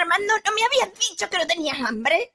Armando, 0.00 0.32
¿no 0.44 0.52
me 0.54 0.62
habías 0.64 0.98
dicho 0.98 1.28
que 1.30 1.38
no 1.38 1.46
tenías 1.46 1.78
hambre? 1.80 2.34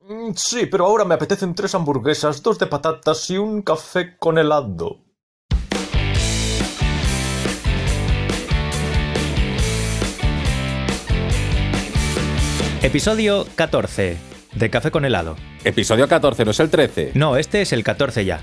Mm, 0.00 0.32
Sí, 0.34 0.66
pero 0.66 0.86
ahora 0.86 1.04
me 1.04 1.14
apetecen 1.14 1.54
tres 1.54 1.74
hamburguesas, 1.74 2.42
dos 2.42 2.58
de 2.58 2.66
patatas 2.66 3.30
y 3.30 3.38
un 3.38 3.62
café 3.62 4.16
con 4.18 4.38
helado. 4.38 5.02
Episodio 12.82 13.46
14 13.56 14.16
de 14.54 14.70
Café 14.70 14.90
con 14.90 15.04
helado. 15.04 15.36
Episodio 15.64 16.08
14, 16.08 16.44
no 16.44 16.50
es 16.52 16.60
el 16.60 16.70
13. 16.70 17.12
No, 17.14 17.36
este 17.36 17.62
es 17.62 17.72
el 17.72 17.82
14 17.82 18.24
ya. 18.24 18.40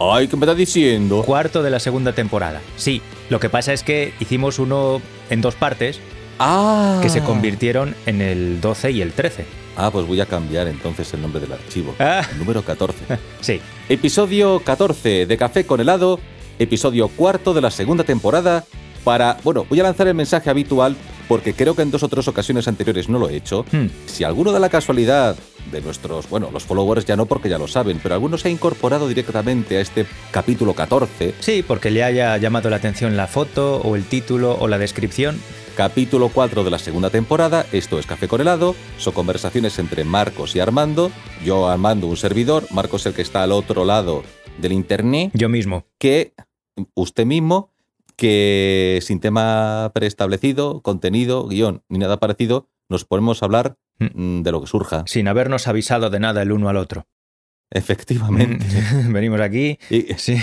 Ay, 0.00 0.26
¿qué 0.26 0.36
me 0.36 0.44
estás 0.44 0.56
diciendo? 0.56 1.22
Cuarto 1.22 1.62
de 1.62 1.70
la 1.70 1.78
segunda 1.78 2.12
temporada. 2.12 2.60
Sí, 2.76 3.00
lo 3.30 3.38
que 3.38 3.48
pasa 3.48 3.72
es 3.72 3.84
que 3.84 4.12
hicimos 4.18 4.58
uno 4.58 5.00
en 5.30 5.40
dos 5.40 5.54
partes 5.54 6.00
Ah. 6.38 6.98
que 7.02 7.08
se 7.08 7.20
convirtieron 7.20 7.94
en 8.06 8.20
el 8.20 8.60
12 8.60 8.90
y 8.90 9.02
el 9.02 9.12
13. 9.12 9.44
Ah, 9.76 9.90
pues 9.90 10.06
voy 10.06 10.20
a 10.20 10.26
cambiar 10.26 10.68
entonces 10.68 11.12
el 11.14 11.22
nombre 11.22 11.40
del 11.40 11.52
archivo. 11.52 11.94
Ah. 11.98 12.22
El 12.30 12.38
número 12.38 12.62
14. 12.62 12.94
Sí, 13.40 13.60
Episodio 13.88 14.60
14 14.60 15.26
de 15.26 15.36
Café 15.36 15.66
con 15.66 15.80
helado. 15.80 16.18
Episodio 16.58 17.08
cuarto 17.08 17.52
de 17.52 17.60
la 17.60 17.70
segunda 17.70 18.04
temporada. 18.04 18.64
Para. 19.02 19.36
Bueno, 19.44 19.66
voy 19.68 19.80
a 19.80 19.82
lanzar 19.82 20.08
el 20.08 20.14
mensaje 20.14 20.48
habitual 20.48 20.96
porque 21.28 21.54
creo 21.54 21.74
que 21.74 21.82
en 21.82 21.90
dos 21.90 22.02
o 22.02 22.08
tres 22.08 22.26
ocasiones 22.28 22.68
anteriores 22.68 23.08
no 23.08 23.18
lo 23.18 23.28
he 23.28 23.36
hecho. 23.36 23.64
Hmm. 23.70 23.86
Si 24.06 24.24
alguno 24.24 24.52
da 24.52 24.58
la 24.58 24.68
casualidad 24.68 25.36
de 25.70 25.80
nuestros, 25.80 26.28
bueno, 26.28 26.50
los 26.52 26.64
followers 26.64 27.04
ya 27.04 27.16
no 27.16 27.26
porque 27.26 27.48
ya 27.48 27.58
lo 27.58 27.68
saben, 27.68 28.00
pero 28.02 28.14
alguno 28.14 28.38
se 28.38 28.48
ha 28.48 28.50
incorporado 28.50 29.08
directamente 29.08 29.78
a 29.78 29.80
este 29.80 30.06
capítulo 30.30 30.74
14, 30.74 31.34
sí, 31.40 31.64
porque 31.66 31.90
le 31.90 32.04
haya 32.04 32.36
llamado 32.36 32.70
la 32.70 32.76
atención 32.76 33.16
la 33.16 33.26
foto 33.26 33.76
o 33.78 33.96
el 33.96 34.04
título 34.04 34.56
o 34.58 34.68
la 34.68 34.78
descripción. 34.78 35.38
Capítulo 35.74 36.28
4 36.28 36.64
de 36.64 36.70
la 36.70 36.78
segunda 36.78 37.10
temporada, 37.10 37.66
esto 37.72 37.98
es 37.98 38.06
Café 38.06 38.28
con 38.28 38.40
helado, 38.40 38.74
son 38.98 39.12
conversaciones 39.12 39.78
entre 39.78 40.04
Marcos 40.04 40.54
y 40.54 40.60
Armando, 40.60 41.10
yo 41.44 41.68
Armando 41.68 42.06
un 42.06 42.16
servidor, 42.16 42.66
Marcos 42.70 43.06
el 43.06 43.14
que 43.14 43.22
está 43.22 43.42
al 43.42 43.52
otro 43.52 43.84
lado 43.84 44.22
del 44.58 44.72
internet, 44.72 45.32
Yo 45.34 45.48
mismo. 45.48 45.84
que 45.98 46.32
usted 46.94 47.26
mismo, 47.26 47.70
que 48.16 49.00
sin 49.02 49.20
tema 49.20 49.90
preestablecido, 49.94 50.80
contenido, 50.80 51.48
guion, 51.48 51.82
ni 51.88 51.98
nada 51.98 52.18
parecido, 52.18 52.68
nos 52.88 53.04
ponemos 53.04 53.42
a 53.42 53.46
hablar 53.46 53.76
mm, 53.98 54.42
de 54.42 54.52
lo 54.52 54.60
que 54.60 54.68
surja. 54.68 55.02
Sin 55.06 55.26
habernos 55.26 55.66
avisado 55.66 56.10
de 56.10 56.20
nada 56.20 56.42
el 56.42 56.52
uno 56.52 56.68
al 56.68 56.76
otro. 56.76 57.06
Efectivamente. 57.70 58.64
Venimos 59.08 59.40
aquí, 59.40 59.78
Y, 59.90 60.02
sí, 60.16 60.36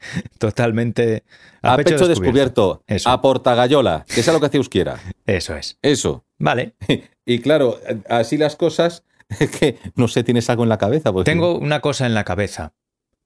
totalmente 0.38 1.24
a, 1.62 1.76
pecho, 1.76 2.08
descubierto, 2.08 2.82
Eso. 2.86 3.10
a 3.10 3.20
portagallola, 3.20 4.04
que 4.12 4.22
sea 4.22 4.32
lo 4.32 4.40
que 4.40 4.46
hace 4.46 4.60
quiera. 4.68 5.00
Eso 5.26 5.54
es. 5.54 5.78
Eso. 5.82 6.24
Vale, 6.38 6.74
Y 7.30 7.38
claro, 7.38 7.78
así 8.08 8.36
las 8.36 8.56
cosas, 8.56 9.04
que 9.60 9.78
no 9.94 10.08
sé, 10.08 10.24
tienes 10.24 10.50
algo 10.50 10.64
en 10.64 10.68
la 10.68 10.78
cabeza. 10.78 11.12
Tengo 11.24 11.56
una 11.56 11.80
cosa 11.80 12.06
en 12.06 12.14
la 12.14 12.24
cabeza. 12.24 12.72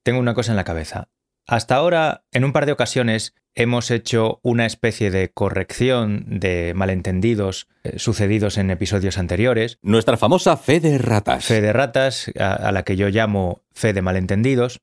Tengo 0.03 0.21
una 0.21 0.35
cosa 0.35 0.53
en 0.53 0.57
la 0.57 0.65
cabeza. 0.65 1.09
Hasta 1.47 1.77
ahora, 1.77 2.25
en 2.31 2.45
un 2.45 2.53
par 2.53 2.67
de 2.67 2.73
ocasiones, 2.73 3.35
hemos 3.55 3.91
hecho 3.91 4.41
una 4.43 4.67
especie 4.67 5.11
de 5.11 5.31
corrección 5.31 6.25
de 6.27 6.73
malentendidos 6.75 7.69
eh, 7.85 7.99
sucedidos 7.99 8.59
en 8.59 8.71
episodios 8.71 9.19
anteriores. 9.19 9.79
Nuestra 9.83 10.17
famosa 10.17 10.57
fe 10.57 10.81
de 10.81 10.99
ratas. 10.99 11.45
Fe 11.45 11.61
de 11.61 11.73
ratas, 11.73 12.31
a, 12.39 12.53
a 12.55 12.73
la 12.73 12.83
que 12.85 12.97
yo 12.97 13.09
llamo 13.09 13.61
fe 13.73 13.93
de 13.93 14.03
malentendidos. 14.03 14.81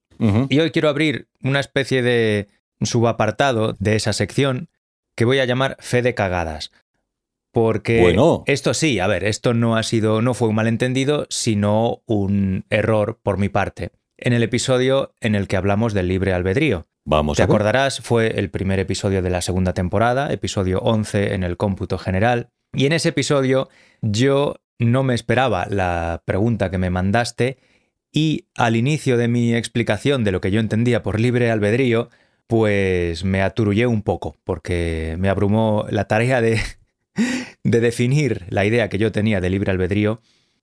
Y 0.49 0.59
hoy 0.59 0.69
quiero 0.69 0.88
abrir 0.88 1.27
una 1.42 1.59
especie 1.59 2.03
de 2.03 2.47
subapartado 2.81 3.75
de 3.80 3.95
esa 3.95 4.14
sección 4.14 4.69
que 5.16 5.25
voy 5.25 5.39
a 5.39 5.45
llamar 5.45 5.77
fe 5.80 6.03
de 6.03 6.14
cagadas. 6.14 6.72
Porque 7.52 8.02
Bueno. 8.02 8.44
esto 8.45 8.73
sí, 8.73 8.99
a 8.99 9.08
ver, 9.08 9.23
esto 9.23 9.53
no 9.53 9.75
ha 9.75 9.83
sido, 9.83 10.22
no 10.22 10.33
fue 10.33 10.47
un 10.47 10.55
malentendido, 10.55 11.25
sino 11.30 12.02
un 12.05 12.66
error 12.69 13.19
por 13.22 13.38
mi 13.39 13.49
parte. 13.49 13.89
En 14.23 14.33
el 14.33 14.44
episodio 14.44 15.16
en 15.19 15.33
el 15.33 15.47
que 15.47 15.58
hablamos 15.58 15.95
del 15.95 16.08
libre 16.08 16.31
albedrío. 16.31 16.87
Vamos 17.05 17.37
Te 17.37 17.42
a 17.42 17.45
acordarás, 17.45 18.02
fue 18.02 18.39
el 18.39 18.52
primer 18.52 18.80
episodio 18.80 19.23
de 19.23 19.32
la 19.32 19.42
segunda 19.42 19.73
temporada, 19.73 20.32
episodio 20.32 20.77
11 20.80 21.33
en 21.33 21.43
el 21.43 21.58
cómputo 21.58 21.98
general. 21.98 22.52
Y 22.71 22.86
en 22.86 22.93
ese 22.93 23.09
episodio 23.09 23.67
yo 24.04 24.58
no 24.77 25.02
me 25.02 25.15
esperaba 25.15 25.65
la 25.67 26.21
pregunta 26.23 26.70
que 26.70 26.77
me 26.77 26.92
mandaste 26.92 27.58
y 28.11 28.45
al 28.55 28.76
inicio 28.76 29.17
de 29.17 29.27
mi 29.27 29.55
explicación 29.55 30.23
de 30.23 30.32
lo 30.32 30.39
que 30.39 30.52
yo 30.52 30.59
entendía 30.59 31.02
por 31.02 31.20
libre 31.20 31.49
albedrío, 31.49 32.09
pues 32.45 33.23
me 33.23 33.42
aturullé 33.42 33.88
un 33.88 34.03
poco, 34.03 34.38
porque 34.43 35.15
me 35.17 35.30
abrumó 35.30 35.88
la 35.89 36.05
tarea 36.05 36.42
de, 36.42 36.61
de 37.64 37.80
definir 37.80 38.45
la 38.49 38.65
idea 38.65 38.88
que 38.88 38.99
yo 38.99 39.11
tenía 39.11 39.42
de 39.42 39.49
libre 39.49 39.71
albedrío. 39.71 40.21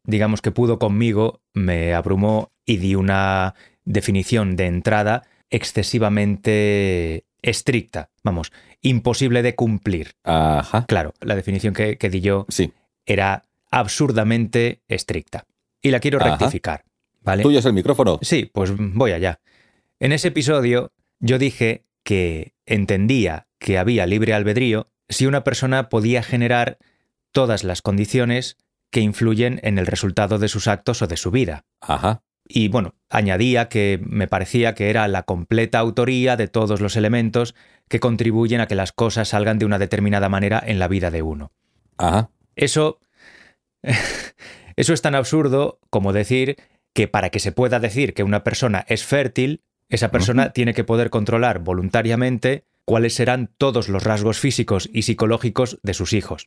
Digamos 0.09 0.41
que 0.41 0.51
pudo 0.53 0.79
conmigo, 0.79 1.43
me 1.53 1.93
abrumó 1.93 2.51
y 2.65 2.79
di 2.79 2.95
una 2.95 3.55
definición 3.85 4.57
de 4.57 4.65
entrada 4.65 5.25
excesivamente 5.51 7.25
estricta, 7.43 8.11
vamos, 8.25 8.51
imposible 8.81 9.43
de 9.43 9.55
cumplir. 9.55 10.15
Ajá. 10.25 10.87
Claro, 10.87 11.13
la 11.21 11.37
definición 11.37 11.75
que, 11.75 11.99
que 11.99 12.09
di 12.09 12.21
yo 12.23 12.47
Sí. 12.49 12.73
era 13.05 13.45
absurdamente 13.71 14.81
estricta. 14.89 15.45
Y 15.83 15.91
la 15.91 16.01
quiero 16.01 16.19
Ajá. 16.21 16.31
rectificar, 16.31 16.85
¿vale? 17.21 17.43
Tuyo 17.43 17.59
es 17.59 17.67
el 17.67 17.75
micrófono. 17.75 18.19
Sí, 18.23 18.51
pues 18.53 18.73
voy 18.77 19.13
allá. 19.13 19.41
En 20.01 20.13
ese 20.13 20.29
episodio 20.29 20.93
yo 21.21 21.39
dije 21.39 21.85
que 22.03 22.55
entendía 22.65 23.47
que 23.59 23.77
había 23.79 24.07
libre 24.07 24.33
albedrío 24.33 24.89
si 25.11 25.27
una 25.27 25.45
persona 25.45 25.91
podía 25.91 26.23
generar 26.23 26.79
todas 27.33 27.63
las 27.63 27.83
condiciones 27.83 28.57
que 28.91 29.01
influyen 29.01 29.61
en 29.63 29.79
el 29.79 29.87
resultado 29.87 30.39
de 30.39 30.49
sus 30.49 30.69
actos 30.69 31.03
o 31.03 31.07
de 31.07 31.17
su 31.17 31.31
vida. 31.31 31.65
Ajá. 31.81 32.23
Y 32.49 32.69
bueno, 32.69 32.95
añadía 33.11 33.69
que 33.69 34.01
me 34.03 34.27
parecía 34.27 34.75
que 34.75 34.89
era 34.89 35.07
la 35.07 35.25
completa 35.25 35.79
autoría 35.79 36.37
de 36.37 36.49
todos 36.49 36.81
los 36.81 36.97
elementos 36.97 37.55
que 37.89 38.01
contribuyen 38.01 38.61
a 38.61 38.67
que 38.67 38.75
las 38.75 38.93
cosas 38.93 39.29
salgan 39.29 39.59
de 39.59 39.67
una 39.67 39.79
determinada 39.79 40.29
manera 40.29 40.63
en 40.65 40.79
la 40.79 40.89
vida 40.89 41.11
de 41.11 41.23
uno. 41.23 41.53
Ajá. 41.99 42.31
Eso. 42.57 43.01
Eso 44.77 44.95
es 44.95 45.03
tan 45.03 45.15
absurdo 45.15 45.81
como 45.91 46.13
decir 46.13 46.57
que 46.95 47.09
para 47.09 47.31
que 47.31 47.41
se 47.41 47.53
pueda 47.53 47.81
decir 47.81 48.15
que 48.15 48.23
una 48.23 48.45
persona 48.45 48.85
es 48.89 49.05
fértil, 49.05 49.63
esa 49.89 50.11
persona 50.11 50.53
tiene 50.53 50.75
que 50.75 50.85
poder 50.85 51.11
controlar 51.11 51.59
voluntariamente 51.59 52.65
cuáles 52.85 53.15
serán 53.15 53.51
todos 53.59 53.89
los 53.89 54.05
rasgos 54.05 54.39
físicos 54.39 54.89
y 54.93 55.03
psicológicos 55.03 55.79
de 55.83 55.95
sus 55.95 56.13
hijos. 56.13 56.47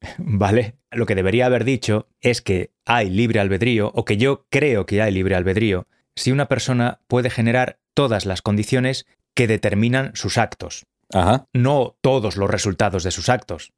¿Vale? 0.18 0.76
Lo 0.90 1.06
que 1.06 1.14
debería 1.14 1.46
haber 1.46 1.64
dicho 1.64 2.08
es 2.20 2.40
que 2.42 2.72
hay 2.84 3.10
libre 3.10 3.40
albedrío, 3.40 3.90
o 3.94 4.04
que 4.04 4.16
yo 4.16 4.46
creo 4.50 4.86
que 4.86 5.02
hay 5.02 5.12
libre 5.12 5.34
albedrío, 5.34 5.86
si 6.16 6.32
una 6.32 6.46
persona 6.48 7.00
puede 7.06 7.30
generar 7.30 7.78
todas 7.94 8.26
las 8.26 8.42
condiciones 8.42 9.06
que 9.34 9.46
determinan 9.46 10.10
sus 10.14 10.38
actos 10.38 10.86
Ajá. 11.12 11.46
no 11.52 11.96
todos 12.00 12.36
los 12.36 12.50
resultados 12.50 13.04
de 13.04 13.10
sus 13.10 13.28
actos. 13.28 13.72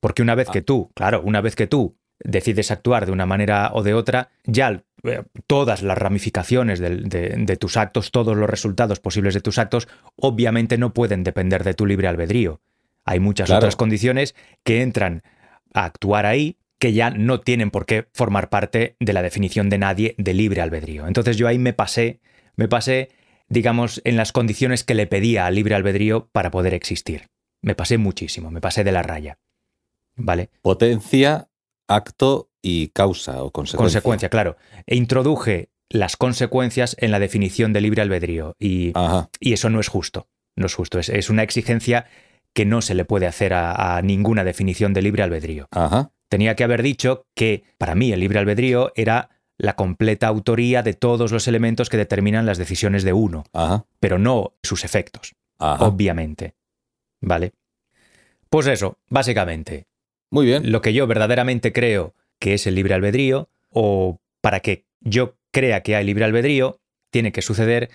Porque 0.00 0.22
una 0.22 0.34
vez 0.34 0.48
Ah. 0.48 0.52
que 0.52 0.62
tú, 0.62 0.90
claro, 0.94 1.22
una 1.22 1.40
vez 1.40 1.54
que 1.56 1.66
tú 1.66 1.96
decides 2.24 2.70
actuar 2.70 3.06
de 3.06 3.12
una 3.12 3.26
manera 3.26 3.70
o 3.74 3.82
de 3.82 3.94
otra, 3.94 4.30
ya 4.44 4.82
eh, 5.04 5.22
todas 5.48 5.82
las 5.82 5.98
ramificaciones 5.98 6.78
de, 6.78 6.90
de 7.36 7.56
tus 7.56 7.76
actos, 7.76 8.10
todos 8.12 8.36
los 8.36 8.48
resultados 8.48 9.00
posibles 9.00 9.34
de 9.34 9.40
tus 9.40 9.58
actos, 9.58 9.88
obviamente 10.16 10.78
no 10.78 10.92
pueden 10.94 11.24
depender 11.24 11.64
de 11.64 11.74
tu 11.74 11.86
libre 11.86 12.06
albedrío. 12.08 12.60
Hay 13.04 13.18
muchas 13.18 13.46
Claro. 13.46 13.58
otras 13.58 13.74
condiciones 13.76 14.34
que 14.64 14.82
entran 14.82 15.22
a 15.74 15.84
actuar 15.84 16.26
ahí 16.26 16.56
que 16.78 16.92
ya 16.92 17.10
no 17.10 17.40
tienen 17.40 17.70
por 17.70 17.86
qué 17.86 18.08
formar 18.12 18.48
parte 18.48 18.96
de 18.98 19.12
la 19.12 19.22
definición 19.22 19.70
de 19.70 19.78
nadie 19.78 20.14
de 20.18 20.34
libre 20.34 20.60
albedrío. 20.60 21.06
Entonces 21.06 21.36
yo 21.36 21.46
ahí 21.46 21.56
me 21.56 21.72
pasé, 21.72 22.20
me 22.56 22.66
pasé, 22.66 23.10
digamos, 23.48 24.00
en 24.04 24.16
las 24.16 24.32
condiciones 24.32 24.82
que 24.82 24.94
le 24.94 25.06
pedía 25.06 25.46
al 25.46 25.54
libre 25.54 25.76
albedrío 25.76 26.28
para 26.32 26.50
poder 26.50 26.74
existir. 26.74 27.28
Me 27.60 27.76
pasé 27.76 27.98
muchísimo, 27.98 28.50
me 28.50 28.60
pasé 28.60 28.82
de 28.82 28.90
la 28.90 29.04
raya. 29.04 29.38
¿Vale? 30.16 30.50
Potencia, 30.60 31.48
acto 31.86 32.50
y 32.60 32.88
causa 32.88 33.44
o 33.44 33.52
consecuencia. 33.52 34.00
Consecuencia, 34.00 34.28
claro. 34.28 34.56
E 34.86 34.96
introduje 34.96 35.70
las 35.88 36.16
consecuencias 36.16 36.96
en 36.98 37.12
la 37.12 37.20
definición 37.20 37.72
de 37.72 37.80
libre 37.80 38.02
albedrío 38.02 38.56
y, 38.58 38.92
y 39.38 39.52
eso 39.52 39.70
no 39.70 39.78
es 39.78 39.86
justo. 39.86 40.26
No 40.56 40.66
es 40.66 40.74
justo. 40.74 40.98
Es, 40.98 41.08
es 41.08 41.30
una 41.30 41.44
exigencia 41.44 42.06
que 42.54 42.64
no 42.64 42.82
se 42.82 42.94
le 42.94 43.04
puede 43.04 43.26
hacer 43.26 43.54
a, 43.54 43.96
a 43.96 44.02
ninguna 44.02 44.44
definición 44.44 44.92
de 44.92 45.02
libre 45.02 45.22
albedrío. 45.22 45.68
Ajá. 45.70 46.12
Tenía 46.28 46.56
que 46.56 46.64
haber 46.64 46.82
dicho 46.82 47.26
que 47.34 47.64
para 47.78 47.94
mí 47.94 48.12
el 48.12 48.20
libre 48.20 48.38
albedrío 48.38 48.92
era 48.94 49.30
la 49.58 49.76
completa 49.76 50.26
autoría 50.28 50.82
de 50.82 50.94
todos 50.94 51.30
los 51.30 51.46
elementos 51.46 51.88
que 51.88 51.96
determinan 51.96 52.46
las 52.46 52.58
decisiones 52.58 53.04
de 53.04 53.12
uno, 53.12 53.44
Ajá. 53.52 53.84
pero 54.00 54.18
no 54.18 54.54
sus 54.62 54.84
efectos, 54.84 55.34
Ajá. 55.58 55.84
obviamente. 55.84 56.54
¿Vale? 57.20 57.52
Pues 58.48 58.66
eso, 58.66 58.98
básicamente, 59.08 59.86
Muy 60.30 60.46
bien. 60.46 60.72
lo 60.72 60.82
que 60.82 60.92
yo 60.92 61.06
verdaderamente 61.06 61.72
creo 61.72 62.14
que 62.38 62.54
es 62.54 62.66
el 62.66 62.74
libre 62.74 62.94
albedrío, 62.94 63.48
o 63.70 64.20
para 64.40 64.60
que 64.60 64.84
yo 65.00 65.36
crea 65.52 65.82
que 65.82 65.94
hay 65.96 66.04
libre 66.04 66.24
albedrío, 66.24 66.80
tiene 67.10 67.30
que 67.30 67.42
suceder 67.42 67.90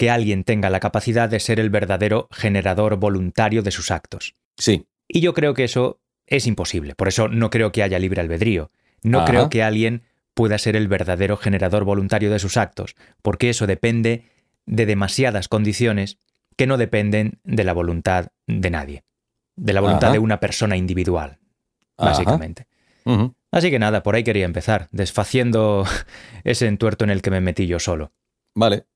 que 0.00 0.08
alguien 0.08 0.44
tenga 0.44 0.70
la 0.70 0.80
capacidad 0.80 1.28
de 1.28 1.40
ser 1.40 1.60
el 1.60 1.68
verdadero 1.68 2.26
generador 2.32 2.96
voluntario 2.96 3.62
de 3.62 3.70
sus 3.70 3.90
actos. 3.90 4.34
Sí. 4.56 4.86
Y 5.06 5.20
yo 5.20 5.34
creo 5.34 5.52
que 5.52 5.64
eso 5.64 6.00
es 6.26 6.46
imposible, 6.46 6.94
por 6.94 7.08
eso 7.08 7.28
no 7.28 7.50
creo 7.50 7.70
que 7.70 7.82
haya 7.82 7.98
libre 7.98 8.22
albedrío. 8.22 8.70
No 9.02 9.18
Ajá. 9.18 9.26
creo 9.26 9.50
que 9.50 9.62
alguien 9.62 10.04
pueda 10.32 10.56
ser 10.56 10.74
el 10.74 10.88
verdadero 10.88 11.36
generador 11.36 11.84
voluntario 11.84 12.30
de 12.30 12.38
sus 12.38 12.56
actos, 12.56 12.96
porque 13.20 13.50
eso 13.50 13.66
depende 13.66 14.24
de 14.64 14.86
demasiadas 14.86 15.48
condiciones 15.48 16.16
que 16.56 16.66
no 16.66 16.78
dependen 16.78 17.38
de 17.44 17.64
la 17.64 17.74
voluntad 17.74 18.28
de 18.46 18.70
nadie, 18.70 19.04
de 19.56 19.74
la 19.74 19.82
voluntad 19.82 20.08
Ajá. 20.08 20.12
de 20.14 20.18
una 20.18 20.40
persona 20.40 20.78
individual, 20.78 21.40
básicamente. 21.98 22.68
Así 23.50 23.70
que 23.70 23.78
nada, 23.78 24.02
por 24.02 24.14
ahí 24.14 24.24
quería 24.24 24.46
empezar, 24.46 24.88
desfaciendo 24.92 25.84
ese 26.44 26.68
entuerto 26.68 27.04
en 27.04 27.10
el 27.10 27.20
que 27.20 27.30
me 27.30 27.42
metí 27.42 27.66
yo 27.66 27.78
solo. 27.78 28.12
Vale. 28.54 28.86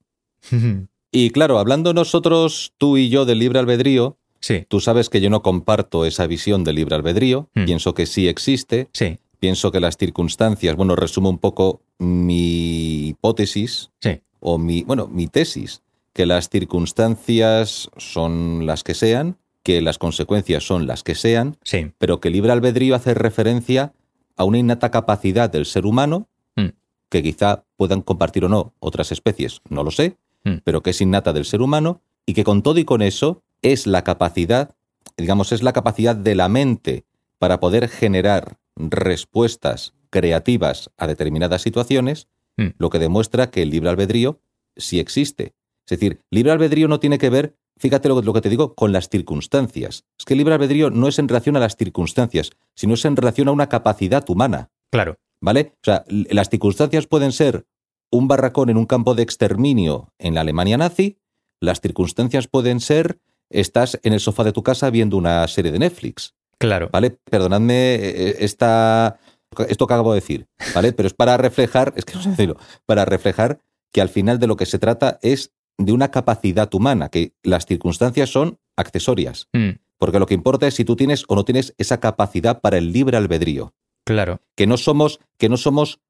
Y 1.16 1.31
claro, 1.31 1.61
hablando 1.61 1.94
nosotros, 1.94 2.72
tú 2.76 2.96
y 2.96 3.08
yo 3.08 3.25
del 3.25 3.38
libre 3.38 3.61
albedrío, 3.61 4.16
sí, 4.40 4.64
tú 4.66 4.81
sabes 4.81 5.08
que 5.08 5.20
yo 5.20 5.31
no 5.31 5.43
comparto 5.43 6.05
esa 6.06 6.26
visión 6.26 6.64
del 6.64 6.75
libre 6.75 6.96
albedrío, 6.96 7.49
Hmm. 7.55 7.66
pienso 7.66 7.94
que 7.94 8.06
sí 8.06 8.26
existe, 8.26 8.88
sí, 8.93 9.19
pienso 9.38 9.70
que 9.70 9.78
las 9.78 9.96
circunstancias, 9.96 10.75
bueno, 10.75 10.96
resumo 10.96 11.31
un 11.31 11.38
poco 11.38 11.81
mi 12.00 13.06
hipótesis 13.11 13.90
sí, 14.00 14.20
o 14.40 14.58
mi, 14.58 14.82
bueno, 14.82 15.06
mi 15.06 15.28
tesis, 15.28 15.82
que 16.12 16.26
las 16.26 16.49
circunstancias 16.49 17.90
son 17.96 18.67
las 18.67 18.82
que 18.82 18.94
sean, 18.94 19.37
que 19.62 19.81
las 19.82 19.99
consecuencias 19.99 20.64
son 20.67 20.88
las 20.88 21.05
que 21.05 21.14
sean, 21.14 21.56
sí, 21.62 21.93
pero 21.99 22.19
que 22.19 22.26
el 22.28 22.34
libre 22.34 22.50
albedrío 22.50 22.96
hace 22.96 23.14
referencia 23.14 23.93
a 24.37 24.43
una 24.43 24.58
innata 24.58 24.90
capacidad 24.90 25.49
del 25.49 25.64
ser 25.64 25.87
humano, 25.87 26.26
Mm. 26.56 26.70
que 27.08 27.22
quizá 27.22 27.64
puedan 27.76 28.00
compartir 28.02 28.44
o 28.44 28.49
no 28.49 28.72
otras 28.81 29.12
especies, 29.12 29.60
no 29.69 29.84
lo 29.84 29.90
sé, 29.93 30.17
Mm. 30.44 30.56
pero 30.64 30.82
que 30.82 30.91
es 30.91 31.00
innata 31.00 31.32
del 31.32 31.44
ser 31.46 31.62
humano 31.62 32.02
y 32.26 32.35
que 32.35 32.44
con 32.44 32.62
todo 32.62 32.79
y 32.79 32.85
con 32.85 33.00
eso 33.02 33.43
es 33.62 33.87
la 33.87 34.05
capacidad, 34.05 34.75
digamos, 35.17 35.52
es 35.52 35.62
la 35.62 35.73
capacidad 35.73 36.14
de 36.17 36.35
la 36.35 36.49
mente 36.49 37.05
para 37.38 37.61
poder 37.61 37.88
generar 37.88 38.58
respuestas 38.76 39.94
creativas 40.11 40.91
a 40.96 41.06
determinadas 41.06 41.62
situaciones, 41.62 42.29
Mm. 42.56 42.69
lo 42.79 42.88
que 42.88 43.00
demuestra 43.00 43.50
que 43.50 43.62
el 43.62 43.70
libre 43.70 43.91
albedrío 43.91 44.38
sí 44.76 45.00
existe. 45.00 45.55
Es 45.87 45.99
decir, 45.99 46.20
libre 46.31 46.52
albedrío 46.52 46.87
no 46.87 47.00
tiene 47.00 47.19
que 47.19 47.29
ver, 47.29 47.56
fíjate 47.76 48.08
lo, 48.08 48.23
lo 48.23 48.32
que 48.32 48.41
te 48.41 48.49
digo, 48.49 48.75
con 48.76 48.93
las 48.93 49.08
circunstancias. 49.08 50.05
Es 50.17 50.25
que 50.25 50.35
el 50.35 50.38
libre 50.38 50.55
albedrío 50.55 50.91
no 50.91 51.08
es 51.08 51.19
en 51.19 51.26
relación 51.26 51.56
a 51.56 51.61
las 51.61 51.75
circunstancias, 51.76 52.52
sino 52.76 52.94
es 52.94 53.05
en 53.06 53.17
relación 53.17 53.49
a 53.49 53.52
una 53.52 53.69
capacidad 53.69 54.25
humana. 54.29 54.70
claro, 54.91 55.17
¿Vale? 55.41 55.73
O 55.75 55.85
sea, 55.85 56.05
las 56.08 56.49
circunstancias 56.49 57.06
pueden 57.08 57.32
ser 57.32 57.67
un 58.14 58.28
barracón 58.28 58.70
en 58.70 58.76
un 58.76 58.87
campo 58.87 59.14
de 59.14 59.22
exterminio 59.22 60.12
en 60.19 60.34
la 60.34 60.43
Alemania 60.43 60.76
nazi, 60.76 61.19
las 61.61 61.81
circunstancias 61.81 62.46
pueden 62.46 62.81
ser 62.81 63.19
estás 63.50 63.99
en 64.02 64.12
el 64.12 64.20
sofá 64.20 64.44
de 64.44 64.52
tu 64.52 64.62
casa 64.62 64.90
viendo 64.90 65.16
una 65.16 65.46
serie 65.49 65.72
de 65.72 65.78
Netflix, 65.78 66.34
claro. 66.58 66.88
¿vale? 66.93 67.11
Perdonadme 67.11 67.94
eh, 67.94 68.37
esta, 68.40 69.19
esto 69.69 69.87
que 69.87 69.94
acabo 69.94 70.12
de 70.12 70.20
decir, 70.20 70.46
¿vale? 70.75 70.93
Pero 70.93 71.06
es 71.06 71.14
para 71.14 71.37
reflejar, 71.37 71.93
es 71.96 72.05
que 72.05 72.14
no 72.14 72.22
sé 72.22 72.31
decirlo, 72.31 72.56
para 72.87 73.05
reflejar 73.05 73.58
que 73.93 74.00
al 74.00 74.08
final 74.08 74.38
de 74.38 74.46
lo 74.46 74.56
que 74.56 74.67
se 74.67 74.78
trata 74.78 75.19
es 75.22 75.52
de 75.76 75.93
una 75.93 76.10
capacidad 76.10 76.72
humana, 76.72 77.08
que 77.08 77.32
las 77.43 77.67
circunstancias 77.67 78.31
son 78.31 78.58
accesorias, 78.76 79.49
Mm, 79.52 79.78
porque 79.99 80.19
lo 80.19 80.26
que 80.26 80.34
importa 80.34 80.67
es 80.67 80.75
si 80.75 80.84
tú 80.84 80.96
tienes 80.96 81.25
o 81.28 81.34
no 81.34 81.44
tienes 81.44 81.75
esa 81.78 81.99
capacidad 81.99 82.60
para 82.60 82.78
el 82.78 82.93
libre 82.93 83.17
albedrío 83.17 83.75
claro, 84.05 84.40
que 84.56 84.67
no 84.67 84.76
somos, 84.76 85.20
que 85.38 85.49
no 85.49 85.56
somos 85.56 86.00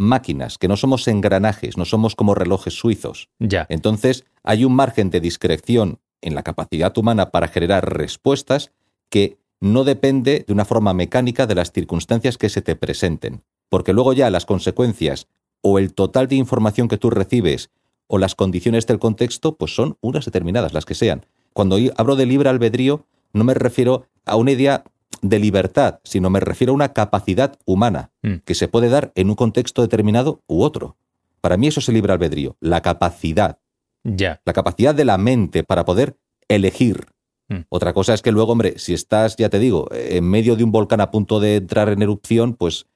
máquinas, 0.00 0.58
que 0.58 0.66
no 0.66 0.76
somos 0.76 1.06
engranajes, 1.06 1.76
no 1.76 1.84
somos 1.84 2.16
como 2.16 2.34
relojes 2.34 2.74
suizos. 2.74 3.28
ya. 3.38 3.66
Entonces, 3.68 4.24
hay 4.42 4.64
un 4.64 4.74
margen 4.74 5.10
de 5.10 5.20
discreción 5.20 5.98
en 6.22 6.34
la 6.34 6.42
capacidad 6.42 6.96
humana 6.96 7.30
para 7.30 7.48
generar 7.48 7.96
respuestas 7.96 8.72
que 9.10 9.38
no 9.60 9.84
depende 9.84 10.44
de 10.46 10.52
una 10.52 10.64
forma 10.64 10.94
mecánica 10.94 11.46
de 11.46 11.54
las 11.54 11.70
circunstancias 11.72 12.38
que 12.38 12.48
se 12.48 12.62
te 12.62 12.76
presenten. 12.76 13.42
Porque 13.68 13.92
luego 13.92 14.14
ya 14.14 14.30
las 14.30 14.46
consecuencias 14.46 15.28
o 15.60 15.78
el 15.78 15.92
total 15.92 16.28
de 16.28 16.36
información 16.36 16.88
que 16.88 16.96
tú 16.96 17.10
recibes 17.10 17.70
o 18.06 18.18
las 18.18 18.34
condiciones 18.34 18.86
del 18.86 18.98
contexto, 18.98 19.56
pues 19.56 19.74
son 19.74 19.98
unas 20.00 20.24
determinadas, 20.24 20.72
las 20.72 20.86
que 20.86 20.94
sean. 20.94 21.26
Cuando 21.52 21.76
hablo 21.96 22.16
de 22.16 22.26
libre 22.26 22.48
albedrío, 22.48 23.04
no 23.32 23.44
me 23.44 23.54
refiero 23.54 24.06
a 24.24 24.36
una 24.36 24.52
idea 24.52 24.84
de 25.22 25.38
libertad, 25.38 26.00
sino 26.04 26.30
me 26.30 26.40
refiero 26.40 26.72
a 26.72 26.76
una 26.76 26.92
capacidad 26.92 27.58
humana 27.64 28.10
Mm. 28.22 28.36
que 28.44 28.54
se 28.54 28.68
puede 28.68 28.88
dar 28.88 29.12
en 29.14 29.28
un 29.28 29.34
contexto 29.36 29.82
determinado 29.82 30.42
u 30.46 30.62
otro. 30.62 30.96
Para 31.40 31.56
mí 31.56 31.66
eso 31.68 31.80
es 31.80 31.88
el 31.88 31.94
libre 31.94 32.12
albedrío, 32.12 32.56
la 32.60 32.80
capacidad, 32.82 33.58
Ya, 34.04 34.40
la 34.46 34.52
capacidad 34.54 34.94
de 34.94 35.04
la 35.04 35.18
mente 35.18 35.62
para 35.62 35.84
poder 35.84 36.16
elegir. 36.48 37.06
Mm. 37.48 37.60
Otra 37.68 37.92
cosa 37.92 38.14
es 38.14 38.22
que 38.22 38.32
luego, 38.32 38.52
hombre, 38.52 38.78
si 38.78 38.94
estás, 38.94 39.36
ya 39.36 39.48
te 39.50 39.58
digo, 39.58 39.88
en 39.92 40.24
medio 40.24 40.56
de 40.56 40.64
un 40.64 40.72
volcán 40.72 41.00
a 41.02 41.10
punto 41.10 41.38
de 41.40 41.56
entrar 41.56 41.88
en 41.90 42.00
erupción, 42.02 42.54
pues 42.54 42.86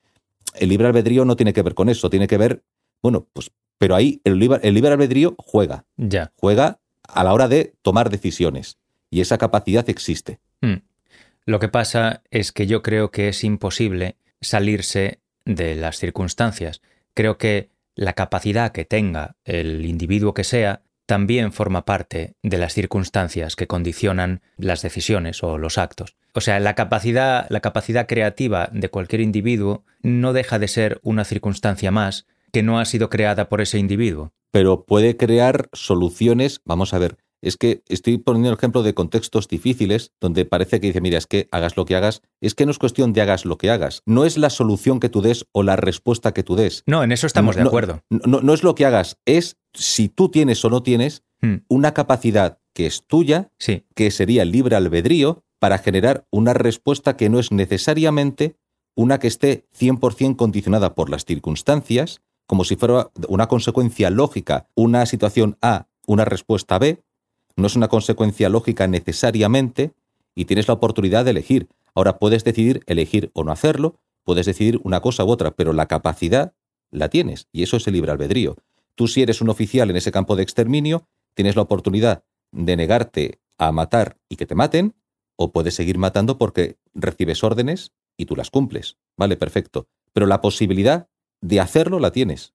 el 0.55 0.69
libre 0.71 0.87
albedrío 0.87 1.25
no 1.25 1.37
tiene 1.37 1.53
que 1.53 1.63
ver 1.63 1.75
con 1.75 1.89
eso, 1.89 2.09
tiene 2.11 2.27
que 2.27 2.39
ver, 2.39 2.63
bueno, 3.03 3.27
pues, 3.33 3.51
pero 3.77 3.95
ahí 3.97 4.21
el 4.25 4.39
libre, 4.39 4.61
el 4.63 4.73
libre 4.75 4.93
albedrío 4.93 5.35
juega, 5.39 5.85
ya. 5.97 6.33
juega 6.37 6.81
a 7.07 7.25
la 7.25 7.35
hora 7.35 7.49
de 7.49 7.75
tomar 7.83 8.09
decisiones. 8.09 8.79
Y 9.11 9.21
esa 9.21 9.37
capacidad 9.37 9.89
existe. 9.91 10.41
Lo 11.47 11.61
que 11.61 11.69
pasa 11.69 12.23
es 12.31 12.53
que 12.53 12.67
yo 12.67 12.83
creo 12.83 13.11
que 13.11 13.29
es 13.29 13.45
imposible 13.45 14.17
salirse 14.41 15.21
de 15.45 15.75
las 15.75 15.99
circunstancias. 15.99 16.81
Creo 17.13 17.37
que 17.37 17.71
la 17.95 18.15
capacidad 18.15 18.73
que 18.73 18.85
tenga 18.85 19.37
el 19.45 19.85
individuo 19.85 20.35
que 20.35 20.45
sea 20.45 20.83
también 21.07 21.53
forma 21.53 21.85
parte 21.85 22.35
de 22.43 22.57
las 22.57 22.73
circunstancias 22.73 23.57
que 23.57 23.67
condicionan 23.67 24.41
las 24.57 24.81
decisiones 24.81 25.43
o 25.43 25.59
los 25.59 25.77
actos. 25.77 26.17
O 26.33 26.41
sea, 26.41 26.59
la 26.61 26.75
capacidad, 26.75 27.47
la 27.51 27.61
capacidad 27.61 28.07
creativa 28.07 28.71
de 28.73 28.89
cualquier 28.89 29.21
individuo 29.21 29.85
no 30.03 30.33
deja 30.33 30.59
de 30.59 30.69
ser 30.69 30.99
una 31.03 31.25
circunstancia 31.25 31.91
más 31.91 32.27
que 32.53 32.63
no 32.63 32.79
ha 32.79 32.85
sido 32.87 33.11
creada 33.11 33.49
por 33.49 33.61
ese 33.61 33.79
individuo. 33.79 34.33
pero 34.51 34.85
puede 34.87 35.17
crear 35.17 35.69
soluciones. 35.73 36.61
Vamos 36.65 36.95
a 36.95 36.99
ver, 37.01 37.17
es 37.47 37.57
que 37.57 37.83
estoy 37.89 38.19
poniendo 38.19 38.51
el 38.51 38.57
ejemplo 38.57 38.83
de 38.83 38.95
contextos 38.95 39.49
difíciles 39.49 40.13
donde 40.21 40.45
parece 40.45 40.81
que 40.81 40.89
dice, 40.89 41.01
mira, 41.01 41.19
es 41.19 41.27
que 41.27 41.49
hagas 41.51 41.77
lo 41.77 41.85
que 41.85 41.97
hagas, 41.97 42.23
es 42.41 42.55
que 42.55 42.67
no 42.67 42.73
es 42.73 42.79
cuestión 42.79 43.13
de 43.13 43.21
hagas 43.21 43.45
lo 43.45 43.59
que 43.59 43.71
hagas, 43.71 44.03
no 44.07 44.25
es 44.25 44.37
la 44.37 44.51
solución 44.51 45.01
que 45.01 45.09
tú 45.09 45.23
des 45.23 45.47
o 45.53 45.63
la 45.63 45.77
respuesta 45.77 46.33
que 46.33 46.43
tú 46.43 46.57
des. 46.57 46.83
No, 46.87 47.03
en 47.03 47.13
eso 47.13 47.27
estamos 47.27 47.57
No, 47.57 47.63
de 47.63 47.69
acuerdo. 47.69 48.03
No, 48.11 48.41
no 48.41 48.55
es 48.55 48.63
lo 48.63 48.75
que 48.75 48.87
hagas, 48.87 49.19
es 49.25 49.57
si 49.73 50.09
tú 50.09 50.29
tienes 50.29 50.65
o 50.65 50.71
no 50.71 50.83
tienes 50.83 51.23
Mm, 51.45 51.57
una 51.69 51.93
capacidad 51.93 52.59
que 52.73 52.87
es 52.87 53.07
tuya, 53.07 53.51
Sí, 53.59 53.87
que 53.95 54.11
sería 54.11 54.45
libre 54.45 54.77
albedrío, 54.77 55.45
para 55.59 55.79
generar 55.79 56.27
una 56.31 56.55
respuesta 56.55 57.17
que 57.17 57.29
no 57.29 57.39
es 57.39 57.53
necesariamente 57.53 58.57
una 58.97 59.19
que 59.19 59.29
esté 59.29 59.67
100% 59.79 60.37
condicionada 60.37 60.95
por 60.95 61.11
las 61.11 61.25
circunstancias, 61.25 62.23
como 62.47 62.65
si 62.65 62.77
fuera 62.77 63.11
una 63.29 63.49
consecuencia 63.49 64.11
lógica, 64.11 64.69
una 64.75 65.05
situación 65.07 65.57
A, 65.61 65.89
una 66.07 66.25
respuesta 66.25 66.79
B, 66.79 67.03
no 67.57 67.67
es 67.67 67.77
una 67.77 67.89
consecuencia 67.89 68.49
lógica 68.49 68.87
necesariamente 68.87 69.93
y 70.35 70.47
tienes 70.47 70.69
la 70.69 70.75
oportunidad 70.75 71.25
de 71.25 71.33
elegir. 71.33 71.69
Ahora 71.95 72.19
puedes 72.19 72.45
decidir 72.45 72.83
elegir 72.87 73.31
o 73.35 73.45
no 73.45 73.53
hacerlo, 73.53 74.01
puedes 74.25 74.47
decidir 74.47 74.81
una 74.83 75.01
cosa 75.01 75.25
u 75.25 75.29
otra, 75.29 75.53
pero 75.53 75.73
la 75.73 75.87
capacidad 75.87 76.55
la 76.91 77.09
tienes 77.09 77.49
y 77.53 77.63
eso 77.63 77.77
es 77.77 77.87
el 77.87 77.95
libre 77.95 78.13
albedrío. 78.13 78.57
Tú 78.95 79.09
si 79.09 79.23
eres 79.23 79.41
un 79.41 79.49
oficial 79.49 79.91
en 79.91 79.97
ese 79.97 80.13
campo 80.13 80.37
de 80.37 80.43
exterminio, 80.43 81.07
tienes 81.35 81.57
la 81.57 81.63
oportunidad 81.63 82.25
de 82.53 82.77
negarte 82.77 83.41
a 83.59 83.73
matar 83.73 84.17
y 84.29 84.37
que 84.37 84.47
te 84.47 84.55
maten, 84.55 84.95
o 85.37 85.53
puedes 85.53 85.75
seguir 85.75 85.99
matando 85.99 86.39
porque 86.39 86.77
recibes 86.95 87.43
órdenes 87.43 87.93
y 88.17 88.27
tú 88.27 88.37
las 88.37 88.51
cumples. 88.51 88.99
Vale, 89.17 89.37
perfecto. 89.37 89.89
Pero 90.13 90.27
la 90.27 90.41
posibilidad 90.41 91.09
de 91.41 91.61
hacerlo 91.61 91.99
la 91.99 92.13
tienes. 92.13 92.55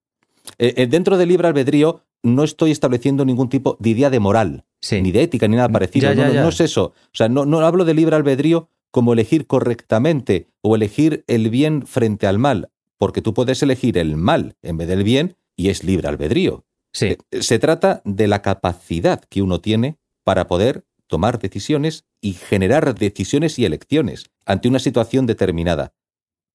Eh, 0.58 0.74
eh, 0.76 0.86
dentro 0.86 1.18
del 1.18 1.28
libre 1.28 1.48
albedrío 1.48 2.06
no 2.22 2.44
estoy 2.44 2.70
estableciendo 2.70 3.24
ningún 3.24 3.48
tipo 3.48 3.76
de 3.80 3.90
idea 3.90 4.10
de 4.10 4.20
moral, 4.20 4.64
sí. 4.80 5.00
ni 5.00 5.12
de 5.12 5.22
ética, 5.22 5.48
ni 5.48 5.56
nada 5.56 5.68
parecido. 5.68 6.08
Ya, 6.08 6.14
ya, 6.14 6.22
no, 6.22 6.28
no, 6.28 6.34
ya. 6.34 6.42
no 6.42 6.48
es 6.48 6.60
eso. 6.60 6.86
O 6.86 7.14
sea, 7.14 7.28
no, 7.28 7.44
no 7.46 7.60
hablo 7.60 7.84
de 7.84 7.94
libre 7.94 8.16
albedrío 8.16 8.68
como 8.90 9.12
elegir 9.12 9.46
correctamente 9.46 10.48
o 10.62 10.74
elegir 10.74 11.24
el 11.26 11.48
bien 11.50 11.86
frente 11.86 12.26
al 12.26 12.38
mal, 12.38 12.70
porque 12.98 13.22
tú 13.22 13.34
puedes 13.34 13.62
elegir 13.62 13.96
el 13.98 14.16
mal 14.16 14.56
en 14.62 14.76
vez 14.76 14.88
del 14.88 15.04
bien 15.04 15.36
y 15.56 15.68
es 15.68 15.84
libre 15.84 16.08
albedrío. 16.08 16.64
Sí, 16.92 17.16
Eh, 17.30 17.42
Se 17.42 17.58
trata 17.58 18.02
de 18.04 18.26
la 18.26 18.42
capacidad 18.42 19.20
que 19.24 19.42
uno 19.42 19.60
tiene 19.60 19.98
para 20.24 20.46
poder 20.48 20.84
tomar 21.06 21.38
decisiones 21.38 22.04
y 22.20 22.32
generar 22.34 22.94
decisiones 22.94 23.58
y 23.58 23.64
elecciones 23.64 24.30
ante 24.44 24.68
una 24.68 24.78
situación 24.78 25.26
determinada. 25.26 25.92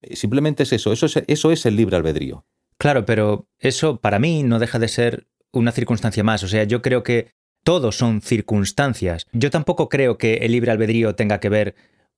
Eh, 0.02 0.14
Simplemente 0.16 0.62
es 0.64 0.72
eso, 0.72 0.92
eso 0.92 1.06
es, 1.06 1.16
eso 1.26 1.50
es 1.52 1.64
el 1.66 1.76
libre 1.76 1.96
albedrío. 1.96 2.44
Claro, 2.78 3.06
pero 3.06 3.48
eso 3.58 3.96
para 4.00 4.18
mí 4.18 4.42
no 4.42 4.58
deja 4.58 4.78
de 4.78 4.88
ser 4.88 5.26
una 5.58 5.72
circunstancia 5.72 6.22
más. 6.22 6.42
O 6.42 6.48
sea, 6.48 6.64
yo 6.64 6.82
creo 6.82 7.02
que 7.02 7.30
todos 7.64 7.96
son 7.96 8.20
circunstancias. 8.20 9.26
Yo 9.32 9.50
tampoco 9.50 9.88
creo 9.88 10.18
que 10.18 10.34
el 10.34 10.52
libre 10.52 10.70
albedrío 10.70 11.14
tenga 11.14 11.40
que 11.40 11.48
ver 11.48 11.74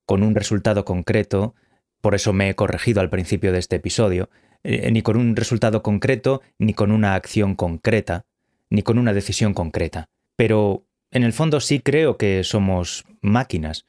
con 0.07 0.23
un 0.23 0.35
resultado 0.35 0.85
concreto, 0.85 1.55
por 2.01 2.15
eso 2.15 2.33
me 2.33 2.49
he 2.49 2.55
corregido 2.55 3.01
al 3.01 3.11
principio 3.11 3.53
de 3.53 3.59
este 3.59 3.77
episodio, 3.77 4.31
eh, 4.63 4.91
ni 4.91 5.03
con 5.03 5.17
un 5.17 5.37
resultado 5.37 5.83
concreto, 5.83 6.43
ni 6.59 6.75
con 6.75 6.93
una 6.93 7.15
acción 7.15 7.55
concreta, 7.55 8.25
ni 8.71 8.83
con 8.83 8.99
una 8.99 9.13
decisión 9.13 9.55
concreta. 9.55 10.09
Pero 10.37 10.87
en 11.11 11.25
el 11.25 11.33
fondo 11.33 11.61
sí 11.61 11.81
creo 11.81 12.17
que 12.17 12.45
somos 12.45 13.05
máquinas. 13.21 13.87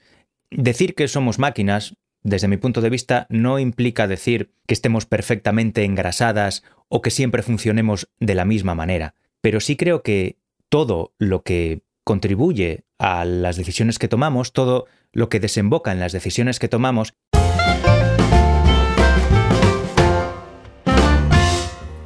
Decir 0.49 0.95
que 0.95 1.07
somos 1.07 1.39
máquinas 1.39 1.95
desde 2.23 2.47
mi 2.47 2.57
punto 2.57 2.81
de 2.81 2.89
vista, 2.89 3.27
no 3.29 3.59
implica 3.59 4.07
decir 4.07 4.51
que 4.67 4.73
estemos 4.73 5.05
perfectamente 5.05 5.83
engrasadas 5.83 6.63
o 6.87 7.01
que 7.01 7.11
siempre 7.11 7.43
funcionemos 7.43 8.09
de 8.19 8.35
la 8.35 8.45
misma 8.45 8.75
manera, 8.75 9.15
pero 9.41 9.59
sí 9.59 9.75
creo 9.75 10.01
que 10.03 10.37
todo 10.69 11.13
lo 11.17 11.43
que 11.43 11.81
contribuye 12.03 12.83
a 12.97 13.25
las 13.25 13.55
decisiones 13.55 13.99
que 13.99 14.07
tomamos, 14.07 14.53
todo 14.53 14.85
lo 15.11 15.29
que 15.29 15.39
desemboca 15.39 15.91
en 15.91 15.99
las 15.99 16.11
decisiones 16.11 16.59
que 16.59 16.67
tomamos, 16.67 17.13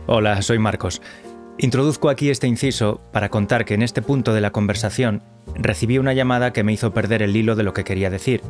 Hola, 0.05 0.41
soy 0.41 0.59
Marcos. 0.59 1.01
Introduzco 1.57 2.09
aquí 2.09 2.29
este 2.29 2.45
inciso 2.45 3.01
para 3.11 3.29
contar 3.29 3.65
que 3.65 3.73
en 3.73 3.81
este 3.81 4.01
punto 4.01 4.33
de 4.33 4.41
la 4.41 4.51
conversación 4.51 5.23
recibí 5.55 5.97
una 5.97 6.13
llamada 6.13 6.53
que 6.53 6.63
me 6.63 6.73
hizo 6.73 6.93
perder 6.93 7.23
el 7.23 7.35
hilo 7.35 7.55
de 7.55 7.63
lo 7.63 7.73
que 7.73 7.83
quería 7.83 8.09
decir, 8.09 8.41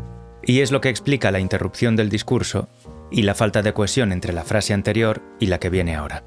y 0.45 0.59
es 0.59 0.71
lo 0.71 0.81
que 0.81 0.89
explica 0.89 1.31
la 1.31 1.39
interrupción 1.39 1.95
del 1.95 2.09
discurso 2.09 2.67
y 3.11 3.21
la 3.21 3.35
falta 3.35 3.61
de 3.61 3.73
cohesión 3.73 4.11
entre 4.11 4.33
la 4.33 4.43
frase 4.43 4.73
anterior 4.73 5.21
y 5.39 5.45
la 5.45 5.59
que 5.59 5.69
viene 5.69 5.95
ahora. 5.95 6.23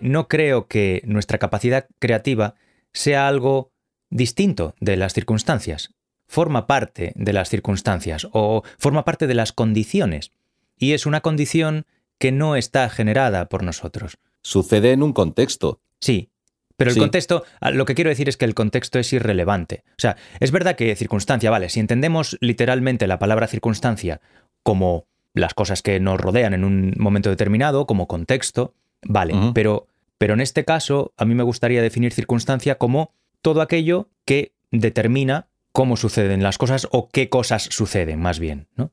No 0.00 0.28
creo 0.28 0.66
que 0.66 1.02
nuestra 1.04 1.38
capacidad 1.38 1.86
creativa 1.98 2.54
sea 2.92 3.28
algo 3.28 3.72
distinto 4.10 4.74
de 4.80 4.96
las 4.96 5.12
circunstancias 5.12 5.94
forma 6.28 6.66
parte 6.66 7.12
de 7.16 7.32
las 7.32 7.48
circunstancias 7.48 8.28
o 8.32 8.62
forma 8.78 9.04
parte 9.04 9.26
de 9.26 9.34
las 9.34 9.52
condiciones. 9.52 10.30
Y 10.78 10.92
es 10.92 11.06
una 11.06 11.22
condición 11.22 11.86
que 12.18 12.30
no 12.30 12.54
está 12.54 12.88
generada 12.90 13.48
por 13.48 13.62
nosotros. 13.62 14.18
Sucede 14.42 14.92
en 14.92 15.02
un 15.02 15.12
contexto. 15.12 15.80
Sí. 16.00 16.30
Pero 16.76 16.92
el 16.92 16.98
contexto, 16.98 17.44
lo 17.72 17.84
que 17.86 17.96
quiero 17.96 18.10
decir 18.10 18.28
es 18.28 18.36
que 18.36 18.44
el 18.44 18.54
contexto 18.54 19.00
es 19.00 19.12
irrelevante. 19.12 19.82
O 19.90 20.00
sea, 20.00 20.16
es 20.38 20.52
verdad 20.52 20.76
que 20.76 20.94
circunstancia, 20.94 21.50
vale, 21.50 21.70
si 21.70 21.80
entendemos 21.80 22.36
literalmente 22.40 23.08
la 23.08 23.18
palabra 23.18 23.48
circunstancia 23.48 24.20
como 24.62 25.06
las 25.34 25.54
cosas 25.54 25.82
que 25.82 25.98
nos 25.98 26.20
rodean 26.20 26.54
en 26.54 26.62
un 26.62 26.94
momento 26.96 27.30
determinado, 27.30 27.86
como 27.86 28.06
contexto, 28.06 28.74
vale, 29.02 29.34
pero, 29.54 29.86
pero 30.18 30.34
en 30.34 30.40
este 30.40 30.64
caso 30.64 31.12
a 31.16 31.24
mí 31.24 31.34
me 31.34 31.42
gustaría 31.42 31.82
definir 31.82 32.12
circunstancia 32.12 32.76
como 32.76 33.12
todo 33.42 33.62
aquello 33.62 34.08
que 34.24 34.52
determina 34.70 35.48
cómo 35.72 35.96
suceden 35.96 36.42
las 36.42 36.58
cosas 36.58 36.88
o 36.90 37.08
qué 37.08 37.28
cosas 37.28 37.62
suceden, 37.70 38.20
más 38.20 38.38
bien, 38.38 38.66
¿no? 38.76 38.90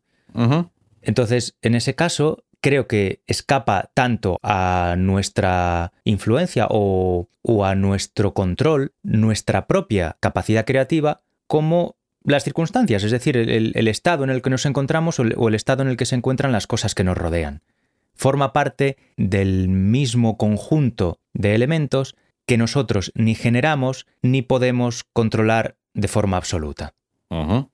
Entonces, 1.02 1.56
en 1.62 1.76
ese 1.76 1.96
caso, 1.96 2.44
creo 2.66 2.88
que 2.88 3.22
escapa 3.28 3.92
tanto 3.94 4.40
a 4.42 4.96
nuestra 4.98 5.94
influencia 6.04 6.68
o, 6.70 7.30
a 7.64 7.76
nuestro 7.76 8.34
control, 8.34 8.94
nuestra 9.04 9.68
propia 9.68 10.18
capacidad 10.20 10.66
creativa, 10.66 11.22
como 11.48 11.96
las 12.24 12.44
circunstancias, 12.44 13.04
es 13.04 13.12
decir, 13.12 13.38
el, 13.38 13.88
estado 13.88 14.24
en 14.24 14.32
el 14.32 14.42
que 14.42 14.50
nos 14.50 14.66
encontramos 14.66 15.20
o 15.20 15.48
el, 15.48 15.54
estado 15.54 15.84
en 15.84 15.90
el 15.90 15.98
que 15.98 16.08
se 16.08 16.16
encuentran 16.16 16.52
las 16.52 16.66
cosas 16.66 16.96
que 16.96 17.04
nos 17.04 17.16
rodean. 17.16 17.62
Forma 18.16 18.54
parte 18.54 18.98
del 19.18 19.68
mismo 19.70 20.38
conjunto 20.38 21.20
de 21.34 21.54
elementos 21.54 22.16
que 22.46 22.58
nosotros 22.58 23.12
ni 23.16 23.36
generamos 23.36 24.08
ni 24.22 24.42
podemos 24.42 25.04
controlar 25.14 25.78
de 25.94 26.08
forma 26.08 26.38
absoluta. 26.38 26.94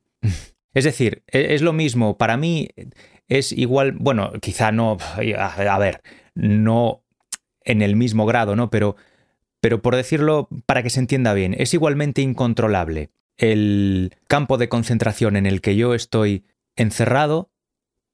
Es 0.74 0.86
decir, 0.86 1.24
e, 1.28 1.54
es 1.54 1.62
lo 1.62 1.74
mismo, 1.74 2.18
para 2.18 2.38
mí 2.38 2.70
es 3.28 3.52
igual, 3.52 3.92
bueno, 3.92 4.32
quizá 4.42 4.72
no, 4.72 4.98
a 5.38 5.80
ver, 5.80 6.02
no 6.34 7.04
en 7.66 7.82
el 7.82 7.98
mismo 7.98 8.26
grado, 8.26 8.56
¿no? 8.56 8.70
Pero, 8.70 8.96
pero 9.60 9.82
por 9.82 9.98
decirlo 9.98 10.48
para 10.66 10.82
que 10.82 10.90
se 10.90 11.02
entienda 11.02 11.34
bien, 11.34 11.56
es 11.58 11.74
igualmente 11.74 12.22
incontrolable 12.22 13.10
el 13.38 14.16
campo 14.28 14.58
de 14.58 14.70
concentración 14.70 15.36
en 15.36 15.46
el 15.46 15.62
que 15.62 15.76
yo 15.76 15.94
estoy 15.94 16.46
encerrado 16.76 17.52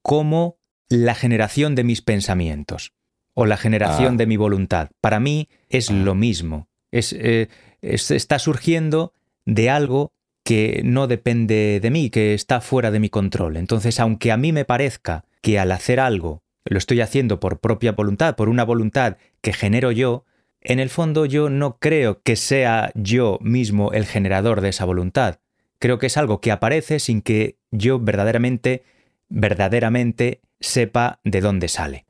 como 0.01 0.57
la 0.89 1.15
generación 1.15 1.75
de 1.75 1.83
mis 1.83 2.01
pensamientos 2.01 2.93
o 3.33 3.45
la 3.45 3.57
generación 3.57 4.15
ah. 4.15 4.17
de 4.17 4.25
mi 4.25 4.37
voluntad. 4.37 4.89
Para 5.01 5.19
mí 5.19 5.49
es 5.69 5.89
ah. 5.89 5.93
lo 5.93 6.15
mismo. 6.15 6.67
Eh, 6.91 7.47
es, 7.81 8.11
está 8.11 8.39
surgiendo 8.39 9.13
de 9.45 9.69
algo 9.69 10.11
que 10.43 10.81
no 10.83 11.07
depende 11.07 11.79
de 11.81 11.91
mí, 11.91 12.09
que 12.09 12.33
está 12.33 12.61
fuera 12.61 12.89
de 12.89 12.99
mi 12.99 13.09
control. 13.09 13.57
Entonces, 13.57 13.99
aunque 13.99 14.31
a 14.31 14.37
mí 14.37 14.53
me 14.53 14.65
parezca 14.65 15.25
que 15.41 15.59
al 15.59 15.71
hacer 15.71 15.99
algo 15.99 16.41
lo 16.63 16.77
estoy 16.77 17.01
haciendo 17.01 17.39
por 17.39 17.59
propia 17.59 17.91
voluntad, 17.91 18.35
por 18.35 18.49
una 18.49 18.63
voluntad 18.63 19.17
que 19.41 19.53
genero 19.53 19.91
yo, 19.91 20.25
en 20.61 20.79
el 20.79 20.89
fondo 20.89 21.25
yo 21.25 21.49
no 21.49 21.77
creo 21.79 22.21
que 22.23 22.35
sea 22.35 22.91
yo 22.95 23.39
mismo 23.41 23.91
el 23.91 24.05
generador 24.05 24.61
de 24.61 24.69
esa 24.69 24.85
voluntad. 24.85 25.39
Creo 25.79 25.99
que 25.99 26.07
es 26.07 26.17
algo 26.17 26.41
que 26.41 26.51
aparece 26.51 26.99
sin 26.99 27.21
que 27.21 27.57
yo 27.71 27.99
verdaderamente, 27.99 28.83
verdaderamente 29.29 30.41
sepa 30.59 31.19
de 31.23 31.41
dónde 31.41 31.67
sale. 31.67 32.05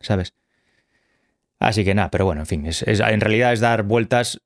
¿Sabes? 0.00 0.34
Así 1.58 1.84
que 1.84 1.94
nada, 1.94 2.10
pero 2.10 2.24
bueno, 2.24 2.42
en 2.42 2.46
fin, 2.46 2.66
en 2.66 3.20
realidad 3.20 3.52
es 3.52 3.60
dar 3.60 3.84
vueltas 3.84 4.40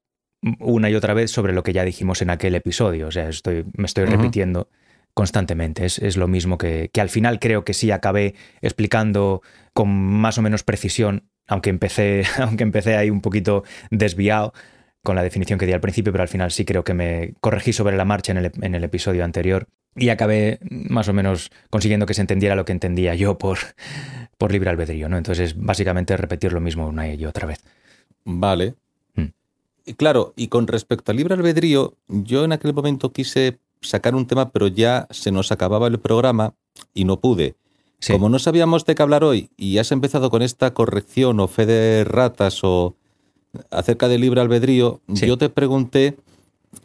una 0.58 0.88
y 0.90 0.94
otra 0.94 1.14
vez 1.14 1.30
sobre 1.30 1.52
lo 1.52 1.62
que 1.62 1.72
ya 1.72 1.84
dijimos 1.84 2.22
en 2.22 2.30
aquel 2.30 2.54
episodio. 2.54 3.08
O 3.08 3.10
sea, 3.10 3.28
estoy, 3.28 3.64
me 3.76 3.86
estoy 3.86 4.04
repitiendo 4.04 4.68
constantemente. 5.14 5.84
Es, 5.84 6.16
lo 6.16 6.28
mismo 6.28 6.56
que, 6.56 6.90
que, 6.92 7.00
al 7.00 7.08
final 7.08 7.40
creo 7.40 7.64
que 7.64 7.74
sí 7.74 7.90
acabé 7.90 8.34
explicando 8.60 9.42
con 9.72 9.88
más 9.88 10.38
o 10.38 10.42
menos 10.42 10.62
precisión, 10.62 11.28
aunque 11.46 11.70
empecé, 11.70 12.24
aunque 12.38 12.62
empecé 12.62 12.96
ahí 12.96 13.10
un 13.10 13.20
poquito 13.20 13.64
desviado 13.90 14.52
con 15.02 15.16
la 15.16 15.22
definición 15.22 15.58
que 15.58 15.66
di 15.66 15.72
al 15.72 15.80
principio, 15.80 16.12
pero 16.12 16.22
al 16.22 16.28
final 16.28 16.50
sí 16.50 16.64
creo 16.64 16.84
que 16.84 16.94
me 16.94 17.34
corregí 17.40 17.72
sobre 17.72 17.96
la 17.96 18.04
marcha 18.04 18.32
en 18.32 18.38
el, 18.38 18.52
en 18.60 18.74
el 18.74 18.84
episodio 18.84 19.24
anterior 19.24 19.66
y 19.96 20.08
acabé 20.08 20.60
más 20.68 21.08
o 21.08 21.12
menos 21.12 21.50
consiguiendo 21.68 22.06
que 22.06 22.14
se 22.14 22.20
entendiera 22.20 22.54
lo 22.54 22.64
que 22.64 22.72
entendía 22.72 23.14
yo 23.14 23.38
por, 23.38 23.58
por 24.38 24.52
libre 24.52 24.70
albedrío. 24.70 25.08
¿no? 25.08 25.18
Entonces, 25.18 25.54
básicamente 25.56 26.16
repetir 26.16 26.52
lo 26.52 26.60
mismo 26.60 26.86
una 26.86 27.12
y 27.12 27.24
otra 27.24 27.46
vez. 27.46 27.60
Vale, 28.24 28.74
Claro, 29.96 30.32
y 30.36 30.48
con 30.48 30.66
respecto 30.66 31.10
al 31.10 31.16
libre 31.16 31.34
albedrío, 31.34 31.94
yo 32.08 32.44
en 32.44 32.52
aquel 32.52 32.74
momento 32.74 33.12
quise 33.12 33.58
sacar 33.80 34.14
un 34.14 34.26
tema, 34.26 34.50
pero 34.50 34.68
ya 34.68 35.06
se 35.10 35.32
nos 35.32 35.52
acababa 35.52 35.86
el 35.86 35.98
programa 35.98 36.54
y 36.94 37.04
no 37.04 37.18
pude. 37.18 37.54
Como 38.06 38.30
no 38.30 38.38
sabíamos 38.38 38.86
de 38.86 38.94
qué 38.94 39.02
hablar 39.02 39.24
hoy 39.24 39.50
y 39.58 39.76
has 39.76 39.92
empezado 39.92 40.30
con 40.30 40.40
esta 40.40 40.72
corrección 40.72 41.38
o 41.38 41.48
fe 41.48 41.66
de 41.66 42.04
ratas 42.04 42.60
o 42.62 42.94
acerca 43.70 44.08
del 44.08 44.22
libre 44.22 44.40
albedrío, 44.40 45.00
yo 45.06 45.36
te 45.36 45.50
pregunté, 45.50 46.16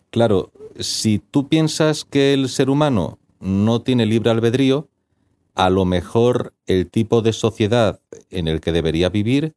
claro, 0.10 0.52
si 0.80 1.20
tú 1.20 1.48
piensas 1.48 2.06
que 2.06 2.34
el 2.34 2.50
ser 2.50 2.70
humano 2.70 3.20
no 3.40 3.82
tiene 3.82 4.06
libre 4.06 4.32
albedrío, 4.32 4.90
a 5.54 5.70
lo 5.70 5.86
mejor 5.86 6.54
el 6.66 6.90
tipo 6.90 7.22
de 7.22 7.34
sociedad 7.34 8.02
en 8.30 8.48
el 8.48 8.60
que 8.60 8.72
debería 8.72 9.10
vivir 9.10 9.56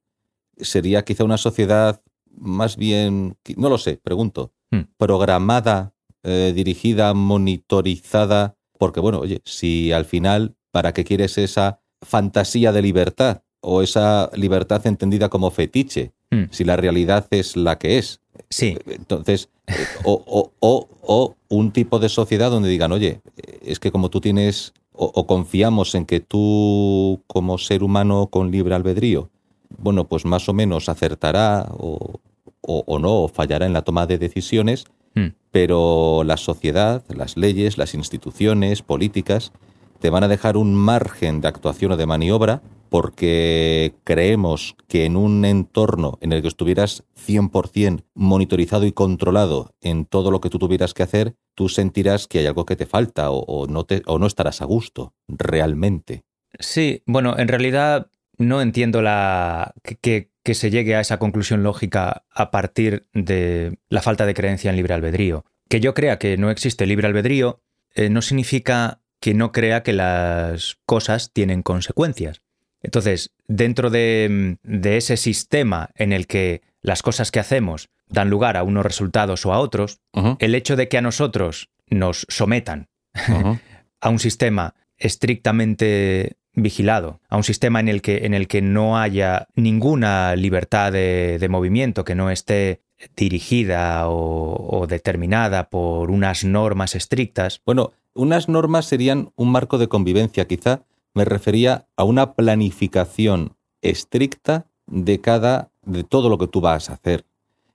sería 0.56 1.04
quizá 1.04 1.24
una 1.24 1.38
sociedad 1.38 2.00
más 2.30 2.76
bien, 2.76 3.36
no 3.56 3.68
lo 3.68 3.78
sé, 3.78 3.98
pregunto, 4.02 4.52
hmm. 4.70 4.82
programada, 4.96 5.94
eh, 6.22 6.52
dirigida, 6.54 7.14
monitorizada, 7.14 8.56
porque 8.78 9.00
bueno, 9.00 9.20
oye, 9.20 9.40
si 9.44 9.92
al 9.92 10.04
final, 10.04 10.56
¿para 10.70 10.92
qué 10.92 11.04
quieres 11.04 11.36
esa 11.38 11.80
fantasía 12.00 12.70
de 12.72 12.82
libertad 12.82 13.42
o 13.60 13.82
esa 13.82 14.30
libertad 14.34 14.86
entendida 14.86 15.28
como 15.28 15.50
fetiche? 15.50 16.12
Hmm. 16.30 16.44
Si 16.50 16.64
la 16.64 16.76
realidad 16.76 17.26
es 17.30 17.56
la 17.56 17.78
que 17.78 17.98
es. 17.98 18.20
Sí. 18.50 18.76
Entonces, 18.86 19.48
eh, 19.66 19.74
o, 20.04 20.50
o, 20.60 21.34
un 21.48 21.72
tipo 21.72 21.98
de 21.98 22.08
sociedad 22.08 22.50
donde 22.50 22.68
digan, 22.68 22.92
oye, 22.92 23.20
es 23.62 23.78
que 23.80 23.90
como 23.90 24.10
tú 24.10 24.20
tienes, 24.20 24.72
o 24.92 25.26
confiamos 25.26 25.94
en 25.94 26.06
que 26.06 26.20
tú 26.20 27.22
como 27.26 27.56
ser 27.58 27.82
humano 27.82 28.26
con 28.26 28.50
libre 28.50 28.74
albedrío, 28.74 29.30
bueno, 29.76 30.04
pues 30.04 30.24
más 30.24 30.48
o 30.48 30.52
menos 30.52 30.88
acertará 30.88 31.68
o, 31.78 32.20
o, 32.60 32.98
no, 32.98 33.22
o 33.22 33.28
fallará 33.28 33.66
en 33.66 33.72
la 33.72 33.82
toma 33.82 34.06
de 34.06 34.18
decisiones, 34.18 34.84
hmm. 35.14 35.28
pero 35.50 36.22
la 36.24 36.36
sociedad, 36.36 37.04
las 37.08 37.36
leyes, 37.36 37.78
las 37.78 37.94
instituciones 37.94 38.82
políticas 38.82 39.52
te 40.00 40.10
van 40.10 40.24
a 40.24 40.28
dejar 40.28 40.56
un 40.56 40.74
margen 40.74 41.40
de 41.40 41.48
actuación 41.48 41.92
o 41.92 41.96
de 41.96 42.06
maniobra 42.06 42.62
porque 42.88 43.94
creemos 44.04 44.76
que 44.88 45.04
en 45.04 45.16
un 45.16 45.44
entorno 45.44 46.18
en 46.20 46.32
el 46.32 46.42
que 46.42 46.48
estuvieras 46.48 47.04
100% 47.16 48.04
monitorizado 48.14 48.86
y 48.86 48.92
controlado 48.92 49.74
en 49.80 50.04
todo 50.04 50.30
lo 50.30 50.40
que 50.40 50.50
tú 50.50 50.58
tuvieras 50.58 50.94
que 50.94 51.02
hacer, 51.02 51.34
tú 51.54 51.68
sentirás 51.68 52.26
que 52.26 52.40
hay 52.40 52.46
algo 52.46 52.66
que 52.66 52.76
te 52.76 52.86
falta 52.86 53.30
o, 53.30 53.66
no, 53.66 53.84
te, 53.84 54.02
o 54.06 54.18
no 54.18 54.26
estarás 54.26 54.62
a 54.62 54.64
gusto 54.64 55.14
realmente. 55.28 56.24
Sí, 56.58 57.02
bueno, 57.06 57.38
en 57.38 57.48
realidad 57.48 58.10
no 58.38 58.62
entiendo 58.62 59.02
la 59.02 59.74
que, 60.00 60.30
que 60.42 60.54
se 60.54 60.70
llegue 60.70 60.94
a 60.94 61.00
esa 61.00 61.18
conclusión 61.18 61.62
lógica 61.62 62.24
a 62.30 62.50
partir 62.50 63.06
de 63.12 63.78
la 63.88 64.02
falta 64.02 64.26
de 64.26 64.34
creencia 64.34 64.70
en 64.70 64.76
libre 64.76 64.94
albedrío. 64.94 65.44
Que 65.68 65.80
yo 65.80 65.92
crea 65.92 66.18
que 66.18 66.36
no 66.38 66.50
existe 66.50 66.86
libre 66.86 67.06
albedrío 67.06 67.60
eh, 67.94 68.10
no 68.10 68.22
significa 68.22 69.00
que 69.20 69.34
no 69.34 69.52
crea 69.52 69.82
que 69.82 69.92
las 69.92 70.78
cosas 70.86 71.32
tienen 71.32 71.62
consecuencias. 71.62 72.42
Entonces, 72.88 73.34
dentro 73.48 73.90
de, 73.90 74.56
ese 74.64 75.18
sistema 75.18 75.90
en 75.94 76.14
el 76.14 76.26
que 76.26 76.62
las 76.80 77.02
cosas 77.02 77.30
que 77.30 77.38
hacemos 77.38 77.90
dan 78.08 78.30
lugar 78.30 78.56
a 78.56 78.62
unos 78.62 78.82
resultados 78.82 79.44
o 79.44 79.52
a 79.52 79.58
otros, 79.58 80.00
el 80.38 80.54
hecho 80.54 80.74
de 80.74 80.88
que 80.88 80.96
a 80.96 81.02
nosotros 81.02 81.68
nos 81.90 82.24
sometan 82.30 82.88
a 84.00 84.08
un 84.08 84.18
sistema 84.18 84.74
estrictamente 84.96 86.38
vigilado, 86.54 87.20
a 87.28 87.36
un 87.36 87.44
sistema 87.44 87.78
en 87.78 87.88
el 87.88 88.00
que, 88.00 88.24
en 88.24 88.32
el 88.32 88.48
que 88.48 88.62
no 88.62 88.98
haya 88.98 89.48
ninguna 89.54 90.34
libertad 90.34 90.90
de, 90.90 91.36
de 91.38 91.48
movimiento, 91.50 92.06
que 92.06 92.14
no 92.14 92.30
esté 92.30 92.80
dirigida 93.16 94.08
o, 94.08 94.78
o 94.78 94.86
determinada 94.86 95.68
por 95.68 96.10
unas 96.10 96.42
normas 96.42 96.94
estrictas. 96.94 97.60
Bueno, 97.66 97.92
unas 98.14 98.48
normas 98.48 98.86
serían 98.86 99.30
un 99.36 99.52
marco 99.52 99.76
de 99.76 99.88
convivencia. 99.88 100.46
Quizá 100.46 100.84
me 101.14 101.24
refería 101.24 101.86
a 101.96 102.04
una 102.04 102.34
planificación 102.34 103.56
estricta 103.82 104.66
de 104.86 105.20
cada, 105.20 105.70
de 105.84 106.04
todo 106.04 106.28
lo 106.28 106.38
que 106.38 106.46
tú 106.46 106.60
vas 106.60 106.90
a 106.90 106.94
hacer. 106.94 107.24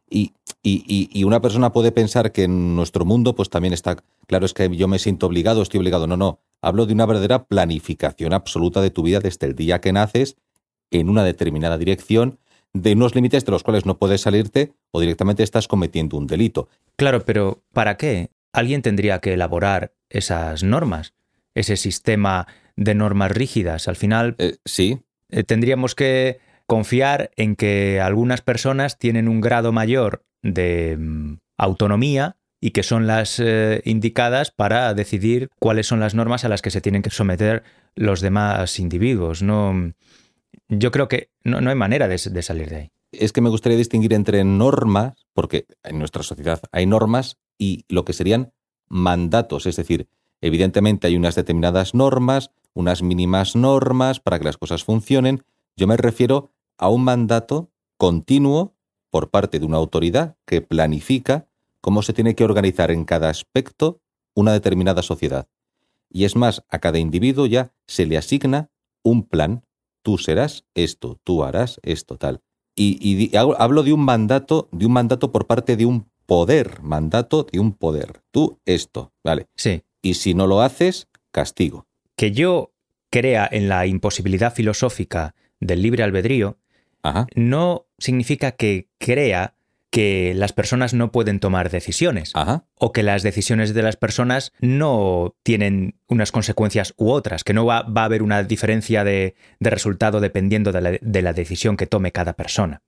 Y, 0.09 0.33
y- 0.61 1.09
y- 1.11 1.23
una 1.23 1.41
persona 1.41 1.71
puede 1.71 1.91
pensar 1.91 2.31
que 2.31 2.43
en 2.43 2.75
nuestro 2.75 3.03
mundo, 3.05 3.35
pues 3.35 3.49
también 3.49 3.73
está, 3.73 3.97
claro, 4.27 4.45
es 4.45 4.53
que 4.53 4.69
yo 4.75 4.87
me 4.87 4.99
siento 4.99 5.25
obligado, 5.25 5.61
estoy 5.61 5.79
obligado. 5.79 6.05
No, 6.07 6.17
no. 6.17 6.39
Hablo 6.61 6.85
de 6.85 6.93
una 6.93 7.05
verdadera 7.05 7.45
planificación 7.45 8.31
absoluta 8.33 8.81
de 8.81 8.91
tu 8.91 9.03
vida 9.03 9.19
desde 9.19 9.47
el 9.47 9.55
día 9.55 9.81
que 9.81 9.91
naces 9.91 10.37
en 10.91 11.09
una 11.09 11.23
determinada 11.23 11.77
dirección, 11.77 12.37
de 12.73 12.93
unos 12.93 13.15
límites 13.15 13.45
de 13.45 13.51
los 13.51 13.63
cuales 13.63 13.85
no 13.85 13.97
puedes 13.97 14.21
salirte 14.21 14.73
o 14.91 14.99
directamente 14.99 15.43
estás 15.43 15.67
cometiendo 15.67 16.17
un 16.17 16.27
delito. 16.27 16.69
Claro, 16.95 17.23
pero 17.25 17.61
¿para 17.73 17.97
qué? 17.97 18.29
Alguien 18.51 18.81
tendría 18.81 19.19
que 19.19 19.33
elaborar 19.33 19.93
esas 20.09 20.63
normas, 20.63 21.13
ese 21.55 21.75
sistema 21.77 22.47
de 22.75 22.95
normas 22.95 23.31
rígidas. 23.31 23.87
Al 23.87 23.95
final 23.95 24.35
Eh, 24.37 24.57
sí, 24.65 24.99
eh, 25.29 25.43
tendríamos 25.43 25.95
que 25.95 26.39
confiar 26.65 27.31
en 27.35 27.55
que 27.55 27.99
algunas 28.01 28.41
personas 28.41 28.97
tienen 28.97 29.27
un 29.27 29.41
grado 29.41 29.71
mayor 29.71 30.23
de 30.41 30.97
mm, 30.97 31.37
autonomía 31.57 32.37
y 32.61 32.71
que 32.71 32.83
son 32.83 33.07
las 33.07 33.39
eh, 33.39 33.81
indicadas 33.83 34.51
para 34.51 34.93
decidir 34.93 35.49
cuáles 35.59 35.87
son 35.87 35.99
las 35.99 36.15
normas 36.15 36.45
a 36.45 36.49
las 36.49 36.61
que 36.61 36.71
se 36.71 36.81
tienen 36.81 37.01
que 37.01 37.09
someter 37.09 37.63
los 37.95 38.21
demás 38.21 38.79
individuos. 38.79 39.43
No, 39.43 39.93
yo 40.69 40.91
creo 40.91 41.07
que 41.07 41.29
no, 41.43 41.59
no 41.61 41.69
hay 41.69 41.75
manera 41.75 42.07
de, 42.07 42.17
de 42.17 42.41
salir 42.41 42.69
de 42.69 42.75
ahí. 42.75 42.91
es 43.11 43.33
que 43.33 43.41
me 43.41 43.49
gustaría 43.49 43.77
distinguir 43.77 44.13
entre 44.13 44.43
normas, 44.43 45.13
porque 45.33 45.65
en 45.83 45.99
nuestra 45.99 46.23
sociedad 46.23 46.61
hay 46.71 46.85
normas 46.85 47.37
y 47.57 47.85
lo 47.89 48.05
que 48.05 48.13
serían 48.13 48.53
mandatos, 48.87 49.65
es 49.65 49.75
decir, 49.75 50.07
evidentemente 50.41 51.07
hay 51.07 51.15
unas 51.15 51.35
determinadas 51.35 51.93
normas, 51.93 52.51
unas 52.73 53.01
mínimas 53.01 53.55
normas 53.55 54.19
para 54.19 54.39
que 54.39 54.45
las 54.45 54.57
cosas 54.57 54.83
funcionen. 54.83 55.43
Yo 55.77 55.87
me 55.87 55.97
refiero 55.97 56.51
a 56.77 56.89
un 56.89 57.03
mandato 57.03 57.71
continuo 57.97 58.75
por 59.09 59.29
parte 59.29 59.59
de 59.59 59.65
una 59.65 59.77
autoridad 59.77 60.37
que 60.45 60.61
planifica 60.61 61.47
cómo 61.81 62.01
se 62.01 62.13
tiene 62.13 62.35
que 62.35 62.43
organizar 62.43 62.91
en 62.91 63.05
cada 63.05 63.29
aspecto 63.29 64.01
una 64.35 64.53
determinada 64.53 65.01
sociedad. 65.01 65.47
Y 66.09 66.25
es 66.25 66.35
más, 66.35 66.63
a 66.69 66.79
cada 66.79 66.99
individuo 66.99 67.45
ya 67.45 67.73
se 67.87 68.05
le 68.05 68.17
asigna 68.17 68.71
un 69.03 69.23
plan. 69.23 69.65
Tú 70.03 70.17
serás 70.17 70.65
esto, 70.75 71.19
tú 71.23 71.43
harás 71.43 71.79
esto, 71.83 72.17
tal. 72.17 72.41
Y, 72.75 73.35
hablo 73.35 73.83
de 73.83 73.93
un 73.93 74.03
mandato, 74.03 74.67
de 74.71 74.85
un 74.85 74.93
mandato 74.93 75.31
por 75.31 75.45
parte 75.45 75.75
de 75.75 75.85
un 75.85 76.09
poder, 76.25 76.81
mandato 76.81 77.43
de 77.43 77.59
un 77.59 77.73
poder. 77.73 78.23
Tú 78.31 78.59
esto, 78.65 79.13
¿vale? 79.23 79.47
Sí, 79.55 79.83
Y 80.01 80.15
si 80.15 80.33
no 80.33 80.47
lo 80.47 80.61
haces, 80.61 81.07
castigo. 81.31 81.85
Que 82.15 82.31
yo 82.31 82.73
crea 83.09 83.47
en 83.51 83.69
la 83.69 83.85
imposibilidad 83.85 84.53
filosófica 84.53 85.35
del 85.59 85.81
libre 85.81 86.03
albedrío 86.03 86.57
Ajá. 87.03 87.27
no 87.35 87.87
significa 87.97 88.53
que 88.53 88.87
crea 88.97 89.55
que 89.93 90.33
las 90.35 90.53
personas 90.53 90.95
no 90.95 91.11
pueden 91.11 91.39
tomar 91.39 91.69
decisiones 91.69 92.31
Ajá. 92.33 92.65
o 92.79 92.91
que 92.91 93.03
las 93.03 93.21
decisiones 93.21 93.75
de 93.75 93.83
las 93.83 93.95
personas 93.95 94.51
no 94.59 95.35
tienen 95.43 95.99
unas 96.07 96.31
consecuencias 96.31 96.95
u 96.97 97.11
otras, 97.11 97.43
que 97.43 97.53
no 97.53 97.63
va, 97.67 97.83
va 97.83 98.01
a 98.01 98.05
haber 98.05 98.23
una 98.23 98.41
diferencia 98.41 99.03
de, 99.03 99.35
de 99.59 99.69
resultado 99.69 100.19
dependiendo 100.19 100.71
de 100.71 100.81
la, 100.81 100.91
de 100.99 101.21
la 101.21 101.33
decisión 101.33 101.77
que 101.77 101.85
tome 101.85 102.11
cada 102.11 102.33
persona. 102.33 102.81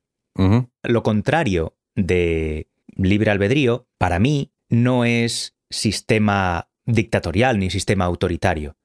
Lo 0.82 1.04
contrario 1.04 1.78
de 1.96 2.68
libre 2.96 3.30
albedrío, 3.30 3.88
para 4.00 4.18
mí, 4.18 4.52
no 4.70 5.06
es 5.06 5.56
sistema 5.70 6.70
dictatorial 6.86 7.60
ni 7.60 7.70
sistema 7.70 8.06
autoritario. 8.06 8.76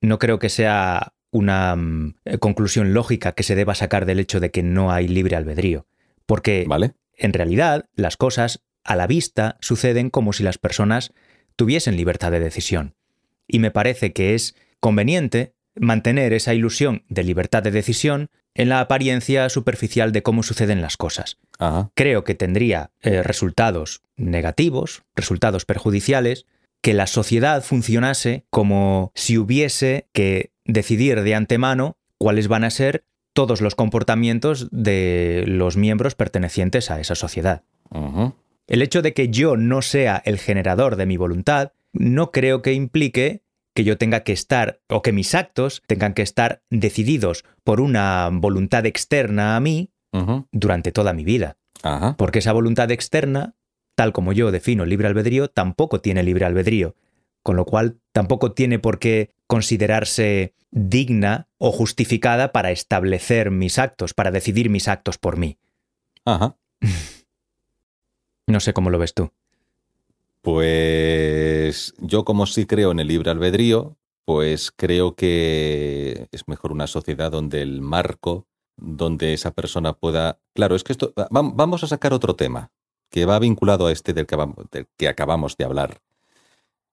No 0.00 0.18
creo 0.18 0.38
que 0.38 0.48
sea 0.48 1.12
una 1.30 1.74
mm, 1.76 2.14
conclusión 2.40 2.92
lógica 2.94 3.32
que 3.32 3.42
se 3.42 3.54
deba 3.54 3.74
sacar 3.74 4.06
del 4.06 4.20
hecho 4.20 4.40
de 4.40 4.50
que 4.50 4.62
no 4.62 4.92
hay 4.92 5.08
libre 5.08 5.36
albedrío. 5.36 5.86
Porque 6.26 6.64
¿Vale? 6.68 6.94
en 7.16 7.32
realidad 7.32 7.86
las 7.94 8.16
cosas 8.16 8.62
a 8.84 8.96
la 8.96 9.06
vista 9.06 9.56
suceden 9.60 10.10
como 10.10 10.32
si 10.32 10.42
las 10.42 10.58
personas 10.58 11.12
tuviesen 11.56 11.96
libertad 11.96 12.32
de 12.32 12.40
decisión. 12.40 12.94
Y 13.46 13.58
me 13.58 13.70
parece 13.70 14.12
que 14.12 14.34
es 14.34 14.56
conveniente 14.80 15.54
mantener 15.74 16.32
esa 16.32 16.54
ilusión 16.54 17.04
de 17.08 17.24
libertad 17.24 17.62
de 17.62 17.70
decisión 17.70 18.28
en 18.54 18.68
la 18.68 18.80
apariencia 18.80 19.48
superficial 19.48 20.12
de 20.12 20.22
cómo 20.22 20.42
suceden 20.42 20.82
las 20.82 20.96
cosas. 20.96 21.38
Ajá. 21.58 21.90
Creo 21.94 22.24
que 22.24 22.34
tendría 22.34 22.90
eh, 23.00 23.22
resultados 23.22 24.02
negativos, 24.16 25.04
resultados 25.14 25.64
perjudiciales, 25.64 26.46
que 26.82 26.94
la 26.94 27.06
sociedad 27.06 27.62
funcionase 27.62 28.44
como 28.50 29.12
si 29.14 29.38
hubiese 29.38 30.08
que 30.12 30.52
decidir 30.64 31.22
de 31.22 31.34
antemano 31.34 31.96
cuáles 32.18 32.48
van 32.48 32.64
a 32.64 32.70
ser 32.70 33.04
todos 33.32 33.60
los 33.60 33.74
comportamientos 33.74 34.68
de 34.70 35.44
los 35.46 35.76
miembros 35.76 36.14
pertenecientes 36.14 36.90
a 36.90 37.00
esa 37.00 37.14
sociedad. 37.14 37.62
El 38.66 38.82
hecho 38.82 39.00
de 39.00 39.14
que 39.14 39.28
yo 39.28 39.56
no 39.56 39.80
sea 39.80 40.20
el 40.24 40.38
generador 40.38 40.96
de 40.96 41.06
mi 41.06 41.16
voluntad 41.16 41.72
no 41.92 42.30
creo 42.30 42.62
que 42.62 42.72
implique 42.72 43.42
que 43.74 43.84
yo 43.84 43.96
tenga 43.96 44.20
que 44.20 44.32
estar 44.32 44.80
o 44.88 45.02
que 45.02 45.12
mis 45.12 45.34
actos 45.34 45.82
tengan 45.86 46.14
que 46.14 46.22
estar 46.22 46.62
decididos 46.70 47.44
por 47.64 47.80
una 47.80 48.28
voluntad 48.32 48.86
externa 48.86 49.56
a 49.56 49.60
mí 49.60 49.90
durante 50.52 50.92
toda 50.92 51.12
mi 51.12 51.24
vida. 51.24 51.56
Porque 52.18 52.40
esa 52.40 52.52
voluntad 52.52 52.90
externa, 52.90 53.54
tal 53.94 54.12
como 54.12 54.32
yo 54.32 54.50
defino 54.50 54.84
libre 54.84 55.08
albedrío, 55.08 55.48
tampoco 55.48 56.00
tiene 56.00 56.22
libre 56.22 56.44
albedrío, 56.44 56.94
con 57.42 57.56
lo 57.56 57.64
cual 57.64 57.98
tampoco 58.12 58.52
tiene 58.52 58.78
por 58.78 58.98
qué 58.98 59.30
considerarse 59.46 60.54
digna 60.70 61.48
o 61.58 61.72
justificada 61.72 62.52
para 62.52 62.70
establecer 62.70 63.50
mis 63.50 63.78
actos, 63.78 64.14
para 64.14 64.30
decidir 64.30 64.70
mis 64.70 64.88
actos 64.88 65.18
por 65.18 65.36
mí. 65.36 65.58
Ajá. 66.24 66.56
No 68.46 68.60
sé 68.60 68.72
cómo 68.72 68.90
lo 68.90 68.98
ves 68.98 69.14
tú. 69.14 69.30
Pues 70.40 71.94
yo 71.98 72.24
como 72.24 72.46
sí 72.46 72.66
creo 72.66 72.90
en 72.90 73.00
el 73.00 73.08
libre 73.08 73.30
albedrío, 73.30 73.96
pues 74.24 74.72
creo 74.72 75.14
que 75.14 76.26
es 76.32 76.48
mejor 76.48 76.72
una 76.72 76.86
sociedad 76.86 77.30
donde 77.30 77.62
el 77.62 77.80
marco, 77.80 78.46
donde 78.76 79.34
esa 79.34 79.52
persona 79.52 79.92
pueda... 79.92 80.40
Claro, 80.54 80.74
es 80.74 80.82
que 80.84 80.92
esto... 80.92 81.12
va- 81.16 81.28
Vamos 81.30 81.84
a 81.84 81.86
sacar 81.86 82.12
otro 82.12 82.34
tema 82.34 82.72
que 83.12 83.26
va 83.26 83.38
vinculado 83.38 83.86
a 83.86 83.92
este 83.92 84.14
del 84.14 84.26
que, 84.26 85.08
acabamos 85.08 85.56
de 85.58 85.64
hablar. 85.64 86.00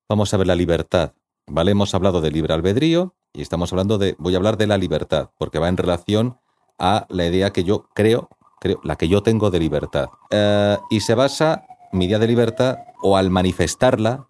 Vamos 0.10 0.34
a 0.34 0.38
ver 0.38 0.48
la 0.48 0.56
libertad. 0.56 1.14
¿Vale? 1.48 1.72
Hemos 1.72 1.96
hablado 1.96 2.22
de 2.22 2.30
libre 2.30 2.54
albedrío 2.54 3.16
y 3.34 3.42
estamos 3.42 3.72
hablando 3.72 3.98
de... 3.98 4.16
Voy 4.20 4.36
a 4.36 4.38
hablar 4.38 4.58
de 4.58 4.68
la 4.68 4.78
libertad, 4.78 5.32
porque 5.40 5.58
va 5.58 5.70
en 5.70 5.78
relación 5.78 6.38
a 6.78 7.08
la 7.10 7.26
idea 7.26 7.52
que 7.52 7.64
yo 7.64 7.88
creo, 7.96 8.30
creo 8.60 8.80
la 8.84 8.98
que 8.98 9.08
yo 9.08 9.24
tengo 9.24 9.50
de 9.50 9.60
libertad. 9.60 10.10
Eh, 10.30 10.78
y 10.92 11.00
se 11.00 11.16
basa 11.16 11.66
mi 11.92 12.06
idea 12.06 12.20
de 12.20 12.28
libertad, 12.28 12.78
o 13.02 13.18
al 13.18 13.30
manifestarla, 13.32 14.28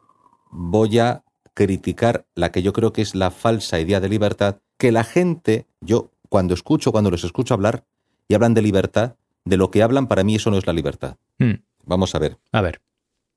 voy 0.52 0.99
a 0.99 1.23
criticar 1.56 2.25
la 2.36 2.52
que 2.52 2.62
yo 2.62 2.71
creo 2.71 2.93
que 2.93 3.02
es 3.02 3.15
la 3.15 3.32
falsa 3.32 3.80
idea 3.80 3.99
de 3.99 4.10
libertad, 4.10 4.60
que 4.78 4.91
la 4.91 5.04
gente, 5.04 5.65
yo 5.82 6.12
cuando 6.30 6.54
escucho, 6.54 6.91
cuando 6.91 7.10
los 7.12 7.23
escucho 7.23 7.56
hablar 7.56 7.84
y 8.28 8.36
hablan 8.36 8.54
de 8.54 8.62
libertad, 8.62 9.15
de 9.43 9.58
lo 9.58 9.71
que 9.71 9.82
hablan, 9.82 10.08
para 10.08 10.23
mí 10.23 10.36
eso 10.36 10.52
no 10.52 10.58
es 10.58 10.67
la 10.67 10.73
libertad. 10.73 11.17
Hmm, 11.39 11.56
Vamos 11.89 12.13
a 12.15 12.19
ver. 12.19 12.38
A 12.52 12.62
ver, 12.62 12.82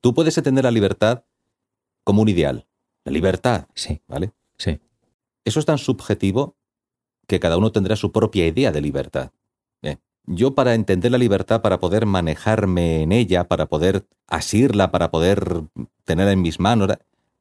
Tú 0.02 0.14
puedes 0.14 0.36
entender 0.36 0.64
la 0.64 0.70
libertad 0.70 1.24
como 2.04 2.22
un 2.22 2.28
ideal. 2.28 2.66
La 3.04 3.12
libertad, 3.12 3.66
sí, 3.74 4.00
¿vale? 4.08 4.32
sí. 4.58 4.80
Eso 5.44 5.58
es 5.58 5.66
tan 5.66 5.78
subjetivo 5.78 6.56
que 7.26 7.40
cada 7.40 7.56
uno 7.56 7.72
tendrá 7.72 7.96
su 7.96 8.12
propia 8.12 8.46
idea 8.46 8.70
de 8.70 8.80
libertad. 8.80 9.32
Yo 10.24 10.54
para 10.54 10.74
entender 10.74 11.10
la 11.10 11.18
libertad, 11.18 11.62
para 11.62 11.80
poder 11.80 12.06
manejarme 12.06 13.02
en 13.02 13.10
ella, 13.10 13.48
para 13.48 13.66
poder 13.66 14.06
asirla, 14.28 14.92
para 14.92 15.10
poder 15.10 15.64
tenerla 16.04 16.30
en 16.30 16.42
mis 16.42 16.60
manos, 16.60 16.90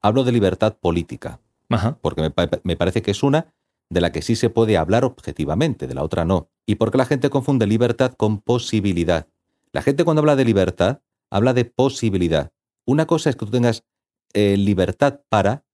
hablo 0.02 0.24
de 0.24 0.32
libertad 0.32 0.78
política, 0.80 1.40
Ajá. 1.70 2.00
porque 2.02 2.24
me, 2.24 2.34
me 2.64 2.78
parece 2.78 3.04
que 3.04 3.12
es 3.12 3.22
una 3.22 3.54
de 3.92 4.02
la 4.02 4.12
que 4.12 4.24
sí 4.24 4.36
se 4.36 4.50
puede 4.50 4.78
hablar 4.78 5.06
objetivamente, 5.06 5.86
de 5.86 5.94
la 5.94 6.02
otra 6.02 6.26
no. 6.26 6.50
¿Y 6.66 6.76
por 6.76 6.90
qué 6.90 6.98
la 6.98 7.06
gente 7.06 7.30
confunde 7.30 7.68
libertad 7.68 8.14
con 8.14 8.42
posibilidad? 8.42 9.28
La 9.74 9.82
gente 9.82 10.04
cuando 10.04 10.20
habla 10.20 10.36
de 10.36 10.46
libertad, 10.46 11.02
habla 11.30 11.54
de 11.54 11.66
posibilidad. 11.66 12.52
Una 12.86 13.06
cosa 13.06 13.30
es 13.30 13.36
que 13.36 13.46
tú 13.46 13.52
tengas 13.52 13.84
eh, 14.34 14.58
libertad 14.58 15.22
para 15.30 15.66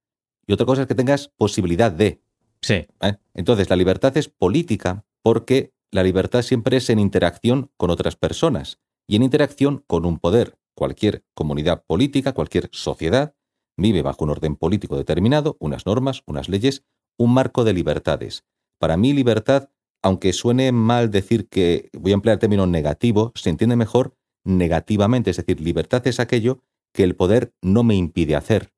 y 0.46 0.54
otra 0.54 0.66
cosa 0.66 0.84
es 0.84 0.88
que 0.88 0.96
tengas 0.96 1.30
posibilidad 1.38 1.92
de. 1.92 2.22
Sí, 2.62 2.86
¿eh? 3.02 3.18
Entonces, 3.34 3.70
la 3.70 3.76
libertad 3.76 4.16
es 4.18 4.30
política 4.30 5.06
porque 5.22 5.74
la 5.92 6.04
libertad 6.04 6.42
siempre 6.42 6.78
es 6.78 6.90
en 6.90 7.00
interacción 7.00 7.72
con 7.78 7.90
otras 7.90 8.16
personas. 8.16 8.80
y 9.10 9.16
en 9.16 9.24
interacción 9.24 9.86
con 9.88 10.06
un 10.06 10.20
poder. 10.20 10.58
Cualquier 10.76 11.24
comunidad 11.34 11.86
política, 11.86 12.34
cualquier 12.34 12.70
sociedad, 12.74 13.36
vive 13.78 14.02
bajo 14.02 14.26
un 14.26 14.32
orden 14.32 14.58
político 14.58 14.98
determinado, 14.98 15.56
unas 15.62 15.86
normas, 15.86 16.24
unas 16.26 16.50
leyes, 16.50 16.84
un 17.18 17.34
marco 17.34 17.64
de 17.64 17.72
libertades. 17.72 18.44
Para 18.80 18.98
mí 18.98 19.14
libertad, 19.14 19.70
aunque 20.08 20.32
suene 20.32 20.72
mal 20.72 21.12
decir 21.12 21.50
que 21.50 21.90
voy 21.92 22.14
a 22.14 22.16
emplear 22.16 22.36
el 22.36 22.40
término 22.40 22.66
negativo, 22.66 23.34
se 23.36 23.50
entiende 23.50 23.76
mejor 23.76 24.16
negativamente, 24.46 25.32
es 25.32 25.38
decir, 25.38 25.60
libertad 25.60 26.08
es 26.08 26.22
aquello 26.22 26.64
que 26.94 27.04
el 27.04 27.16
poder 27.16 27.54
no 27.62 27.84
me 27.84 27.96
impide 27.96 28.36
hacer. 28.36 28.72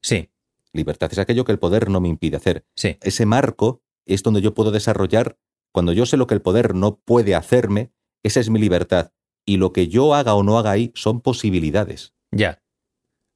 Sí, 0.00 0.30
Libertad 0.72 1.10
es 1.10 1.18
aquello 1.18 1.44
que 1.44 1.50
el 1.50 1.58
poder 1.58 1.88
no 1.88 2.00
me 2.00 2.08
impide 2.08 2.36
hacer. 2.36 2.64
sí, 2.76 2.96
Ese 3.00 3.26
marco 3.26 3.82
es 4.06 4.22
donde 4.22 4.40
yo 4.40 4.54
puedo 4.54 4.70
desarrollar, 4.70 5.36
cuando 5.72 5.92
yo 5.92 6.06
sé 6.06 6.16
lo 6.16 6.28
que 6.28 6.34
el 6.34 6.42
poder 6.42 6.76
no 6.76 7.00
puede 7.00 7.34
hacerme, 7.34 7.90
esa 8.22 8.38
es 8.38 8.48
mi 8.48 8.60
libertad. 8.60 9.12
Y 9.44 9.56
lo 9.56 9.72
que 9.72 9.88
yo 9.88 10.14
haga 10.14 10.34
o 10.34 10.44
no 10.44 10.58
haga 10.58 10.70
ahí 10.70 10.92
son 10.94 11.20
posibilidades. 11.20 12.14
ya. 12.30 12.62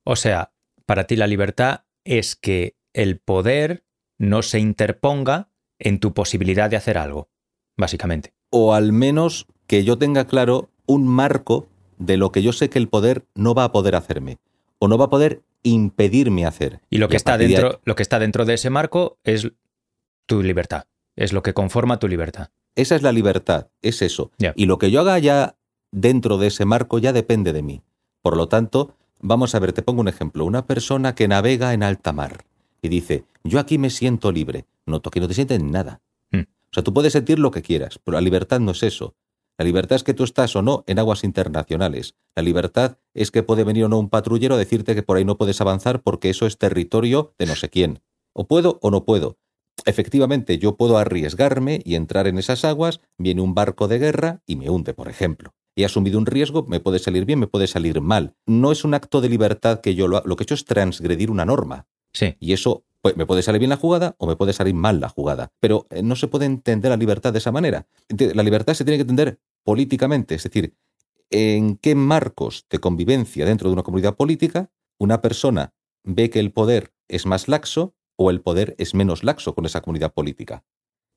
O 0.05 0.14
sea, 0.16 0.52
para 0.87 1.07
ti 1.09 1.16
la 1.16 1.26
libertad 1.26 1.87
es 2.05 2.37
que 2.37 2.76
el 2.92 3.18
poder 3.18 3.85
no 4.18 4.42
se 4.42 4.59
interponga 4.61 5.52
en 5.81 5.98
tu 5.98 6.14
posibilidad 6.14 6.70
de 6.70 6.76
hacer 6.76 6.96
algo, 6.96 7.28
básicamente. 7.76 8.32
O 8.50 8.74
al 8.74 8.92
menos 8.92 9.46
que 9.66 9.85
yo 9.85 9.98
tenga 9.98 10.26
claro 10.26 10.68
un 10.87 11.06
marco 11.06 11.68
de 11.98 12.16
lo 12.16 12.32
que 12.32 12.42
yo 12.42 12.52
sé 12.52 12.68
que 12.68 12.78
el 12.78 12.88
poder 12.88 13.24
no 13.35 13.54
va 13.54 13.64
a 13.64 13.72
poder 13.72 13.94
hacerme. 13.94 14.38
O 14.78 14.88
no 14.88 14.98
va 14.98 15.06
a 15.06 15.11
poder 15.11 15.42
impedirme 15.62 16.44
hacer. 16.44 16.80
Y 16.90 16.98
lo 16.98 17.08
que, 17.08 17.16
está 17.16 17.32
partir 17.32 17.48
de 17.48 17.54
dentro, 17.54 17.80
lo 17.85 17.94
que 17.94 18.02
está 18.02 18.18
dentro 18.18 18.44
de 18.44 18.54
ese 18.54 18.70
marco 18.70 19.18
es 19.24 19.48
tu 20.26 20.42
libertad. 20.42 20.85
Es 21.14 21.32
lo 21.32 21.42
que 21.42 21.54
conforma 21.54 21.98
tu 21.98 22.08
libertad. 22.08 22.48
Esa 22.74 22.96
es 22.96 23.02
la 23.02 23.12
libertad, 23.12 23.68
es 23.82 24.02
eso. 24.02 24.32
Y 24.56 24.66
lo 24.66 24.78
que 24.78 24.90
yo 24.90 25.00
haga 25.00 25.18
ya 25.18 25.56
dentro 25.90 26.38
de 26.38 26.48
ese 26.48 26.64
marco 26.64 26.98
ya 26.98 27.12
depende 27.12 27.52
de 27.52 27.62
mí. 27.62 27.82
Por 28.22 28.37
lo 28.37 28.48
tanto, 28.48 28.96
vamos 29.20 29.54
a 29.54 29.58
ver, 29.58 29.72
te 29.72 29.82
pongo 29.82 30.00
un 30.00 30.08
ejemplo. 30.08 30.44
Una 30.44 30.66
persona 30.66 31.14
que 31.14 31.28
navega 31.28 31.74
en 31.74 31.82
alta 31.82 32.12
mar 32.12 32.44
y 32.80 32.88
dice, 32.88 33.24
yo 33.44 33.58
aquí 33.58 33.78
me 33.78 33.90
siento 33.90 34.32
libre. 34.32 34.64
Noto 34.87 35.11
que 35.11 35.20
no 35.20 35.28
te 35.28 35.35
sientes 35.35 35.62
nada. 35.62 36.00
O 36.72 36.74
sea, 36.74 36.82
tú 36.82 36.92
puedes 36.94 37.12
sentir 37.12 37.38
lo 37.38 37.50
que 37.50 37.61
quieras, 37.62 37.98
pero 38.02 38.14
la 38.16 38.22
libertad 38.22 38.58
no 38.61 38.70
es 38.70 38.82
eso. 38.82 39.14
La 39.58 39.64
libertad 39.66 39.96
es 39.96 40.02
que 40.04 40.14
tú 40.14 40.24
estás 40.24 40.56
o 40.56 40.62
no 40.62 40.85
en 40.87 40.98
aguas 40.98 41.22
internacionales. 41.24 42.14
La 42.35 42.42
libertad 42.42 42.96
es 43.14 43.30
que 43.30 43.42
puede 43.42 43.64
venir 43.64 43.85
o 43.85 43.88
no 43.90 43.98
un 43.98 44.08
patrullero 44.08 44.54
a 44.54 44.58
decirte 44.58 44.94
que 44.94 45.02
por 45.02 45.18
ahí 45.18 45.24
no 45.26 45.37
puedes 45.37 45.61
avanzar 45.61 46.02
porque 46.02 46.30
eso 46.30 46.46
es 46.46 46.56
territorio 46.56 47.35
de 47.38 47.46
no 47.46 47.54
sé 47.56 47.68
quién. 47.68 48.00
O 48.32 48.46
puedo 48.48 48.78
o 48.80 48.90
no 48.90 49.04
puedo. 49.04 49.37
Efectivamente, 49.85 50.58
yo 50.58 50.76
puedo 50.76 50.96
arriesgarme 50.96 51.80
y 51.85 51.96
entrar 51.96 52.26
en 52.26 52.38
esas 52.38 52.64
aguas, 52.64 53.00
viene 53.18 53.42
un 53.42 53.54
barco 53.54 53.88
de 53.88 53.98
guerra 53.98 54.42
y 54.46 54.56
me 54.56 54.70
hunde, 54.70 54.94
por 54.94 55.08
ejemplo. 55.08 55.52
He 55.76 55.85
asumido 55.85 56.18
un 56.18 56.26
riesgo, 56.26 56.64
me 56.68 56.80
puede 56.80 56.98
salir 56.98 57.24
bien, 57.24 57.38
me 57.38 57.46
puede 57.46 57.66
salir 57.66 58.00
mal. 58.00 58.35
No 58.46 58.72
es 58.72 58.85
un 58.85 58.94
acto 58.94 59.20
de 59.20 59.28
libertad 59.28 59.80
que 59.80 59.94
yo 59.94 60.06
lo 60.08 60.18
ha- 60.18 60.22
Lo 60.24 60.37
que 60.37 60.42
he 60.42 60.44
hecho 60.44 60.54
es 60.54 60.64
transgredir 60.64 61.30
una 61.30 61.44
norma. 61.44 61.87
Sí, 62.14 62.37
Y 62.40 62.52
eso 62.52 62.85
pues, 63.02 63.16
me 63.16 63.26
puede 63.26 63.42
salir 63.42 63.58
bien 63.58 63.70
la 63.70 63.76
jugada 63.76 64.14
o 64.18 64.26
me 64.26 64.36
puede 64.36 64.52
salir 64.52 64.74
mal 64.74 65.00
la 65.00 65.08
jugada. 65.08 65.52
Pero 65.60 65.86
eh, 65.90 66.02
no 66.02 66.16
se 66.16 66.28
puede 66.28 66.46
entender 66.46 66.90
la 66.90 66.96
libertad 66.96 67.32
de 67.32 67.38
esa 67.38 67.52
manera. 67.52 67.86
La 68.08 68.42
libertad 68.42 68.74
se 68.74 68.84
tiene 68.84 68.96
que 68.96 69.02
entender 69.02 69.38
políticamente, 69.64 70.34
es 70.34 70.42
decir, 70.42 70.74
en 71.30 71.76
qué 71.76 71.94
marcos 71.94 72.66
de 72.70 72.78
convivencia 72.78 73.44
dentro 73.44 73.68
de 73.68 73.74
una 73.74 73.82
comunidad 73.82 74.16
política 74.16 74.70
una 75.02 75.20
persona 75.20 75.74
ve 76.04 76.30
que 76.30 76.38
el 76.38 76.52
poder 76.52 76.92
es 77.08 77.26
más 77.26 77.48
laxo 77.48 77.94
o 78.16 78.30
el 78.30 78.40
poder 78.40 78.76
es 78.78 78.94
menos 78.94 79.24
laxo 79.24 79.54
con 79.54 79.66
esa 79.66 79.80
comunidad 79.80 80.12
política. 80.12 80.64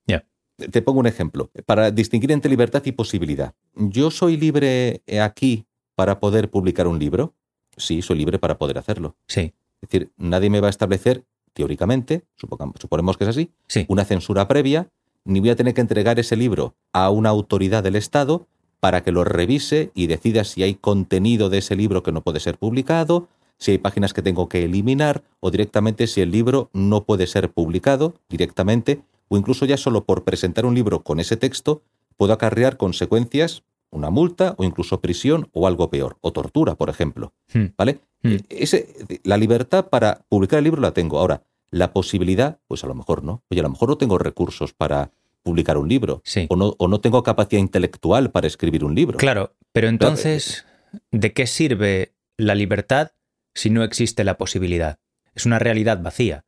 Ya. 0.08 0.28
Te 0.58 0.82
pongo 0.82 1.00
un 1.00 1.08
ejemplo, 1.08 1.52
para 1.66 1.92
distinguir 1.92 2.32
entre 2.32 2.50
libertad 2.50 2.82
y 2.86 2.94
posibilidad. 2.94 3.54
¿Yo 3.76 4.10
soy 4.10 4.38
libre 4.38 5.04
eh, 5.06 5.20
aquí 5.20 5.68
para 5.96 6.20
poder 6.20 6.50
publicar 6.50 6.88
un 6.88 6.98
libro? 6.98 7.36
Sí, 7.78 8.02
soy 8.02 8.18
libre 8.18 8.40
para 8.40 8.58
poder 8.58 8.78
hacerlo. 8.78 9.18
sí, 9.28 9.54
Es 9.82 9.90
decir, 9.90 10.12
nadie 10.18 10.50
me 10.50 10.62
va 10.62 10.68
a 10.68 10.70
establecer, 10.70 11.26
teóricamente, 11.56 12.24
supongamos, 12.36 12.76
suponemos 12.80 13.18
que 13.18 13.24
es 13.24 13.30
así, 13.30 13.50
sí. 13.68 13.86
una 13.88 14.04
censura 14.04 14.48
previa, 14.48 14.90
ni 15.24 15.40
voy 15.40 15.50
a 15.50 15.56
tener 15.56 15.74
que 15.74 15.82
entregar 15.82 16.20
ese 16.20 16.36
libro 16.36 16.76
a 16.94 17.10
una 17.10 17.30
autoridad 17.30 17.82
del 17.82 17.96
Estado 17.96 18.46
para 18.82 19.04
que 19.04 19.14
lo 19.14 19.24
revise 19.24 19.90
y 19.96 20.08
decida 20.08 20.44
si 20.44 20.62
hay 20.62 20.76
contenido 20.76 21.50
de 21.50 21.60
ese 21.60 21.76
libro 21.76 22.04
que 22.04 22.12
no 22.12 22.22
puede 22.22 22.42
ser 22.42 22.58
publicado, 22.58 23.30
si 23.58 23.72
hay 23.72 23.78
páginas 23.78 24.14
que 24.14 24.22
tengo 24.22 24.50
que 24.50 24.66
eliminar 24.66 25.24
o 25.40 25.50
directamente 25.50 26.08
si 26.08 26.20
el 26.22 26.30
libro 26.30 26.70
no 26.74 27.06
puede 27.06 27.26
ser 27.26 27.50
publicado 27.50 28.16
directamente 28.30 29.02
o 29.30 29.38
incluso 29.38 29.66
ya 29.66 29.78
solo 29.78 30.04
por 30.04 30.26
presentar 30.26 30.66
un 30.66 30.76
libro 30.76 31.04
con 31.04 31.22
ese 31.22 31.38
texto 31.38 31.82
puedo 32.18 32.34
acarrear 32.34 32.76
consecuencias, 32.76 33.64
una 33.92 34.10
multa 34.10 34.56
o 34.58 34.64
incluso 34.64 35.02
prisión 35.02 35.50
o 35.54 35.68
algo 35.68 35.90
peor, 35.90 36.18
o 36.22 36.32
tortura, 36.32 36.76
por 36.76 36.90
ejemplo. 36.90 37.34
Hmm. 37.54 37.68
¿Vale? 37.78 38.00
Hmm. 38.22 38.38
Ese, 38.50 38.88
la 39.24 39.38
libertad 39.38 39.88
para 39.90 40.26
publicar 40.30 40.60
el 40.60 40.66
libro 40.66 40.82
la 40.82 40.92
tengo. 40.92 41.20
Ahora, 41.20 41.44
la 41.72 41.94
posibilidad, 41.94 42.60
pues 42.68 42.84
a 42.84 42.88
lo 42.88 42.96
mejor 42.96 43.24
no. 43.24 43.44
Oye, 43.50 43.60
a 43.60 43.64
lo 43.64 43.70
mejor 43.70 43.90
no 43.90 43.98
tengo 43.98 44.18
recursos 44.18 44.74
para 44.74 45.12
publicar 45.44 45.78
un 45.78 45.88
libro. 45.88 46.22
Sí. 46.24 46.48
O, 46.50 46.56
no, 46.56 46.76
o 46.78 46.88
no 46.88 47.02
tengo 47.02 47.24
capacidad 47.24 47.62
intelectual 47.62 48.32
para 48.32 48.48
escribir 48.48 48.84
un 48.84 48.96
libro. 48.96 49.18
Claro, 49.18 49.54
pero 49.72 49.88
entonces, 49.88 50.66
¿de 51.12 51.34
qué 51.34 51.48
sirve 51.48 52.14
la 52.38 52.56
libertad 52.56 53.12
si 53.54 53.70
no 53.70 53.84
existe 53.84 54.24
la 54.24 54.38
posibilidad? 54.38 55.00
Es 55.34 55.46
una 55.46 55.60
realidad 55.60 56.02
vacía. 56.02 56.46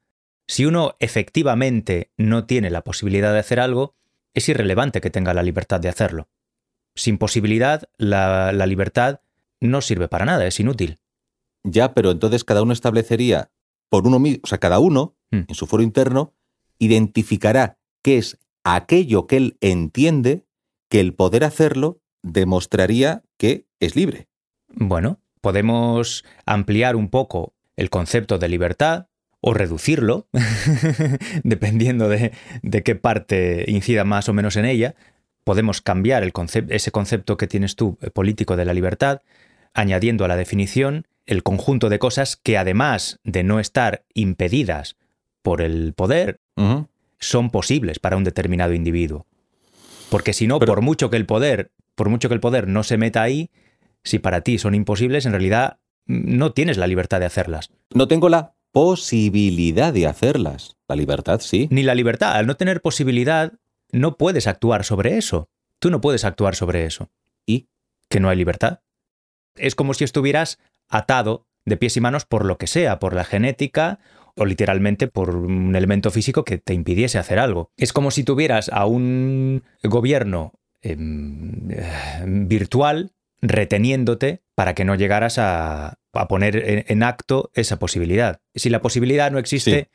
Si 0.47 0.65
uno 0.65 0.95
efectivamente 0.99 2.11
no 2.17 2.45
tiene 2.45 2.69
la 2.69 2.83
posibilidad 2.83 3.33
de 3.33 3.39
hacer 3.39 3.59
algo, 3.59 3.95
es 4.33 4.47
irrelevante 4.49 5.01
que 5.01 5.09
tenga 5.09 5.33
la 5.33 5.43
libertad 5.43 5.79
de 5.79 5.89
hacerlo. 5.89 6.29
Sin 6.97 7.17
posibilidad, 7.17 7.83
la, 7.97 8.51
la 8.51 8.65
libertad 8.65 9.21
no 9.61 9.79
sirve 9.79 10.09
para 10.09 10.25
nada, 10.25 10.45
es 10.45 10.59
inútil. 10.59 10.99
Ya, 11.63 11.93
pero 11.93 12.11
entonces 12.11 12.43
cada 12.43 12.61
uno 12.61 12.73
establecería 12.73 13.51
por 13.89 14.05
uno 14.05 14.19
mismo, 14.19 14.41
o 14.43 14.47
sea, 14.47 14.57
cada 14.57 14.79
uno 14.79 15.17
Hmm. 15.31 15.41
en 15.47 15.55
su 15.55 15.67
foro 15.67 15.83
interno 15.83 16.33
identificará 16.79 17.77
qué 18.01 18.17
es 18.17 18.37
aquello 18.63 19.27
que 19.27 19.37
él 19.37 19.57
entiende 19.61 20.45
que 20.89 20.99
el 20.99 21.13
poder 21.13 21.43
hacerlo 21.43 22.01
demostraría 22.23 23.23
que 23.37 23.67
es 23.79 23.95
libre. 23.95 24.27
Bueno, 24.73 25.19
podemos 25.41 26.23
ampliar 26.45 26.95
un 26.95 27.09
poco 27.09 27.55
el 27.75 27.89
concepto 27.89 28.37
de 28.37 28.47
libertad 28.47 29.07
o 29.41 29.53
reducirlo, 29.53 30.27
dependiendo 31.43 32.09
de, 32.09 32.31
de 32.63 32.83
qué 32.83 32.95
parte 32.95 33.65
incida 33.67 34.03
más 34.03 34.29
o 34.29 34.33
menos 34.33 34.55
en 34.55 34.65
ella. 34.65 34.95
Podemos 35.47 35.79
cambiar 35.79 36.23
el 36.23 36.33
ese 36.67 36.91
concepto 36.91 37.37
que 37.37 37.47
tienes 37.47 37.77
tú 37.77 37.97
eh, 38.01 38.09
político 38.09 38.57
de 38.57 38.65
la 38.65 38.73
libertad, 38.73 39.21
añadiendo 39.73 40.25
a 40.25 40.27
la 40.27 40.35
definición 40.35 41.07
el 41.25 41.41
conjunto 41.41 41.87
de 41.87 41.99
cosas 41.99 42.35
que 42.35 42.57
además 42.57 43.21
de 43.23 43.45
no 43.45 43.61
estar 43.61 44.03
impedidas 44.13 44.97
por 45.41 45.61
el 45.61 45.93
poder, 45.93 46.41
son 47.19 47.49
posibles 47.49 47.97
para 47.99 48.17
un 48.17 48.25
determinado 48.25 48.73
individuo. 48.73 49.25
Porque 50.09 50.33
si 50.33 50.47
no, 50.47 50.59
Pero- 50.59 50.73
por 50.73 50.81
mucho 50.81 51.09
que 51.09 51.15
el 51.15 51.25
poder, 51.25 51.71
por 51.95 52.09
mucho 52.09 52.27
que 52.27 52.35
el 52.35 52.41
poder 52.41 52.67
no 52.67 52.83
se 52.83 52.97
meta 52.97 53.21
ahí, 53.21 53.49
si 54.03 54.19
para 54.19 54.41
ti 54.41 54.57
son 54.57 54.75
imposibles, 54.75 55.25
en 55.25 55.31
realidad 55.31 55.77
mm, 56.07 56.37
no 56.37 56.51
tienes 56.51 56.75
la 56.75 56.87
libertad 56.87 57.21
de 57.21 57.25
hacerlas. 57.25 57.71
No 57.93 58.09
tengo 58.09 58.27
la 58.27 58.53
posibilidad 58.73 59.93
de 59.93 60.07
hacerlas. 60.07 60.75
La 60.89 60.97
libertad 60.97 61.39
sí. 61.39 61.69
Ni 61.71 61.83
la 61.83 61.95
libertad. 61.95 62.33
Al 62.33 62.47
no 62.47 62.55
tener 62.55 62.81
posibilidad, 62.81 63.53
no 63.91 64.17
puedes 64.17 64.47
actuar 64.47 64.83
sobre 64.83 65.17
eso. 65.17 65.49
Tú 65.79 65.89
no 65.91 66.01
puedes 66.01 66.25
actuar 66.25 66.55
sobre 66.55 66.85
eso. 66.85 67.11
¿Y? 67.45 67.69
Que 68.09 68.19
no 68.19 68.29
hay 68.29 68.37
libertad. 68.37 68.81
Es 69.55 69.75
como 69.75 69.93
si 69.93 70.03
estuvieras 70.03 70.59
atado 70.89 71.47
de 71.65 71.77
pies 71.77 71.97
y 71.97 72.01
manos 72.01 72.25
por 72.25 72.45
lo 72.45 72.57
que 72.57 72.67
sea, 72.67 72.99
por 72.99 73.13
la 73.13 73.23
genética 73.23 73.99
o 74.35 74.45
literalmente 74.45 75.07
por 75.07 75.35
un 75.35 75.75
elemento 75.75 76.11
físico 76.11 76.45
que 76.45 76.57
te 76.57 76.73
impidiese 76.73 77.17
hacer 77.17 77.39
algo. 77.39 77.71
Es 77.75 77.91
como 77.91 78.11
si 78.11 78.23
tuvieras 78.23 78.69
a 78.69 78.85
un 78.85 79.63
gobierno 79.83 80.53
em, 80.81 81.69
eh, 81.71 82.23
virtual 82.25 83.11
reteniéndote 83.41 84.41
para 84.55 84.73
que 84.73 84.85
no 84.85 84.95
llegaras 84.95 85.37
a, 85.39 85.99
a 86.13 86.27
poner 86.27 86.55
en, 86.55 86.85
en 86.87 87.03
acto 87.03 87.51
esa 87.53 87.79
posibilidad. 87.79 88.41
Si 88.55 88.69
la 88.69 88.81
posibilidad 88.81 89.31
no 89.31 89.39
existe, 89.39 89.89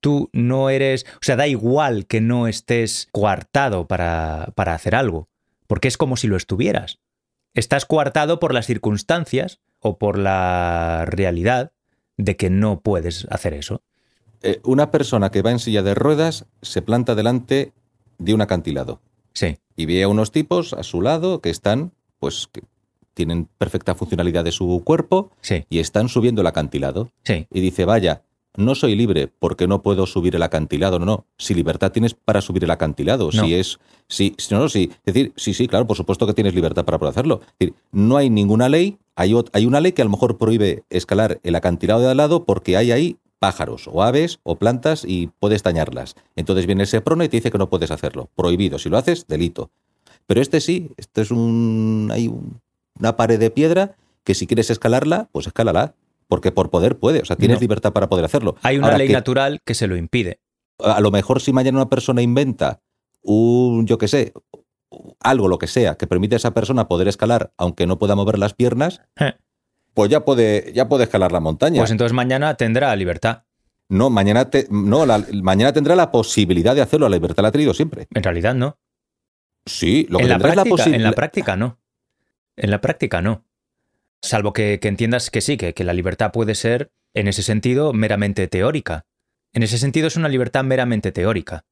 tú 0.00 0.30
no 0.32 0.70
eres, 0.70 1.06
o 1.14 1.22
sea, 1.22 1.36
da 1.36 1.46
igual 1.46 2.06
que 2.06 2.20
no 2.20 2.46
estés 2.46 3.08
coartado 3.12 3.86
para, 3.86 4.52
para 4.54 4.74
hacer 4.74 4.94
algo, 4.94 5.28
porque 5.66 5.88
es 5.88 5.96
como 5.96 6.16
si 6.16 6.26
lo 6.26 6.36
estuvieras. 6.36 6.98
Estás 7.54 7.84
coartado 7.84 8.38
por 8.38 8.54
las 8.54 8.66
circunstancias 8.66 9.60
o 9.80 9.98
por 9.98 10.18
la 10.18 11.04
realidad 11.06 11.72
de 12.16 12.36
que 12.36 12.50
no 12.50 12.80
puedes 12.80 13.26
hacer 13.30 13.54
eso. 13.54 13.82
Eh, 14.42 14.60
una 14.64 14.90
persona 14.90 15.30
que 15.30 15.42
va 15.42 15.50
en 15.50 15.58
silla 15.58 15.82
de 15.82 15.94
ruedas 15.94 16.46
se 16.62 16.82
planta 16.82 17.14
delante 17.14 17.72
de 18.18 18.34
un 18.34 18.40
acantilado 18.40 19.00
Sí, 19.32 19.58
y 19.76 19.86
ve 19.86 20.02
a 20.02 20.08
unos 20.08 20.32
tipos 20.32 20.72
a 20.72 20.82
su 20.82 21.00
lado 21.00 21.40
que 21.40 21.50
están, 21.50 21.92
pues, 22.18 22.48
que 22.50 22.62
tienen 23.14 23.48
perfecta 23.58 23.94
funcionalidad 23.94 24.42
de 24.42 24.50
su 24.52 24.82
cuerpo 24.84 25.30
sí, 25.40 25.64
y 25.70 25.78
están 25.78 26.08
subiendo 26.08 26.40
el 26.40 26.46
acantilado. 26.48 27.10
sí, 27.22 27.46
Y 27.50 27.60
dice, 27.60 27.84
vaya, 27.84 28.22
no 28.56 28.74
soy 28.74 28.94
libre 28.96 29.28
porque 29.38 29.66
no 29.68 29.82
puedo 29.82 30.06
subir 30.06 30.34
el 30.34 30.42
acantilado, 30.42 30.98
no, 30.98 31.06
no. 31.06 31.26
Si 31.36 31.54
libertad 31.54 31.92
tienes 31.92 32.14
para 32.14 32.40
subir 32.40 32.64
el 32.64 32.70
acantilado, 32.70 33.30
No. 33.32 33.44
si 33.44 33.54
es, 33.54 33.78
si, 34.08 34.34
si- 34.38 34.52
no, 34.54 34.60
no, 34.60 34.68
sí. 34.68 34.90
Es 35.04 35.14
decir, 35.14 35.32
sí, 35.36 35.54
sí, 35.54 35.68
claro, 35.68 35.86
por 35.86 35.96
supuesto 35.96 36.26
que 36.26 36.34
tienes 36.34 36.54
libertad 36.54 36.84
para 36.84 36.98
poder 36.98 37.10
hacerlo. 37.12 37.40
Es 37.42 37.54
decir, 37.60 37.74
no 37.92 38.16
hay 38.16 38.30
ninguna 38.30 38.68
ley, 38.68 38.98
hay, 39.14 39.34
hay 39.52 39.66
una 39.66 39.80
ley 39.80 39.92
que 39.92 40.02
a 40.02 40.04
lo 40.04 40.10
mejor 40.10 40.38
prohíbe 40.38 40.82
escalar 40.90 41.38
el 41.42 41.54
acantilado 41.54 42.00
de 42.00 42.10
al 42.10 42.16
lado 42.16 42.44
porque 42.44 42.76
hay 42.76 42.90
ahí 42.92 43.16
pájaros 43.38 43.88
o 43.92 44.02
aves 44.02 44.40
o 44.42 44.56
plantas 44.56 45.04
y 45.06 45.28
puedes 45.38 45.62
dañarlas. 45.62 46.16
Entonces 46.34 46.66
viene 46.66 46.82
el 46.82 46.88
SEPRONA 46.88 47.24
y 47.26 47.28
te 47.28 47.36
dice 47.36 47.52
que 47.52 47.58
no 47.58 47.68
puedes 47.70 47.90
hacerlo. 47.92 48.28
Prohibido. 48.34 48.78
Si 48.80 48.88
lo 48.88 48.98
haces, 48.98 49.26
delito. 49.28 49.70
Pero 50.26 50.40
este 50.42 50.60
sí, 50.60 50.90
este 50.96 51.20
es 51.22 51.30
un, 51.30 52.10
hay 52.12 52.26
un- 52.28 52.60
una 52.98 53.16
pared 53.16 53.38
de 53.38 53.50
piedra 53.50 53.94
que 54.24 54.34
si 54.34 54.46
quieres 54.48 54.70
escalarla, 54.70 55.28
pues 55.30 55.46
escálala. 55.46 55.94
Porque 56.28 56.52
por 56.52 56.70
poder 56.70 56.98
puede, 56.98 57.20
o 57.20 57.24
sea, 57.24 57.36
tienes 57.36 57.56
No. 57.56 57.60
libertad 57.62 57.92
para 57.92 58.08
poder 58.08 58.24
hacerlo. 58.24 58.56
Hay 58.62 58.76
una 58.78 58.86
Ahora 58.88 58.98
ley 58.98 59.06
que- 59.08 59.12
natural 59.14 59.60
que 59.64 59.74
se 59.74 59.86
lo 59.86 59.96
impide. 59.96 60.40
a 60.80 61.00
lo 61.00 61.10
mejor 61.10 61.40
si 61.40 61.52
mañana 61.52 61.78
una 61.78 61.88
persona 61.88 62.22
inventa 62.22 62.80
un, 63.22 63.86
yo 63.86 63.98
qué 63.98 64.06
sé, 64.06 64.32
algo, 65.20 65.48
lo 65.48 65.58
que 65.58 65.66
sea, 65.66 65.96
que 65.96 66.06
permite 66.06 66.36
a 66.36 66.38
esa 66.38 66.52
persona 66.54 66.86
poder 66.86 67.08
escalar 67.08 67.52
aunque 67.58 67.86
no 67.86 67.98
pueda 67.98 68.14
mover 68.14 68.38
las 68.38 68.54
piernas, 68.54 69.00
Eh. 69.18 69.34
pues 69.94 70.08
ya 70.10 70.24
puede, 70.24 70.72
ya 70.74 70.88
puede 70.88 71.04
escalar 71.04 71.32
la 71.32 71.40
montaña. 71.40 71.80
Pues 71.80 71.90
entonces 71.90 72.12
mañana 72.14 72.54
tendrá 72.54 72.94
libertad. 72.94 73.42
no, 73.90 74.08
mañana, 74.10 74.50
te- 74.50 74.66
no 74.70 75.04
la- 75.06 75.24
mañana 75.42 75.72
tendrá 75.72 75.96
la 75.96 76.10
posibilidad 76.12 76.74
de 76.74 76.82
hacerlo, 76.82 77.08
la 77.08 77.16
libertad 77.16 77.42
la 77.42 77.48
ha 77.48 77.52
tenido 77.52 77.72
siempre. 77.74 78.06
En 78.14 78.22
realidad 78.22 78.54
no. 78.54 78.76
Sí, 79.66 80.06
lo 80.10 80.18
que 80.18 80.24
en, 80.24 80.28
la 80.30 80.36
es 80.36 80.40
la 80.42 80.48
en 80.96 81.02
la 81.02 81.12
práctica 81.12 81.56
no. 81.56 81.78
En 82.56 82.70
la 82.70 82.80
práctica 82.80 83.20
no. 83.22 83.44
Salvo 84.22 84.52
que, 84.52 84.78
que 84.80 84.88
entiendas 84.88 85.30
que 85.30 85.40
sí, 85.40 85.56
que, 85.56 85.74
que 85.74 85.84
la 85.84 85.92
libertad 85.92 86.32
puede 86.32 86.54
ser, 86.54 86.90
en 87.14 87.28
ese 87.28 87.42
sentido, 87.42 87.92
meramente 87.92 88.48
teórica. 88.48 89.04
En 89.52 89.62
ese 89.62 89.78
sentido 89.78 90.08
es 90.08 90.16
una 90.16 90.28
libertad 90.28 90.64
meramente 90.64 91.12
teórica. 91.12 91.64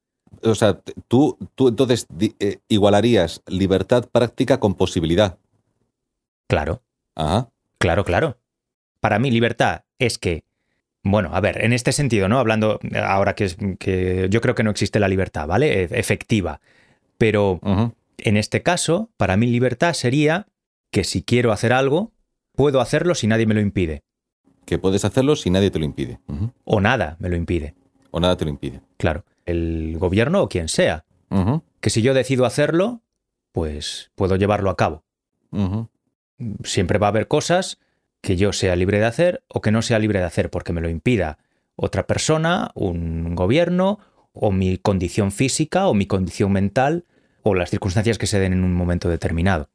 O 0.43 0.55
sea, 0.55 0.81
tú, 1.09 1.39
tú 1.55 1.69
entonces 1.69 2.07
eh, 2.39 2.59
igualarías 2.69 3.43
libertad 3.47 4.09
práctica 4.11 4.59
con 4.59 4.75
posibilidad. 4.75 5.39
Claro, 6.49 6.83
Ajá. 7.15 7.49
claro, 7.79 8.05
claro. 8.05 8.39
Para 9.01 9.19
mí 9.19 9.31
libertad 9.31 9.83
es 9.99 10.19
que, 10.19 10.45
bueno, 11.03 11.31
a 11.35 11.41
ver, 11.41 11.65
en 11.65 11.73
este 11.73 11.93
sentido, 11.93 12.29
¿no? 12.29 12.39
Hablando 12.39 12.81
ahora 13.03 13.35
que, 13.35 13.45
es, 13.45 13.57
que 13.79 14.29
yo 14.31 14.41
creo 14.41 14.55
que 14.55 14.63
no 14.63 14.71
existe 14.71 15.01
la 15.01 15.09
libertad, 15.09 15.47
¿vale? 15.47 15.83
E- 15.83 15.89
Efectiva. 15.99 16.61
Pero 17.19 17.61
en 18.19 18.37
este 18.37 18.63
caso, 18.63 19.11
para 19.17 19.37
mí 19.37 19.47
libertad 19.47 19.93
sería 19.95 20.47
que 20.91 21.05
si 21.05 21.23
quiero 21.23 21.53
hacer 21.53 21.73
algo, 21.73 22.13
puedo 22.57 22.81
hacerlo 22.81 23.15
si 23.15 23.27
nadie 23.27 23.47
me 23.47 23.55
lo 23.55 23.61
impide. 23.61 24.03
Que 24.65 24.79
puedes 24.79 25.05
hacerlo 25.05 25.37
si 25.37 25.51
nadie 25.51 25.71
te 25.71 25.79
lo 25.79 25.85
impide. 25.85 26.19
O 26.65 26.81
nada 26.81 27.17
me 27.21 27.29
lo 27.29 27.37
impide. 27.37 27.75
O 28.11 28.19
nada 28.19 28.37
te 28.37 28.45
lo 28.45 28.51
impide. 28.51 28.81
Claro, 28.97 29.25
el 29.45 29.97
gobierno 29.99 30.43
o 30.43 30.49
quien 30.49 30.69
sea. 30.69 31.05
Que 31.81 31.91
si 31.91 32.03
yo 32.03 32.15
decido 32.15 32.47
hacerlo, 32.47 33.03
pues 33.53 34.11
puedo 34.17 34.37
llevarlo 34.37 34.71
a 34.71 34.77
cabo. 34.77 35.05
Siempre 36.65 36.99
va 36.99 37.07
a 37.07 37.11
haber 37.11 37.29
cosas 37.29 37.79
que 38.21 38.37
yo 38.37 38.53
sea 38.53 38.75
libre 38.75 38.99
de 38.99 39.07
hacer 39.07 39.45
o 39.47 39.61
que 39.61 39.71
no 39.71 39.83
sea 39.83 40.01
libre 40.01 40.19
de 40.19 40.25
hacer 40.25 40.51
porque 40.51 40.73
me 40.73 40.81
lo 40.81 40.89
impida 40.89 41.39
otra 41.77 42.07
persona, 42.07 42.71
un 42.75 43.35
gobierno 43.35 44.01
o 44.33 44.51
mi 44.51 44.79
condición 44.79 45.31
física 45.31 45.87
o 45.87 45.95
mi 45.95 46.07
condición 46.07 46.51
mental 46.53 47.05
o 47.43 47.55
las 47.55 47.71
circunstancias 47.71 48.19
que 48.19 48.27
se 48.27 48.41
den 48.41 48.53
en 48.53 48.65
un 48.65 48.75
momento 48.75 49.09
determinado. 49.09 49.69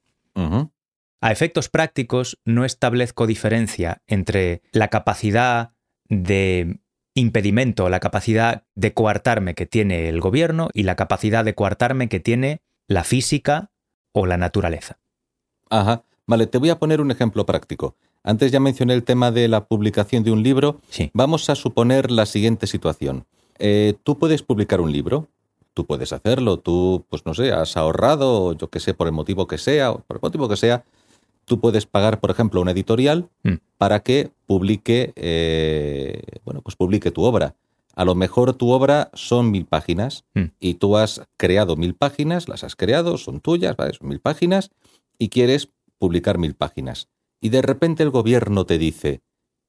A 1.21 1.31
efectos 1.31 1.69
prácticos, 1.69 2.39
no 2.45 2.65
establezco 2.65 3.27
diferencia 3.27 4.01
entre 4.07 4.63
la 4.71 4.87
capacidad 4.87 5.71
de 6.09 6.79
impedimento, 7.13 7.89
la 7.89 7.99
capacidad 7.99 8.63
de 8.73 8.93
coartarme 8.93 9.53
que 9.53 9.67
tiene 9.67 10.09
el 10.09 10.19
gobierno 10.19 10.69
y 10.73 10.83
la 10.83 10.95
capacidad 10.95 11.45
de 11.45 11.53
coartarme 11.53 12.09
que 12.09 12.19
tiene 12.19 12.61
la 12.87 13.03
física 13.03 13.69
o 14.13 14.25
la 14.25 14.37
naturaleza. 14.37 14.97
Ajá. 15.69 16.03
Vale, 16.25 16.47
te 16.47 16.57
voy 16.57 16.69
a 16.69 16.79
poner 16.79 17.01
un 17.01 17.11
ejemplo 17.11 17.45
práctico. 17.45 17.95
Antes 18.23 18.51
ya 18.51 18.59
mencioné 18.59 18.93
el 18.93 19.03
tema 19.03 19.31
de 19.31 19.47
la 19.47 19.65
publicación 19.65 20.23
de 20.23 20.31
un 20.31 20.41
libro. 20.41 20.81
Sí. 20.89 21.11
Vamos 21.13 21.49
a 21.49 21.55
suponer 21.55 22.09
la 22.09 22.25
siguiente 22.25 22.67
situación. 22.67 23.25
Eh, 23.59 23.93
tú 24.03 24.17
puedes 24.17 24.41
publicar 24.41 24.81
un 24.81 24.91
libro, 24.91 25.27
tú 25.73 25.85
puedes 25.85 26.13
hacerlo, 26.13 26.57
tú, 26.57 27.05
pues 27.09 27.25
no 27.25 27.33
sé, 27.33 27.51
has 27.51 27.77
ahorrado, 27.77 28.53
yo 28.53 28.69
qué 28.69 28.79
sé, 28.79 28.93
por 28.93 29.07
el 29.07 29.13
motivo 29.13 29.47
que 29.47 29.57
sea, 29.57 29.93
por 29.93 30.17
el 30.17 30.21
motivo 30.21 30.49
que 30.49 30.57
sea, 30.57 30.83
tú 31.51 31.59
puedes 31.59 31.85
pagar, 31.85 32.21
por 32.21 32.31
ejemplo, 32.31 32.61
una 32.61 32.71
editorial 32.71 33.27
Mm. 33.43 33.55
para 33.77 33.99
que 34.03 34.31
publique, 34.45 35.11
eh, 35.17 36.21
bueno, 36.45 36.61
pues 36.61 36.77
publique 36.77 37.11
tu 37.11 37.23
obra. 37.23 37.55
A 37.93 38.05
lo 38.05 38.15
mejor 38.15 38.53
tu 38.53 38.71
obra 38.71 39.09
son 39.13 39.51
mil 39.51 39.65
páginas 39.65 40.23
Mm. 40.33 40.45
y 40.61 40.75
tú 40.75 40.95
has 40.95 41.23
creado 41.35 41.75
mil 41.75 41.93
páginas, 41.93 42.47
las 42.47 42.63
has 42.63 42.77
creado, 42.77 43.17
son 43.17 43.41
tuyas, 43.41 43.75
¿vale? 43.75 43.91
son 43.93 44.07
mil 44.07 44.21
páginas 44.21 44.69
y 45.19 45.27
quieres 45.27 45.67
publicar 45.99 46.37
mil 46.37 46.55
páginas. 46.55 47.09
Y 47.41 47.49
de 47.49 47.61
repente 47.61 48.01
el 48.03 48.11
gobierno 48.11 48.65
te 48.65 48.77
dice, 48.77 49.19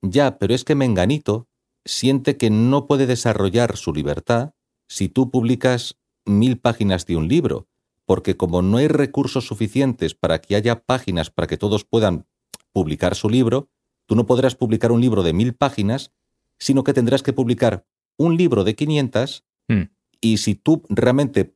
ya, 0.03 0.39
pero 0.39 0.55
es 0.55 0.63
que 0.63 0.77
Menganito 0.77 1.49
siente 1.85 2.37
que 2.37 2.49
no 2.49 2.87
puede 2.87 3.07
desarrollar 3.09 3.77
su 3.77 3.93
libertad 3.93 4.53
si 4.89 5.09
tú 5.09 5.33
publicas 5.33 5.97
mil 6.25 6.59
páginas 6.59 7.07
de 7.07 7.17
un 7.17 7.27
libro, 7.27 7.67
porque 8.07 8.37
como 8.37 8.63
no 8.63 8.79
hay 8.79 8.89
recursos 8.89 9.47
suficientes 9.47 10.15
para 10.15 10.41
que 10.41 10.57
haya 10.57 10.85
páginas 10.85 11.31
para 11.31 11.47
que 11.47 11.57
todos 11.57 11.85
puedan 11.85 12.27
publicar 12.73 13.15
su 13.15 13.29
libro, 13.29 13.69
tú 14.07 14.17
no 14.17 14.27
podrás 14.27 14.55
publicar 14.55 14.93
un 14.93 15.01
libro 15.01 15.23
de 15.23 15.33
mil 15.33 15.55
páginas, 15.55 16.13
sino 16.59 16.85
que 16.85 16.93
tendrás 16.93 17.23
que 17.23 17.33
publicar 17.33 17.87
un 18.17 18.37
libro 18.37 18.65
de 18.65 18.75
500 18.75 19.45
Mm. 19.69 19.83
y 20.21 20.39
si 20.39 20.55
tú 20.55 20.83
realmente 20.89 21.55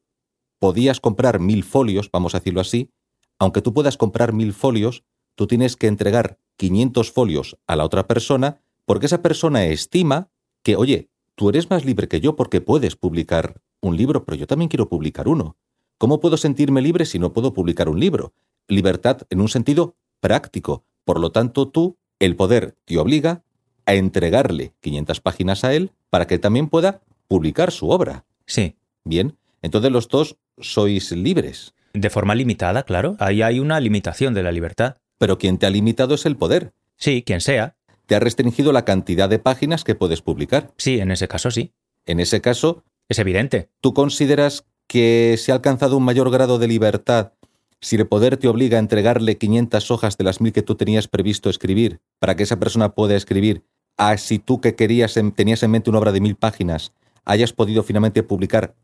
podías 0.59 1.01
comprar 1.01 1.41
mil 1.41 1.65
folios, 1.65 2.11
vamos 2.11 2.35
a 2.35 2.39
decirlo 2.39 2.61
así, 2.61 2.91
aunque 3.39 3.61
tú 3.63 3.75
puedas 3.75 3.97
comprar 3.97 4.33
mil 4.33 4.53
folios, 4.53 5.05
tú 5.35 5.47
tienes 5.47 5.77
que 5.77 5.87
entregar 5.87 6.39
500 6.57 7.13
folios 7.13 7.59
a 7.67 7.77
la 7.77 7.85
otra 7.85 8.07
persona 8.07 8.61
porque 8.85 9.07
esa 9.07 9.23
persona 9.23 9.67
estima 9.67 10.31
que, 10.63 10.77
oye, 10.77 11.11
tú 11.35 11.51
eres 11.51 11.69
más 11.69 11.85
libre 11.85 12.09
que 12.09 12.21
yo 12.21 12.37
porque 12.37 12.61
puedes 12.61 12.97
publicar 12.97 13.61
un 13.81 13.97
libro, 13.97 14.25
pero 14.25 14.37
yo 14.37 14.47
también 14.47 14.69
quiero 14.69 14.89
publicar 14.89 15.29
uno. 15.29 15.57
¿Cómo 15.99 16.21
puedo 16.21 16.37
sentirme 16.37 16.83
libre 16.83 17.07
si 17.07 17.19
no 17.19 17.33
puedo 17.33 17.53
publicar 17.53 17.89
un 17.89 17.99
libro? 17.99 18.33
Libertad 18.69 19.23
en 19.31 19.41
un 19.41 19.49
sentido 19.49 19.97
práctico. 20.21 20.85
Por 21.05 21.21
lo 21.21 21.31
tanto, 21.33 21.69
tú, 21.69 21.97
el 22.19 22.37
poder 22.37 22.77
te 22.85 22.99
obliga 22.99 23.43
a 23.87 23.95
entregarle 23.95 24.75
500 24.81 25.21
páginas 25.21 25.65
a 25.65 25.75
él 25.75 25.93
para 26.11 26.27
que 26.27 26.39
también 26.39 26.69
pueda 26.69 27.01
publicar 27.29 27.71
su 27.71 27.91
obra. 27.91 28.25
Sí, 28.47 28.77
Bien, 29.09 29.37
entonces 29.63 29.93
los 29.93 30.09
dos 30.09 30.37
sois 30.59 31.13
libres, 31.13 31.75
de 31.95 32.11
forma 32.11 32.35
limitada, 32.35 32.83
claro. 32.83 33.15
Ahí 33.21 33.41
hay 33.41 33.61
una 33.61 33.79
limitación 33.79 34.35
de 34.35 34.43
la 34.43 34.51
libertad. 34.51 34.97
pero 35.19 35.39
quien 35.39 35.59
te 35.59 35.67
ha 35.67 35.71
limitado 35.71 36.17
es 36.17 36.27
el 36.27 36.37
poder. 36.37 36.73
Sí, 36.97 37.23
quien 37.25 37.41
sea. 37.41 37.77
Te 38.07 38.17
ha 38.17 38.21
restringido 38.21 38.73
la 38.73 38.85
cantidad 38.85 39.29
de 39.31 39.39
páginas 39.39 39.85
que 39.85 39.95
puedes 39.95 40.23
publicar. 40.23 40.73
Sí, 40.77 40.99
en 40.99 41.11
ese 41.13 41.29
caso 41.29 41.51
sí. 41.53 41.73
En 42.05 42.19
ese 42.21 42.41
caso, 42.41 42.83
Es 43.09 43.21
evidente. 43.21 43.69
¿tú 43.81 43.95
consideras 43.95 44.67
que 44.87 45.37
se 45.39 45.53
ha 45.53 45.57
alcanzado 45.57 45.97
un 45.97 46.05
mayor 46.05 46.31
grado 46.31 46.59
de 46.59 46.69
libertad 46.69 47.33
si 47.81 47.97
el 47.97 48.07
poder 48.07 48.37
te 48.37 48.49
obliga 48.49 48.79
a 48.79 48.81
entregarle 48.81 49.37
500 49.37 49.91
hojas 49.91 50.17
de 50.17 50.25
las 50.25 50.41
mil 50.41 50.53
que 50.53 50.63
tú 50.63 50.75
tenías 50.77 51.09
previsto 51.09 51.51
escribir 51.51 52.01
para 52.19 52.35
que 52.35 52.45
esa 52.45 52.59
persona 52.59 52.95
pueda 52.95 53.15
escribir, 53.17 53.65
a 53.99 54.17
si 54.17 54.39
tú 54.39 54.61
que 54.61 54.75
querías 54.75 55.17
en- 55.17 55.33
tenías 55.33 55.63
en 55.63 55.71
mente 55.73 55.91
una 55.91 55.99
obra 55.99 56.13
de 56.13 56.21
mil 56.21 56.37
páginas, 56.37 56.93
hayas 57.25 57.53
podido 57.53 57.83
finalmente 57.83 58.23
publicar 58.23 58.75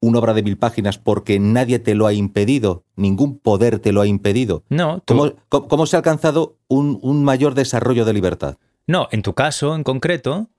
una 0.00 0.18
obra 0.18 0.34
de 0.34 0.42
mil 0.42 0.58
páginas 0.58 0.98
porque 0.98 1.38
nadie 1.38 1.78
te 1.78 1.94
lo 1.94 2.06
ha 2.08 2.12
impedido, 2.12 2.84
ningún 2.96 3.38
poder 3.38 3.78
te 3.78 3.92
lo 3.92 4.00
ha 4.00 4.06
impedido? 4.06 4.64
No, 4.68 5.00
tú- 5.04 5.16
¿Cómo, 5.16 5.32
cómo- 5.48 5.68
cómo 5.68 5.86
se 5.86 5.94
ha 5.96 5.98
alcanzado 6.00 6.56
un, 6.68 6.98
un 7.02 7.22
mayor 7.24 7.54
desarrollo 7.54 8.04
de 8.04 8.12
libertad? 8.12 8.56
no, 8.88 9.06
en 9.12 9.22
tu 9.22 9.32
caso 9.34 9.76
en 9.76 9.84
concreto, 9.84 10.50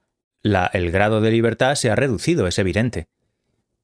la- 0.42 0.68
el 0.74 0.92
grado 0.92 1.20
de 1.20 1.30
libertad 1.32 1.76
se 1.76 1.90
ha 1.92 1.96
reducido, 1.96 2.48
es 2.48 2.58
evidente. 2.58 3.08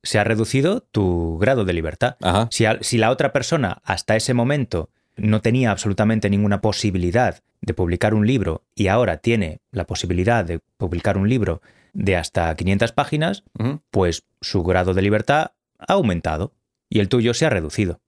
Se 0.03 0.19
ha 0.19 0.23
reducido 0.23 0.81
tu 0.91 1.37
grado 1.39 1.65
de 1.65 1.73
libertad. 1.73 2.17
Si, 2.51 2.65
si 2.81 2.97
la 2.97 3.11
otra 3.11 3.33
persona 3.33 3.81
hasta 3.83 4.15
ese 4.15 4.33
momento 4.33 4.89
no 5.17 5.41
tenía 5.41 5.71
absolutamente 5.71 6.29
ninguna 6.29 6.61
posibilidad 6.61 7.41
de 7.61 7.73
publicar 7.73 8.13
un 8.13 8.25
libro 8.25 8.63
y 8.75 8.87
ahora 8.87 9.17
tiene 9.17 9.59
la 9.71 9.85
posibilidad 9.85 10.45
de 10.45 10.59
publicar 10.77 11.17
un 11.17 11.27
libro 11.27 11.61
de 11.93 12.15
hasta 12.15 12.55
500 12.55 12.91
páginas, 12.93 13.43
pues 13.91 14.23
su 14.41 14.63
grado 14.63 14.93
de 14.93 15.01
libertad 15.01 15.51
ha 15.77 15.93
aumentado 15.93 16.53
y 16.89 16.99
el 16.99 17.09
tuyo 17.09 17.33
se 17.33 17.45
ha 17.45 17.49
reducido. 17.49 17.99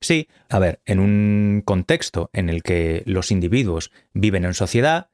Sí, 0.00 0.28
a 0.48 0.58
ver, 0.58 0.80
en 0.84 1.00
un 1.00 1.62
contexto 1.64 2.30
en 2.32 2.48
el 2.48 2.62
que 2.62 3.02
los 3.06 3.30
individuos 3.30 3.90
viven 4.12 4.44
en 4.44 4.54
sociedad, 4.54 5.08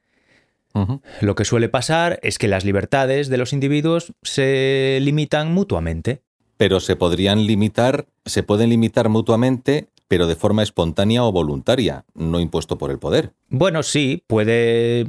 Lo 1.20 1.34
que 1.34 1.44
suele 1.44 1.68
pasar 1.68 2.18
es 2.22 2.38
que 2.38 2.48
las 2.48 2.64
libertades 2.64 3.28
de 3.28 3.36
los 3.36 3.52
individuos 3.52 4.12
se 4.22 4.98
limitan 5.02 5.52
mutuamente. 5.52 6.22
Pero 6.56 6.80
se 6.80 6.96
podrían 6.96 7.46
limitar, 7.46 8.06
se 8.24 8.42
pueden 8.42 8.70
limitar 8.70 9.08
mutuamente, 9.08 9.88
pero 10.08 10.26
de 10.26 10.36
forma 10.36 10.62
espontánea 10.62 11.24
o 11.24 11.32
voluntaria, 11.32 12.04
no 12.14 12.40
impuesto 12.40 12.78
por 12.78 12.90
el 12.90 12.98
poder. 12.98 13.32
Bueno, 13.48 13.82
sí, 13.82 14.24
puede 14.26 15.06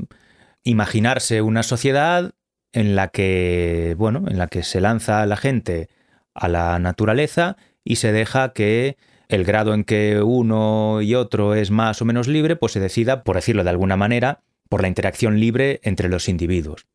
imaginarse 0.63 1.41
una 1.41 1.63
sociedad 1.63 2.33
en 2.71 2.95
la 2.95 3.09
que, 3.09 3.95
bueno, 3.97 4.23
en 4.27 4.37
la 4.37 4.47
que 4.47 4.63
se 4.63 4.81
lanza 4.81 5.25
la 5.25 5.37
gente 5.37 5.89
a 6.33 6.47
la 6.47 6.79
naturaleza 6.79 7.57
y 7.83 7.97
se 7.97 8.11
deja 8.11 8.53
que 8.53 8.97
el 9.27 9.43
grado 9.43 9.73
en 9.73 9.83
que 9.83 10.21
uno 10.21 11.01
y 11.01 11.15
otro 11.15 11.53
es 11.53 11.71
más 11.71 12.01
o 12.01 12.05
menos 12.05 12.27
libre, 12.27 12.55
pues 12.55 12.71
se 12.71 12.79
decida, 12.79 13.23
por 13.23 13.35
decirlo 13.35 13.63
de 13.63 13.69
alguna 13.69 13.97
manera, 13.97 14.41
por 14.73 14.81
la 14.81 14.87
interacción 14.87 15.39
libre 15.39 15.79
entre 15.83 16.09
los 16.09 16.27
individuos. 16.27 16.87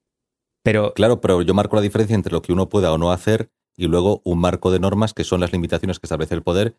Pero 0.64 0.94
Claro, 0.94 1.20
pero 1.20 1.42
yo 1.42 1.54
marco 1.54 1.76
la 1.76 1.82
diferencia 1.82 2.16
entre 2.16 2.32
lo 2.32 2.42
que 2.42 2.52
uno 2.52 2.68
pueda 2.68 2.92
o 2.92 2.98
no 2.98 3.12
hacer 3.12 3.50
y 3.76 3.86
luego 3.86 4.20
un 4.24 4.40
marco 4.40 4.72
de 4.72 4.80
normas 4.80 5.14
que 5.14 5.22
son 5.22 5.38
las 5.38 5.52
limitaciones 5.52 6.00
que 6.00 6.06
establece 6.06 6.34
el 6.34 6.42
poder, 6.42 6.74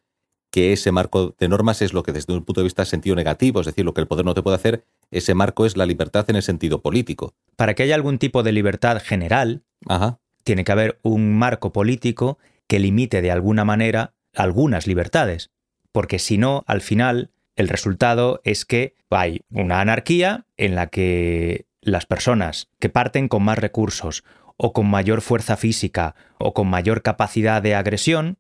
que 0.51 0.73
ese 0.73 0.91
marco 0.91 1.33
de 1.39 1.47
normas 1.47 1.81
es 1.81 1.93
lo 1.93 2.03
que 2.03 2.12
desde 2.12 2.33
un 2.33 2.43
punto 2.43 2.59
de 2.59 2.65
vista 2.65 2.83
sentido 2.83 3.15
negativo, 3.15 3.62
es 3.62 3.67
decir, 3.67 3.85
lo 3.85 3.93
que 3.93 4.01
el 4.01 4.07
poder 4.07 4.25
no 4.25 4.33
te 4.33 4.43
puede 4.43 4.57
hacer, 4.57 4.83
ese 5.09 5.35
marco 5.35 5.65
es 5.65 5.77
la 5.77 5.85
libertad 5.85 6.25
en 6.29 6.35
el 6.35 6.43
sentido 6.43 6.81
político. 6.81 7.33
para 7.55 7.75
que 7.75 7.83
haya 7.83 7.95
algún 7.95 8.17
tipo 8.17 8.43
de 8.43 8.51
libertad 8.51 9.01
general, 9.01 9.63
Ajá. 9.88 10.19
tiene 10.43 10.65
que 10.65 10.73
haber 10.73 10.99
un 11.01 11.38
marco 11.39 11.71
político 11.71 12.39
que 12.67 12.79
limite 12.79 13.21
de 13.21 13.31
alguna 13.31 13.63
manera 13.63 14.15
algunas 14.35 14.85
libertades. 14.85 15.49
Porque 15.93 16.19
si 16.19 16.38
no, 16.38 16.65
al 16.67 16.81
final, 16.81 17.31
el 17.60 17.67
resultado 17.67 18.41
es 18.43 18.65
que 18.65 18.95
hay 19.10 19.41
una 19.52 19.82
anarquía 19.82 20.45
en 20.58 20.76
la 20.76 20.88
que 20.88 21.65
las 21.82 22.06
personas 22.06 22.69
que 22.80 22.89
parten 22.89 23.28
con 23.28 23.43
más 23.43 23.58
recursos 23.58 24.24
o 24.58 24.74
con 24.74 24.88
mayor 24.89 25.22
fuerza 25.22 25.58
física 25.58 26.15
o 26.38 26.54
con 26.54 26.67
mayor 26.67 27.02
capacidad 27.02 27.62
de 27.62 27.76
agresión 27.76 28.38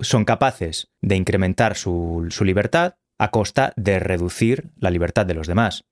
son 0.00 0.26
capaces 0.26 0.88
de 1.00 1.16
incrementar 1.16 1.76
su, 1.76 2.26
su 2.28 2.44
libertad 2.44 2.96
a 3.18 3.30
costa 3.30 3.72
de 3.76 3.98
reducir 3.98 4.68
la 4.78 4.90
libertad 4.90 5.24
de 5.24 5.32
los 5.32 5.46
demás. 5.46 5.84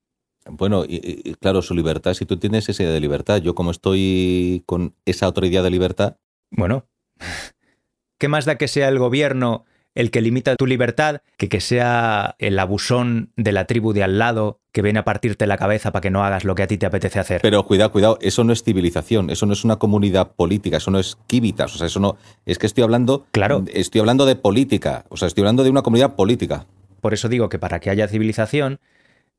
Bueno, 0.46 0.84
y- 0.86 1.00
y 1.24 1.34
claro, 1.36 1.62
su 1.62 1.74
libertad, 1.74 2.12
si 2.12 2.26
tú 2.26 2.36
tienes 2.36 2.68
esa 2.68 2.82
idea 2.82 2.92
de 2.92 3.00
libertad, 3.00 3.38
yo 3.40 3.54
como 3.54 3.70
estoy 3.70 4.62
con 4.66 4.94
esa 5.06 5.26
otra 5.28 5.46
idea 5.46 5.62
de 5.62 5.70
libertad, 5.70 6.16
Bueno, 6.50 6.86
¿qué 8.18 8.28
más 8.28 8.44
da 8.44 8.56
que 8.58 8.68
sea 8.68 8.88
el 8.88 8.98
gobierno 8.98 9.64
el 9.94 10.10
que 10.10 10.20
limita 10.20 10.56
tu 10.56 10.66
libertad 10.66 11.22
que 11.36 11.48
que 11.48 11.60
sea 11.60 12.34
el 12.38 12.58
abusón 12.58 13.32
de 13.36 13.52
la 13.52 13.66
tribu 13.66 13.92
de 13.92 14.02
al 14.02 14.18
lado 14.18 14.60
que 14.72 14.82
viene 14.82 14.98
a 14.98 15.04
partirte 15.04 15.46
la 15.46 15.56
cabeza 15.56 15.92
para 15.92 16.00
que 16.00 16.10
no 16.10 16.24
hagas 16.24 16.44
lo 16.44 16.54
que 16.54 16.64
a 16.64 16.66
ti 16.66 16.78
te 16.78 16.86
apetece 16.86 17.20
hacer? 17.20 17.40
Pero 17.42 17.64
cuidado, 17.64 17.92
cuidado, 17.92 18.18
eso 18.20 18.42
no 18.44 18.52
es 18.52 18.62
civilización, 18.64 19.30
eso 19.30 19.46
no 19.46 19.52
es 19.52 19.64
una 19.64 19.76
comunidad 19.76 20.32
política, 20.32 20.78
eso 20.78 20.90
no 20.90 20.98
es 20.98 21.16
quívitas, 21.26 21.74
o 21.74 21.78
sea, 21.78 21.86
eso 21.86 22.00
no, 22.00 22.16
es 22.44 22.58
que 22.58 22.66
estoy 22.66 22.82
hablando, 22.82 23.26
Claro. 23.30 23.64
estoy 23.72 24.00
hablando 24.00 24.26
de 24.26 24.36
política, 24.36 25.04
o 25.10 25.16
sea, 25.16 25.28
estoy 25.28 25.42
hablando 25.42 25.62
de 25.62 25.70
una 25.70 25.82
comunidad 25.82 26.16
política. 26.16 26.66
Por 27.00 27.14
eso 27.14 27.28
digo 27.28 27.48
que 27.48 27.58
para 27.58 27.80
que 27.80 27.90
haya 27.90 28.08
civilización 28.08 28.80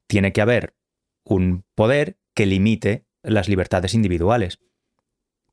tiene 0.08 0.32
que 0.32 0.42
haber 0.42 0.74
un 1.24 1.64
poder 1.76 2.18
que 2.34 2.46
limite 2.46 3.06
las 3.24 3.50
libertades 3.50 3.94
individuales. 3.94 4.60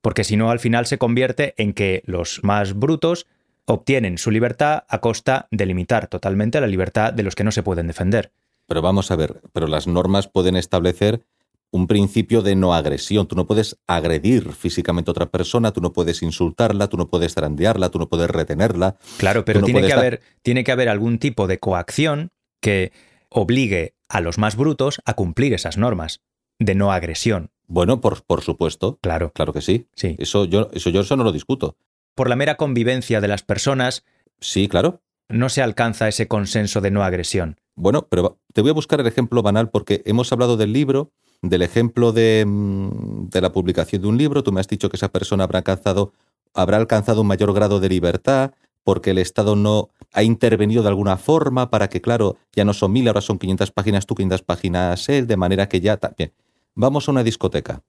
Porque 0.01 0.25
si 0.25 0.37
no, 0.37 0.51
al 0.51 0.59
final 0.59 0.87
se 0.87 0.99
convierte 0.99 1.55
en 1.57 1.73
que 1.73 2.03
los 2.07 2.41
más 2.43 2.75
brutos 2.75 3.27
obtienen 3.67 4.19
su 4.19 4.31
libertad 4.31 4.85
a 4.89 5.01
costa 5.01 5.49
de 5.51 5.67
limitar 5.67 6.09
totalmente 6.09 6.61
la 6.61 6.67
libertad 6.67 7.13
de 7.13 7.23
los 7.23 7.35
que 7.35 7.45
no 7.45 7.53
se 7.53 7.63
pueden 7.63 7.87
defender. 7.87 8.33
Pero 8.67 8.83
vamos 8.83 9.11
a 9.11 9.17
ver, 9.17 9.41
pero 9.53 9.67
las 9.67 9.87
normas 9.87 10.29
pueden 10.29 10.57
establecer 10.57 11.23
un 11.71 11.87
principio 11.87 12.43
de 12.43 12.55
no 12.55 12.75
agresión. 12.75 13.27
Tú 13.27 13.35
no 13.35 13.47
puedes 13.47 13.79
agredir 13.87 14.53
físicamente 14.53 15.11
a 15.11 15.13
otra 15.13 15.27
persona, 15.27 15.73
tú 15.73 15.81
no 15.81 15.93
puedes 15.93 16.23
insultarla, 16.23 16.89
tú 16.89 16.97
no 16.97 17.09
puedes 17.09 17.35
zarandearla, 17.35 17.89
tú 17.89 17.99
no 17.99 18.09
puedes 18.09 18.31
retenerla. 18.31 18.97
Claro, 19.17 19.45
pero 19.45 19.61
no 19.61 19.67
tiene, 19.67 19.87
que 19.87 19.93
haber, 19.93 20.21
tiene 20.43 20.65
que 20.65 20.73
haber 20.73 20.89
algún 20.89 21.19
tipo 21.19 21.47
de 21.47 21.59
coacción 21.59 22.31
que 22.61 22.93
obligue 23.31 23.95
a 24.09 24.21
los 24.21 24.39
más 24.39 24.57
brutos 24.57 25.01
a 25.07 25.15
cumplir 25.15 25.55
esas 25.55 25.79
normas 25.79 26.21
de 26.59 26.75
no 26.75 26.93
agresión. 26.93 27.51
Bueno, 27.67 28.03
por, 28.03 28.23
por 28.25 28.43
supuesto, 28.43 28.99
Claro, 29.01 29.33
claro 29.33 29.55
que 29.55 29.63
sí. 29.63 29.87
sí. 29.95 30.15
Eso 30.19 30.45
yo, 30.45 30.69
eso 30.75 30.91
yo 30.91 31.01
eso 31.01 31.17
no 31.17 31.25
lo 31.25 31.33
discuto. 31.33 31.77
Por 32.15 32.29
la 32.29 32.37
mera 32.37 32.57
convivencia 32.57 33.21
de 33.21 33.29
las 33.29 33.43
personas 33.43 34.05
Sí, 34.41 34.69
claro. 34.69 35.01
no 35.29 35.49
se 35.49 35.63
alcanza 35.63 36.09
ese 36.09 36.29
consenso 36.29 36.81
de 36.81 36.91
no 36.91 37.05
agresión. 37.05 37.59
Bueno, 37.75 38.07
pero 38.11 38.39
te 38.53 38.61
voy 38.61 38.71
a 38.71 38.75
buscar 38.75 39.01
el 39.01 39.07
ejemplo 39.07 39.43
banal 39.43 39.71
porque 39.71 40.03
hemos 40.05 40.31
hablado 40.33 40.57
del 40.57 40.73
libro, 40.73 41.11
del 41.41 41.63
ejemplo 41.63 42.13
de, 42.13 42.45
mm, 42.47 43.29
de 43.31 43.41
la 43.41 43.53
publicación 43.53 44.03
de 44.03 44.09
un 44.09 44.19
libro. 44.19 44.43
Tú 44.43 44.53
me 44.53 44.61
has 44.61 44.69
dicho 44.69 44.91
que 44.91 44.97
esa 44.97 45.11
persona 45.11 45.45
habrá 45.45 45.59
alcanzado, 45.61 46.13
habrá 46.55 46.77
alcanzado 46.77 47.23
un 47.23 47.29
mayor 47.29 47.55
grado 47.55 47.81
de 47.81 47.89
libertad 47.89 48.53
porque 48.85 49.11
el 49.11 49.19
Estado 49.19 49.57
no 49.57 49.91
ha 50.13 50.23
intervenido 50.23 50.83
de 50.83 50.89
alguna 50.89 51.17
forma 51.17 51.71
para 51.71 51.89
que, 51.89 52.01
claro, 52.01 52.37
ya 52.53 52.65
no 52.65 52.75
son 52.75 52.93
mil, 52.93 53.07
ahora 53.09 53.21
son 53.21 53.39
500 53.39 53.71
páginas 53.71 54.07
tú, 54.07 54.15
500 54.15 54.43
páginas 54.43 55.09
él, 55.09 55.27
de 55.27 55.37
manera 55.37 55.69
que 55.69 55.81
ya 55.81 55.97
también. 55.97 56.33
Vamos 56.75 57.09
a 57.09 57.13
una 57.13 57.23
discoteca. 57.23 57.83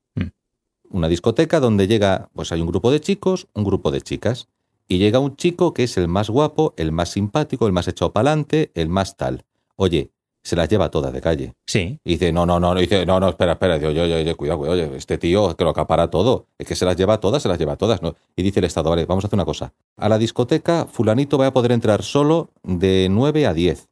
Una 0.94 1.08
discoteca 1.08 1.60
donde 1.60 1.88
llega, 1.88 2.30
pues 2.36 2.52
hay 2.52 2.62
un 2.62 2.68
grupo 2.68 2.92
de 2.92 3.02
chicos, 3.02 3.48
un 3.56 3.64
grupo 3.64 3.90
de 3.90 4.02
chicas. 4.02 4.48
Y 4.88 5.00
llega 5.00 5.18
un 5.18 5.36
chico 5.36 5.74
que 5.74 5.86
es 5.86 5.98
el 5.98 6.08
más 6.08 6.30
guapo, 6.30 6.76
el 6.78 6.92
más 6.92 7.10
simpático, 7.10 7.66
el 7.66 7.74
más 7.74 7.88
echado 7.88 8.14
para 8.14 8.30
adelante, 8.30 8.72
el 8.76 8.90
más 8.90 9.18
tal. 9.18 9.44
Oye, 9.76 10.12
se 10.44 10.56
las 10.56 10.70
lleva 10.70 10.92
todas 10.92 11.12
de 11.12 11.20
calle. 11.20 11.56
Sí, 11.66 12.00
Y 12.04 12.12
dice, 12.12 12.32
no, 12.32 12.46
no, 12.46 12.60
no, 12.60 12.76
dice, 12.76 13.08
no, 13.08 13.20
no, 13.20 13.30
espera, 13.30 13.54
espera, 13.54 13.78
yo, 13.78 13.90
yo, 13.90 14.06
yo, 14.06 14.38
cuidado, 14.38 14.60
cuidado, 14.60 14.74
oye, 14.74 14.96
este 14.96 15.18
tío 15.18 15.58
que 15.58 15.64
lo 15.64 15.72
acapara 15.72 16.12
todo, 16.12 16.46
es 16.60 16.68
que 16.68 16.76
se 16.76 16.86
las 16.86 16.96
lleva 16.96 17.20
todas, 17.20 17.42
se 17.42 17.50
las 17.50 17.58
lleva 17.58 17.76
todas, 17.76 18.04
¿no? 18.04 18.16
Y 18.36 18.44
dice 18.44 18.60
el 18.60 18.66
Estado, 18.66 18.92
vale, 18.92 19.08
vamos 19.08 19.24
a 19.24 19.28
hacer 19.28 19.38
una 19.38 19.46
cosa. 19.46 19.74
A 19.98 20.08
la 20.10 20.20
discoteca, 20.20 20.86
fulanito 20.86 21.40
va 21.40 21.48
a 21.48 21.54
poder 21.54 21.72
entrar 21.72 22.04
solo 22.04 22.52
de 22.62 23.08
9 23.10 23.48
a 23.48 23.56
10. 23.56 23.88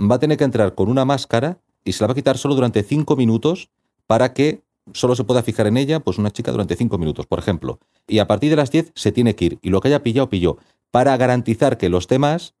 Va 0.00 0.16
a 0.16 0.18
tener 0.18 0.36
que 0.36 0.44
entrar 0.44 0.74
con 0.74 0.88
una 0.88 1.04
máscara 1.04 1.58
y 1.84 1.92
se 1.92 2.02
la 2.02 2.08
va 2.08 2.12
a 2.12 2.16
quitar 2.16 2.38
solo 2.38 2.56
durante 2.56 2.82
5 2.82 3.14
minutos 3.14 3.68
para 4.08 4.32
que 4.32 4.64
solo 4.92 5.16
se 5.16 5.24
pueda 5.24 5.42
fijar 5.42 5.66
en 5.66 5.76
ella, 5.76 6.00
pues 6.00 6.18
una 6.18 6.30
chica 6.30 6.52
durante 6.52 6.76
5 6.76 6.98
minutos, 6.98 7.26
por 7.26 7.38
ejemplo. 7.38 7.80
Y 8.06 8.18
a 8.18 8.26
partir 8.26 8.50
de 8.50 8.56
las 8.56 8.70
10 8.70 8.92
se 8.94 9.12
tiene 9.12 9.34
que 9.34 9.44
ir, 9.46 9.58
y 9.62 9.70
lo 9.70 9.80
que 9.80 9.88
haya 9.88 10.02
pillado, 10.02 10.28
pilló, 10.28 10.58
para 10.90 11.16
garantizar 11.16 11.78
que 11.78 11.88
los 11.88 12.08
demás 12.08 12.54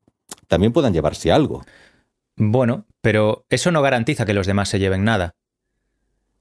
también 0.48 0.72
puedan 0.72 0.92
llevarse 0.92 1.32
algo. 1.32 1.64
bueno, 2.36 2.86
pero 3.00 3.44
eso 3.50 3.70
no 3.70 3.82
garantiza 3.82 4.24
que 4.24 4.34
los 4.34 4.46
demás 4.46 4.68
se 4.68 4.78
lleven 4.78 5.04
nada. 5.04 5.34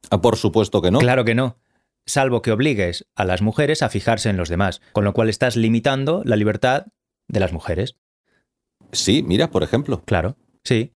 Ah, 0.09 0.21
por 0.21 0.37
supuesto 0.37 0.81
que 0.81 0.91
no. 0.91 0.99
Claro 0.99 1.25
que 1.25 1.35
no. 1.35 1.57
Salvo 2.05 2.41
que 2.41 2.51
obligues 2.51 3.05
a 3.15 3.23
las 3.25 3.41
mujeres 3.41 3.81
a 3.81 3.89
fijarse 3.89 4.29
en 4.29 4.37
los 4.37 4.49
demás, 4.49 4.81
con 4.91 5.03
lo 5.03 5.13
cual 5.13 5.29
estás 5.29 5.55
limitando 5.55 6.21
la 6.25 6.35
libertad 6.35 6.87
de 7.27 7.39
las 7.39 7.53
mujeres. 7.53 7.97
Sí, 8.91 9.23
mira, 9.23 9.49
por 9.49 9.63
ejemplo. 9.63 10.01
Claro, 10.05 10.35
sí. 10.63 10.93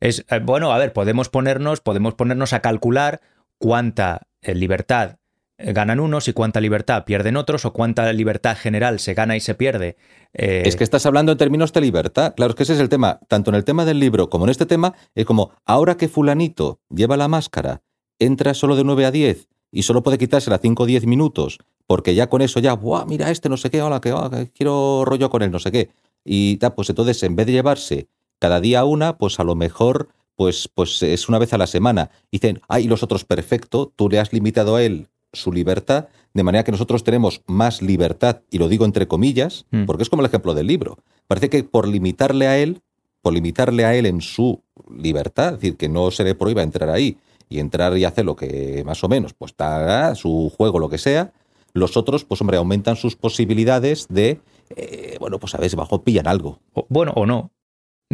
Es 0.00 0.24
eh, 0.30 0.40
bueno, 0.42 0.72
a 0.72 0.78
ver, 0.78 0.92
podemos 0.92 1.28
ponernos, 1.28 1.80
podemos 1.80 2.14
ponernos 2.14 2.52
a 2.52 2.60
calcular 2.60 3.20
cuánta 3.62 4.26
eh, 4.42 4.54
libertad 4.54 5.18
eh, 5.56 5.72
ganan 5.72 6.00
unos 6.00 6.26
y 6.26 6.32
cuánta 6.32 6.60
libertad 6.60 7.04
pierden 7.04 7.36
otros, 7.36 7.64
o 7.64 7.72
cuánta 7.72 8.12
libertad 8.12 8.56
general 8.56 8.98
se 8.98 9.14
gana 9.14 9.36
y 9.36 9.40
se 9.40 9.54
pierde. 9.54 9.96
eh, 10.34 10.64
Es 10.66 10.76
que 10.76 10.84
estás 10.84 11.06
hablando 11.06 11.32
en 11.32 11.38
términos 11.38 11.72
de 11.72 11.80
libertad. 11.80 12.34
Claro, 12.34 12.50
es 12.50 12.56
que 12.56 12.64
ese 12.64 12.74
es 12.74 12.80
el 12.80 12.88
tema. 12.88 13.20
Tanto 13.28 13.50
en 13.50 13.54
el 13.54 13.64
tema 13.64 13.84
del 13.84 14.00
libro 14.00 14.28
como 14.28 14.44
en 14.44 14.50
este 14.50 14.66
tema, 14.66 14.94
es 15.14 15.24
como, 15.24 15.52
ahora 15.64 15.96
que 15.96 16.08
fulanito 16.08 16.80
lleva 16.90 17.16
la 17.16 17.28
máscara, 17.28 17.82
entra 18.18 18.54
solo 18.54 18.74
de 18.74 18.84
9 18.84 19.06
a 19.06 19.10
10 19.10 19.48
y 19.70 19.84
solo 19.84 20.02
puede 20.02 20.18
quitársela 20.18 20.58
5 20.58 20.82
o 20.82 20.86
10 20.86 21.06
minutos, 21.06 21.58
porque 21.86 22.14
ya 22.14 22.28
con 22.28 22.42
eso 22.42 22.60
ya, 22.60 22.74
¡buah, 22.74 23.06
mira 23.06 23.30
este, 23.30 23.48
no 23.48 23.56
sé 23.56 23.70
qué, 23.70 23.80
hola, 23.80 24.00
que, 24.00 24.12
quiero 24.54 25.04
rollo 25.04 25.30
con 25.30 25.42
él, 25.42 25.50
no 25.50 25.58
sé 25.58 25.70
qué! 25.70 25.90
Y 26.24 26.56
pues 26.56 26.90
entonces, 26.90 27.22
en 27.22 27.36
vez 27.36 27.46
de 27.46 27.52
llevarse 27.52 28.08
cada 28.38 28.60
día 28.60 28.84
una, 28.84 29.18
pues 29.18 29.40
a 29.40 29.44
lo 29.44 29.54
mejor, 29.54 30.08
pues, 30.36 30.68
pues 30.74 31.02
es 31.02 31.28
una 31.28 31.38
vez 31.38 31.52
a 31.52 31.58
la 31.58 31.66
semana. 31.66 32.10
Dicen, 32.30 32.60
ay, 32.68 32.86
los 32.88 33.02
otros, 33.02 33.24
perfecto, 33.24 33.92
tú 33.94 34.08
le 34.08 34.18
has 34.18 34.32
limitado 34.32 34.76
a 34.76 34.82
él 34.82 35.08
su 35.32 35.50
libertad, 35.52 36.08
de 36.34 36.42
manera 36.42 36.62
que 36.64 36.72
nosotros 36.72 37.04
tenemos 37.04 37.42
más 37.46 37.80
libertad, 37.82 38.40
y 38.50 38.58
lo 38.58 38.68
digo 38.68 38.84
entre 38.84 39.08
comillas, 39.08 39.64
Mm. 39.70 39.84
porque 39.86 40.02
es 40.02 40.10
como 40.10 40.20
el 40.22 40.26
ejemplo 40.26 40.52
del 40.54 40.66
libro. 40.66 40.98
Parece 41.26 41.48
que 41.48 41.64
por 41.64 41.88
limitarle 41.88 42.46
a 42.46 42.58
él, 42.58 42.82
por 43.22 43.32
limitarle 43.32 43.84
a 43.84 43.94
él 43.94 44.06
en 44.06 44.20
su 44.20 44.62
libertad, 44.94 45.54
es 45.54 45.60
decir, 45.60 45.76
que 45.76 45.88
no 45.88 46.10
se 46.10 46.24
le 46.24 46.34
prohíba 46.34 46.62
entrar 46.62 46.90
ahí 46.90 47.16
y 47.48 47.60
entrar 47.60 47.96
y 47.96 48.04
hacer 48.04 48.24
lo 48.24 48.34
que 48.36 48.82
más 48.84 49.02
o 49.04 49.08
menos, 49.08 49.32
pues 49.34 49.52
está 49.52 50.14
su 50.14 50.52
juego, 50.56 50.78
lo 50.78 50.88
que 50.88 50.98
sea, 50.98 51.32
los 51.72 51.96
otros, 51.96 52.24
pues 52.24 52.40
hombre, 52.42 52.56
aumentan 52.58 52.96
sus 52.96 53.16
posibilidades 53.16 54.06
de, 54.08 54.40
eh, 54.76 55.16
bueno, 55.20 55.38
pues 55.38 55.54
a 55.54 55.58
ver 55.58 55.70
si 55.70 55.76
bajo 55.76 56.02
pillan 56.02 56.26
algo. 56.26 56.58
o- 56.74 56.86
bueno, 56.90 57.12
o 57.16 57.24
no. 57.26 57.50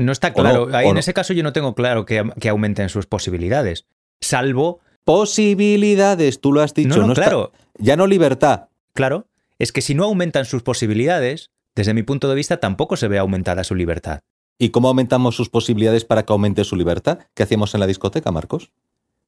No 0.05 0.13
está 0.13 0.33
claro. 0.33 0.67
no, 0.69 0.77
Ahí 0.77 0.87
o 0.87 0.89
en 0.91 0.95
no. 0.95 1.01
ese 1.01 1.13
caso 1.15 1.33
yo 1.33 1.43
no 1.43 1.53
tengo 1.53 1.75
claro 1.75 2.05
que, 2.07 2.23
que 2.41 2.49
aumenten 2.49 2.89
sus 2.89 3.07
posibilidades. 3.07 3.87
Salvo. 4.21 4.81
Posibilidades, 5.05 6.41
tú 6.41 6.53
lo 6.53 6.61
has 6.61 6.75
dicho. 6.75 7.01
no, 7.01 7.07
no, 7.07 7.13
está- 7.13 7.23
claro, 7.25 7.53
ya 7.79 7.97
no 7.97 8.07
libertad. 8.07 8.69
claro. 8.93 9.27
Es 9.61 9.73
que 9.73 9.81
si 9.81 9.93
no 9.95 10.05
aumentan 10.05 10.45
sus 10.45 10.63
posibilidades, 10.63 11.51
desde 11.75 11.93
mi 11.93 12.05
punto 12.05 12.29
de 12.29 12.37
vista 12.37 12.59
tampoco 12.59 12.97
se 12.97 13.09
ve 13.09 13.19
aumentada 13.19 13.65
su 13.65 13.75
libertad. 13.75 14.21
¿Y 14.57 14.69
cómo 14.69 14.87
aumentamos 14.87 15.35
sus 15.35 15.49
posibilidades 15.49 16.05
para 16.05 16.25
que 16.25 16.33
aumente 16.33 16.63
su 16.63 16.77
libertad? 16.77 17.19
¿Qué 17.35 17.43
hacemos 17.43 17.75
en 17.75 17.81
la 17.81 17.87
discoteca, 17.89 18.31
Marcos? 18.31 18.71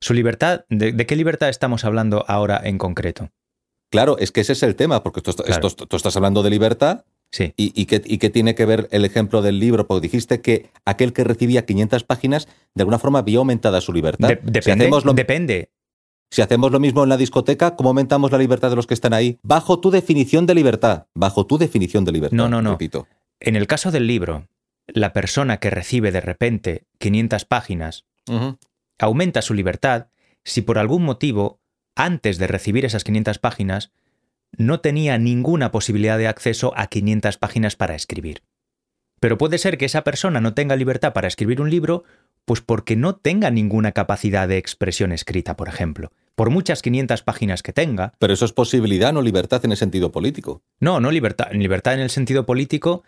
Su 0.00 0.14
libertad, 0.14 0.64
¿de, 0.68 0.92
de 0.92 1.06
qué 1.06 1.16
libertad 1.16 1.48
estamos 1.48 1.84
hablando 1.84 2.24
ahora 2.28 2.60
en 2.62 2.78
concreto? 2.78 3.30
Claro, 3.90 4.18
es 4.18 4.30
que 4.30 4.42
ese 4.42 4.52
es 4.52 4.62
el 4.62 4.76
tema, 4.76 5.02
porque 5.02 5.20
tú, 5.20 5.32
Claro. 5.32 5.66
esto- 5.66 5.86
tú 5.88 5.96
estás 5.96 6.14
hablando 6.16 6.44
de 6.44 6.50
libertad 6.50 7.04
Sí. 7.32 7.52
y, 7.56 7.72
y 7.80 7.86
qué, 7.86 8.02
y 8.04 8.18
qué 8.18 8.28
tiene 8.30 8.54
que 8.56 8.64
ver 8.66 8.88
el 8.90 9.04
ejemplo 9.04 9.40
del 9.42 9.58
libro, 9.60 9.86
porque 9.86 10.02
dijiste 10.08 10.40
que 10.40 10.70
aquel 10.84 11.12
que 11.12 11.22
recibía 11.22 11.64
500 11.64 12.02
páginas, 12.04 12.48
de 12.74 12.82
alguna 12.82 12.98
forma 12.98 13.20
había 13.20 13.38
aumentada 13.38 13.80
su 13.80 13.92
libertad. 13.92 14.28
De- 14.28 14.40
depende, 14.42 14.84
hacemos 14.84 15.04
lo- 15.04 15.12
depende. 15.12 15.70
Si 16.32 16.42
hacemos 16.42 16.70
lo 16.72 16.78
mismo 16.80 17.02
en 17.02 17.08
la 17.08 17.16
discoteca, 17.16 17.74
¿cómo 17.76 17.90
aumentamos 17.90 18.30
la 18.32 18.38
libertad 18.38 18.70
de 18.70 18.76
los 18.76 18.86
que 18.86 18.94
están 18.94 19.12
ahí? 19.14 19.38
Bajo 19.42 19.80
tu 19.80 19.90
definición 19.90 20.46
de 20.46 20.54
libertad. 20.54 21.06
Bajo 21.14 21.44
tu 21.46 21.58
definición 21.58 22.04
de 22.04 22.12
libertad. 22.12 22.36
No, 22.36 22.48
no, 22.48 22.62
no. 22.62 22.72
Repito. 22.72 23.06
En 23.40 23.56
el 23.56 23.66
caso 23.66 23.90
del 23.90 24.06
libro, 24.06 24.46
la 24.86 25.12
persona 25.12 25.58
que 25.58 25.70
recibe 25.70 26.12
de 26.12 26.20
repente 26.20 26.84
500 26.98 27.44
páginas 27.46 28.04
aumenta 28.98 29.42
su 29.42 29.54
libertad 29.54 30.08
si 30.44 30.62
por 30.62 30.78
algún 30.78 31.02
motivo, 31.04 31.60
antes 31.96 32.38
de 32.38 32.46
recibir 32.46 32.84
esas 32.84 33.04
500 33.04 33.38
páginas, 33.38 33.92
no 34.57 34.80
tenía 34.80 35.18
ninguna 35.18 35.70
posibilidad 35.70 36.18
de 36.18 36.28
acceso 36.28 36.72
a 36.76 36.86
500 36.88 37.38
páginas 37.38 37.76
para 37.76 37.94
escribir. 37.94 38.42
Pero 39.20 39.38
puede 39.38 39.59
ser 39.59 39.78
que 39.78 39.84
esa 39.84 40.03
persona 40.03 40.40
no 40.40 40.55
tenga 40.55 40.76
libertad 40.76 41.12
para 41.12 41.28
escribir 41.28 41.61
un 41.61 41.70
libro, 41.70 42.05
pues 42.46 42.61
porque 42.62 42.96
no 42.96 43.16
tenga 43.16 43.51
ninguna 43.51 43.92
capacidad 43.92 44.48
de 44.48 44.57
expresión 44.57 45.12
escrita, 45.12 45.57
por 45.57 45.68
ejemplo. 45.68 46.11
Por 46.34 46.48
muchas 46.48 46.80
500 46.80 47.22
páginas 47.22 47.62
que 47.62 47.74
tenga, 47.74 48.14
Pero 48.18 48.32
eso 48.32 48.46
es 48.46 48.53
posibilidad, 48.53 49.12
no 49.12 49.20
libertad 49.20 49.62
en 49.64 49.72
el 49.72 49.76
sentido 49.76 50.11
político. 50.11 50.62
no, 50.80 51.01
no 51.01 51.11
libertad, 51.11 51.53
libertad 51.53 51.94
en 51.94 52.01
el 52.01 52.11
sentido 52.11 52.46
político, 52.46 53.03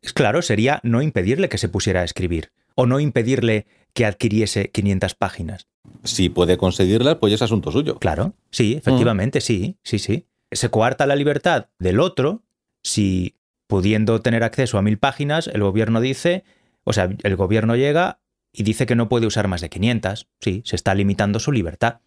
es 0.00 0.12
claro, 0.12 0.42
sería 0.42 0.80
no 0.84 1.02
impedirle 1.02 1.48
que 1.48 1.58
se 1.58 1.68
pusiera 1.68 2.02
a 2.02 2.04
escribir, 2.04 2.52
o 2.76 2.86
no 2.86 3.00
impedirle 3.00 3.66
que 3.94 4.06
adquiriese 4.06 4.70
500 4.70 5.16
páginas. 5.16 5.66
Si 6.04 6.28
puede 6.28 6.56
conseguirlas, 6.56 7.16
pues 7.16 7.32
es 7.32 7.42
asunto 7.42 7.72
suyo. 7.72 7.98
Claro, 7.98 8.34
sí, 8.50 8.74
efectivamente, 8.74 9.40
sí, 9.40 9.76
sí, 9.82 9.98
sí. 9.98 10.27
Se 10.50 10.70
coarta 10.70 11.06
la 11.06 11.16
libertad 11.16 11.66
del 11.78 12.00
otro 12.00 12.42
si, 12.82 13.36
pudiendo 13.66 14.20
tener 14.20 14.42
acceso 14.42 14.78
a 14.78 14.82
mil 14.82 14.98
páginas, 14.98 15.48
el 15.48 15.62
gobierno 15.62 16.00
dice, 16.00 16.44
o 16.84 16.92
sea, 16.92 17.10
el 17.22 17.36
gobierno 17.36 17.76
llega 17.76 18.20
y 18.52 18.62
dice 18.62 18.86
que 18.86 18.96
no 18.96 19.08
puede 19.08 19.26
usar 19.26 19.48
más 19.48 19.60
de 19.60 19.68
500. 19.68 20.28
Sí, 20.40 20.62
se 20.64 20.76
está 20.76 20.94
limitando 20.94 21.38
su 21.38 21.52
libertad. 21.52 22.00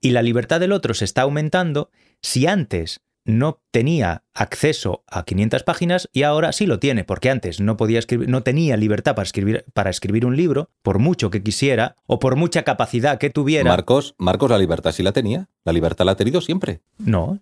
Y 0.00 0.10
la 0.10 0.22
libertad 0.22 0.60
del 0.60 0.72
otro 0.72 0.94
se 0.94 1.04
está 1.04 1.22
aumentando 1.22 1.90
si 2.20 2.46
antes 2.46 3.00
no 3.24 3.60
tenía 3.70 4.24
acceso 4.34 5.04
a 5.06 5.24
500 5.24 5.62
páginas 5.62 6.08
y 6.12 6.24
ahora 6.24 6.52
sí 6.52 6.66
lo 6.66 6.78
tiene, 6.78 7.04
porque 7.04 7.30
antes 7.30 7.60
no 7.60 7.76
podía 7.76 7.98
escribir, 7.98 8.28
no 8.28 8.42
tenía 8.42 8.76
libertad 8.76 9.14
para 9.14 9.24
escribir, 9.24 9.64
para 9.74 9.90
escribir 9.90 10.26
un 10.26 10.36
libro, 10.36 10.70
por 10.82 10.98
mucho 10.98 11.30
que 11.30 11.42
quisiera 11.42 11.96
o 12.06 12.18
por 12.18 12.36
mucha 12.36 12.62
capacidad 12.62 13.18
que 13.18 13.30
tuviera. 13.30 13.68
Marcos, 13.68 14.14
Marcos, 14.18 14.50
la 14.50 14.58
libertad 14.58 14.92
sí 14.92 15.02
la 15.02 15.12
tenía. 15.12 15.48
La 15.64 15.72
libertad 15.72 16.04
la 16.04 16.12
ha 16.12 16.16
tenido 16.16 16.40
siempre. 16.40 16.80
no, 16.98 17.40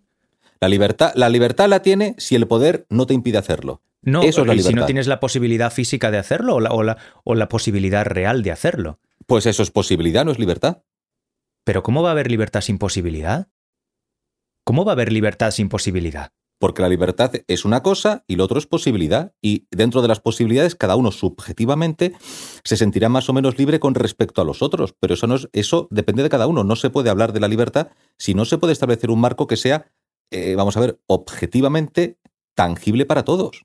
La 0.60 0.68
libertad, 0.68 1.12
la 1.14 1.28
libertad 1.28 1.68
la 1.68 1.82
tiene 1.82 2.14
si 2.18 2.34
el 2.36 2.46
poder 2.46 2.86
no 2.90 3.06
te 3.06 3.14
impide 3.14 3.38
hacerlo. 3.38 3.82
No, 4.02 4.22
Eso 4.22 4.42
es 4.42 4.46
la 4.46 4.54
y 4.54 4.58
si 4.58 4.64
no 4.64 4.68
libertad. 4.70 4.86
tienes 4.86 5.06
la 5.06 5.20
posibilidad 5.20 5.72
física 5.72 6.10
de 6.10 6.18
hacerlo 6.18 6.54
o 6.56 6.60
la, 6.60 6.70
o 6.70 6.82
la- 6.82 6.98
o 7.24 7.34
la 7.34 7.48
posibilidad 7.48 8.04
real 8.06 8.42
de 8.42 8.50
hacerlo. 8.52 8.98
Pues 9.26 9.46
eso 9.46 9.62
es 9.62 9.70
posibilidad, 9.70 10.24
no 10.24 10.30
es 10.32 10.38
libertad. 10.38 10.82
Pero 11.64 11.82
¿cómo 11.82 12.02
va 12.02 12.08
a 12.10 12.12
haber 12.12 12.30
libertad 12.30 12.62
sin 12.62 12.78
posibilidad? 12.78 13.48
¿Cómo 14.64 14.84
va 14.84 14.92
a 14.92 14.94
haber 14.94 15.12
libertad 15.12 15.50
sin 15.50 15.68
posibilidad? 15.68 16.32
Porque 16.58 16.82
la 16.82 16.88
libertad 16.90 17.32
es 17.46 17.64
una 17.64 17.82
cosa 17.82 18.24
y 18.26 18.36
lo 18.36 18.44
otro 18.44 18.58
es 18.58 18.66
posibilidad. 18.66 19.32
Y 19.40 19.66
dentro 19.70 20.02
de 20.02 20.08
las 20.08 20.20
posibilidades, 20.20 20.74
cada 20.74 20.96
uno 20.96 21.10
subjetivamente 21.10 22.12
se 22.64 22.76
sentirá 22.76 23.08
más 23.08 23.28
o 23.30 23.32
menos 23.32 23.58
libre 23.58 23.80
con 23.80 23.94
respecto 23.94 24.42
a 24.42 24.44
los 24.44 24.60
otros. 24.60 24.94
Pero 25.00 25.14
eso, 25.14 25.26
no 25.26 25.36
es, 25.36 25.48
eso 25.52 25.88
depende 25.90 26.22
de 26.22 26.28
cada 26.28 26.46
uno. 26.46 26.62
No 26.64 26.76
se 26.76 26.90
puede 26.90 27.08
hablar 27.08 27.32
de 27.32 27.40
la 27.40 27.48
libertad 27.48 27.88
si 28.18 28.34
no 28.34 28.44
se 28.44 28.58
puede 28.58 28.74
establecer 28.74 29.10
un 29.10 29.20
marco 29.20 29.46
que 29.46 29.56
sea, 29.56 29.90
eh, 30.30 30.54
vamos 30.56 30.76
a 30.76 30.80
ver, 30.80 30.98
objetivamente 31.06 32.18
tangible 32.54 33.06
para 33.06 33.24
todos. 33.24 33.64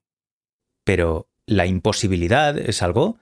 Pero 0.83 1.27
la 1.45 1.65
imposibilidad 1.65 2.57
es 2.57 2.81
algo 2.81 3.17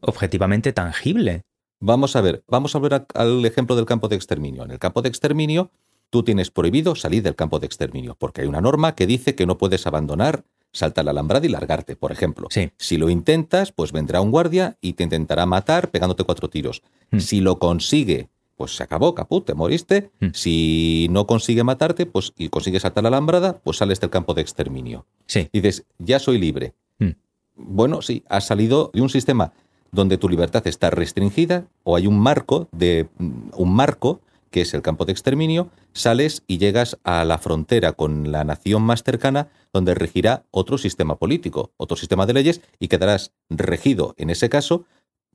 objetivamente 0.00 0.72
tangible. 0.72 1.42
Vamos 1.80 2.16
a 2.16 2.20
ver, 2.20 2.44
vamos 2.48 2.74
a 2.74 2.78
ver 2.78 2.94
a- 2.94 3.06
al 3.14 3.44
ejemplo 3.44 3.76
del 3.76 3.86
campo 3.86 4.08
de 4.08 4.16
exterminio. 4.16 4.64
En 4.64 4.70
el 4.70 4.78
campo 4.78 5.02
de 5.02 5.08
exterminio, 5.08 5.70
tú 6.10 6.22
tienes 6.22 6.50
prohibido 6.50 6.94
salir 6.94 7.22
del 7.22 7.34
campo 7.36 7.58
de 7.58 7.66
exterminio, 7.66 8.14
porque 8.18 8.42
hay 8.42 8.46
una 8.46 8.60
norma 8.60 8.94
que 8.94 9.06
dice 9.06 9.34
que 9.34 9.46
no 9.46 9.58
puedes 9.58 9.86
abandonar, 9.86 10.44
saltar 10.72 11.04
la 11.04 11.12
alambrada 11.12 11.46
y 11.46 11.48
largarte, 11.50 11.96
por 11.96 12.12
ejemplo. 12.12 12.48
Sí. 12.50 12.70
Si 12.78 12.96
lo 12.96 13.10
intentas, 13.10 13.72
pues 13.72 13.92
vendrá 13.92 14.20
un 14.20 14.30
guardia 14.30 14.76
y 14.80 14.94
te 14.94 15.04
intentará 15.04 15.46
matar 15.46 15.90
pegándote 15.90 16.24
cuatro 16.24 16.48
tiros. 16.50 16.82
Hmm. 17.10 17.18
Si 17.20 17.40
lo 17.40 17.58
consigue, 17.58 18.28
pues 18.56 18.76
se 18.76 18.82
acabó, 18.82 19.14
caput, 19.14 19.44
te 19.44 19.54
moriste. 19.54 20.10
Hmm. 20.20 20.28
Si 20.32 21.08
no 21.10 21.26
consigue 21.26 21.64
matarte, 21.64 22.06
pues 22.06 22.32
y 22.36 22.48
consigue 22.48 22.80
saltar 22.80 23.02
la 23.02 23.08
alambrada, 23.08 23.58
pues 23.62 23.78
sales 23.78 24.00
del 24.00 24.10
campo 24.10 24.34
de 24.34 24.42
exterminio. 24.42 25.06
Sí. 25.26 25.48
Y 25.52 25.60
dices, 25.60 25.84
ya 25.98 26.18
soy 26.18 26.38
libre. 26.38 26.74
Hmm. 26.98 27.12
Bueno, 27.56 28.02
sí, 28.02 28.24
has 28.28 28.46
salido 28.46 28.90
de 28.94 29.02
un 29.02 29.10
sistema 29.10 29.52
donde 29.92 30.18
tu 30.18 30.28
libertad 30.28 30.66
está 30.66 30.90
restringida 30.90 31.66
o 31.84 31.96
hay 31.96 32.06
un 32.06 32.18
marco 32.18 32.68
de 32.72 33.08
un 33.18 33.74
marco 33.74 34.20
que 34.54 34.60
es 34.60 34.72
el 34.72 34.82
campo 34.82 35.04
de 35.04 35.10
exterminio, 35.10 35.68
sales 35.94 36.44
y 36.46 36.58
llegas 36.58 36.96
a 37.02 37.24
la 37.24 37.38
frontera 37.38 37.90
con 37.90 38.30
la 38.30 38.44
nación 38.44 38.82
más 38.82 39.02
cercana 39.02 39.48
donde 39.72 39.96
regirá 39.96 40.44
otro 40.52 40.78
sistema 40.78 41.16
político, 41.16 41.72
otro 41.76 41.96
sistema 41.96 42.24
de 42.24 42.34
leyes 42.34 42.60
y 42.78 42.86
quedarás 42.86 43.32
regido 43.50 44.14
en 44.16 44.30
ese 44.30 44.48
caso, 44.48 44.84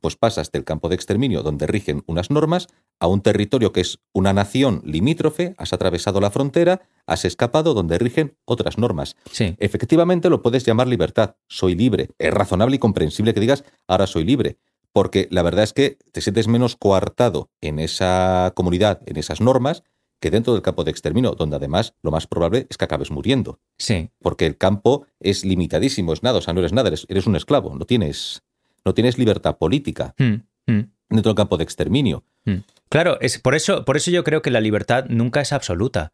pues 0.00 0.16
pasas 0.16 0.50
del 0.50 0.64
campo 0.64 0.88
de 0.88 0.94
exterminio 0.94 1.42
donde 1.42 1.66
rigen 1.66 2.02
unas 2.06 2.30
normas 2.30 2.68
a 2.98 3.06
un 3.06 3.20
territorio 3.22 3.72
que 3.72 3.80
es 3.80 3.98
una 4.12 4.32
nación 4.32 4.82
limítrofe, 4.84 5.54
has 5.58 5.72
atravesado 5.72 6.20
la 6.20 6.30
frontera, 6.30 6.82
has 7.06 7.24
escapado 7.24 7.74
donde 7.74 7.98
rigen 7.98 8.36
otras 8.44 8.78
normas. 8.78 9.16
Sí. 9.30 9.54
Efectivamente 9.58 10.30
lo 10.30 10.42
puedes 10.42 10.64
llamar 10.64 10.88
libertad, 10.88 11.36
soy 11.48 11.74
libre. 11.74 12.10
Es 12.18 12.32
razonable 12.32 12.76
y 12.76 12.78
comprensible 12.78 13.34
que 13.34 13.40
digas, 13.40 13.64
ahora 13.86 14.06
soy 14.06 14.24
libre, 14.24 14.58
porque 14.92 15.28
la 15.30 15.42
verdad 15.42 15.64
es 15.64 15.72
que 15.72 15.98
te 16.12 16.20
sientes 16.20 16.48
menos 16.48 16.76
coartado 16.76 17.50
en 17.60 17.78
esa 17.78 18.52
comunidad, 18.54 19.00
en 19.06 19.16
esas 19.16 19.40
normas, 19.40 19.82
que 20.20 20.30
dentro 20.30 20.52
del 20.52 20.60
campo 20.60 20.84
de 20.84 20.90
exterminio, 20.90 21.30
donde 21.32 21.56
además 21.56 21.94
lo 22.02 22.10
más 22.10 22.26
probable 22.26 22.66
es 22.68 22.76
que 22.76 22.84
acabes 22.84 23.10
muriendo, 23.10 23.58
Sí. 23.78 24.10
porque 24.20 24.44
el 24.44 24.58
campo 24.58 25.06
es 25.18 25.46
limitadísimo, 25.46 26.12
es 26.12 26.22
nada, 26.22 26.38
o 26.38 26.42
sea, 26.42 26.52
no 26.52 26.60
eres 26.60 26.74
nada, 26.74 26.88
eres, 26.88 27.06
eres 27.08 27.26
un 27.26 27.36
esclavo, 27.36 27.74
no 27.74 27.86
tienes, 27.86 28.42
no 28.84 28.94
tienes 28.94 29.18
libertad 29.18 29.58
política 29.58 30.14
Hmm, 30.18 30.42
hmm, 30.66 30.80
dentro 31.08 31.30
del 31.30 31.36
campo 31.36 31.56
de 31.56 31.64
exterminio. 31.64 32.24
hmm. 32.44 32.58
Claro, 32.88 33.20
es 33.20 33.38
por 33.38 33.54
eso, 33.54 33.84
por 33.84 33.96
eso 33.96 34.10
yo 34.10 34.24
creo 34.24 34.42
que 34.42 34.50
la 34.50 34.60
libertad 34.60 35.04
nunca 35.08 35.40
es 35.40 35.52
absoluta. 35.52 36.12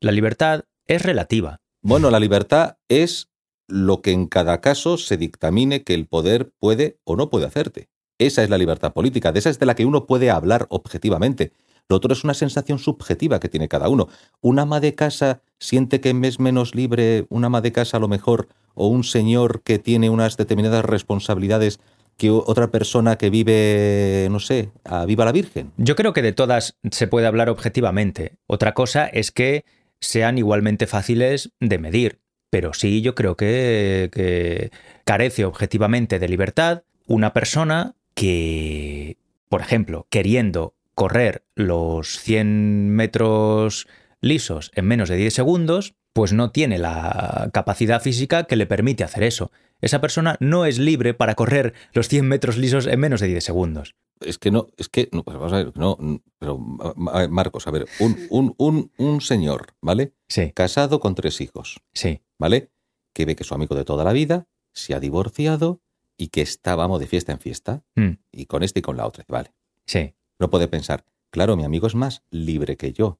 La 0.00 0.12
libertad 0.12 0.64
es 0.86 1.02
relativa. 1.02 1.60
Bueno, 1.82 2.10
la 2.10 2.20
libertad 2.20 2.76
es 2.88 3.30
lo 3.66 4.02
que 4.02 4.12
en 4.12 4.26
cada 4.26 4.60
caso 4.60 4.98
se 4.98 5.16
dictamine 5.16 5.82
que 5.82 5.94
el 5.94 6.06
poder 6.06 6.52
puede 6.58 6.98
o 7.04 7.16
no 7.16 7.30
puede 7.30 7.46
hacerte. 7.46 7.88
Esa 8.18 8.42
es 8.42 8.50
la 8.50 8.58
libertad 8.58 8.92
política, 8.92 9.32
de 9.32 9.38
esa 9.38 9.48
es 9.48 9.58
de 9.58 9.64
la 9.64 9.74
que 9.74 9.86
uno 9.86 10.06
puede 10.06 10.30
hablar 10.30 10.66
objetivamente. 10.68 11.52
Lo 11.88 11.96
otro 11.96 12.12
es 12.12 12.22
una 12.22 12.34
sensación 12.34 12.78
subjetiva 12.78 13.40
que 13.40 13.48
tiene 13.48 13.68
cada 13.68 13.88
uno. 13.88 14.08
Un 14.40 14.58
ama 14.58 14.78
de 14.78 14.94
casa 14.94 15.40
siente 15.58 16.00
que 16.00 16.10
es 16.22 16.38
menos 16.38 16.74
libre, 16.74 17.26
un 17.30 17.44
ama 17.44 17.62
de 17.62 17.72
casa 17.72 17.96
a 17.96 18.00
lo 18.00 18.08
mejor, 18.08 18.48
o 18.74 18.88
un 18.88 19.04
señor 19.04 19.62
que 19.62 19.78
tiene 19.78 20.10
unas 20.10 20.36
determinadas 20.36 20.84
responsabilidades 20.84 21.80
que 22.20 22.28
otra 22.30 22.70
persona 22.70 23.16
que 23.16 23.30
vive, 23.30 24.28
no 24.30 24.40
sé, 24.40 24.72
a 24.84 25.06
viva 25.06 25.24
la 25.24 25.32
Virgen. 25.32 25.72
Yo 25.78 25.96
creo 25.96 26.12
que 26.12 26.20
de 26.20 26.34
todas 26.34 26.76
se 26.90 27.06
puede 27.06 27.26
hablar 27.26 27.48
objetivamente. 27.48 28.34
Otra 28.46 28.74
cosa 28.74 29.06
es 29.06 29.30
que 29.30 29.64
sean 30.00 30.36
igualmente 30.36 30.86
fáciles 30.86 31.50
de 31.60 31.78
medir. 31.78 32.20
Pero 32.50 32.74
sí, 32.74 33.00
yo 33.00 33.14
creo 33.14 33.38
que, 33.38 34.10
que 34.12 34.70
carece 35.04 35.46
objetivamente 35.46 36.18
de 36.18 36.28
libertad 36.28 36.82
una 37.06 37.32
persona 37.32 37.94
que, 38.12 39.16
por 39.48 39.62
ejemplo, 39.62 40.06
queriendo 40.10 40.74
correr 40.94 41.42
los 41.54 42.18
100 42.18 42.90
metros 42.90 43.88
lisos 44.20 44.70
en 44.74 44.86
menos 44.86 45.08
de 45.08 45.16
10 45.16 45.32
segundos, 45.34 45.94
pues 46.12 46.32
no 46.32 46.50
tiene 46.50 46.78
la 46.78 47.50
capacidad 47.52 48.02
física 48.02 48.44
que 48.44 48.56
le 48.56 48.66
permite 48.66 49.04
hacer 49.04 49.22
eso. 49.22 49.50
Esa 49.80 50.00
persona 50.00 50.36
no 50.40 50.66
es 50.66 50.78
libre 50.78 51.14
para 51.14 51.34
correr 51.34 51.74
los 51.92 52.08
100 52.08 52.26
metros 52.26 52.56
lisos 52.58 52.86
en 52.86 53.00
menos 53.00 53.20
de 53.20 53.28
10 53.28 53.44
segundos. 53.44 53.94
Es 54.20 54.36
que 54.38 54.50
no, 54.50 54.66
es 54.76 54.88
que, 54.90 55.08
no, 55.12 55.22
pues 55.24 55.38
vamos 55.38 55.52
a 55.54 55.56
ver, 55.56 55.72
no, 55.76 55.96
pero 56.38 56.58
Ma- 56.58 56.92
Ma- 56.96 57.28
Marcos, 57.28 57.66
a 57.66 57.70
ver, 57.70 57.86
un, 58.00 58.16
un, 58.28 58.54
un, 58.58 58.92
un 58.98 59.20
señor, 59.22 59.68
¿vale? 59.80 60.12
Sí, 60.28 60.52
Casado 60.54 61.00
con 61.00 61.14
tres 61.14 61.40
hijos, 61.40 61.80
sí. 61.94 62.20
¿vale? 62.38 62.70
Que 63.14 63.24
ve 63.24 63.34
que 63.36 63.44
su 63.44 63.54
amigo 63.54 63.74
de 63.74 63.84
toda 63.84 64.04
la 64.04 64.12
vida 64.12 64.46
se 64.74 64.94
ha 64.94 65.00
divorciado 65.00 65.80
y 66.18 66.28
que 66.28 66.42
está, 66.42 66.74
vamos, 66.76 67.00
de 67.00 67.06
fiesta 67.06 67.32
en 67.32 67.38
fiesta, 67.38 67.82
Mm, 67.96 68.18
y 68.30 68.44
con 68.44 68.62
este 68.62 68.80
y 68.80 68.82
con 68.82 68.98
la 68.98 69.06
otra, 69.06 69.24
vale. 69.28 69.52
sí. 69.86 70.14
No 70.38 70.48
puede 70.50 70.68
pensar, 70.68 71.04
claro, 71.30 71.54
mi 71.56 71.64
amigo 71.64 71.86
es 71.86 71.94
más 71.94 72.22
libre 72.30 72.76
que 72.76 72.92
yo. 72.92 73.18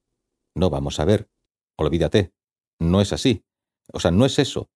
No, 0.55 0.71
vamos 0.71 0.99
a 1.01 1.05
ver, 1.05 1.29
olvídate, 1.79 2.33
no 2.81 3.01
es 3.01 3.13
así. 3.13 3.43
O 3.93 4.01
sea, 4.01 4.11
no 4.11 4.25
es 4.27 4.39
eso. 4.39 4.69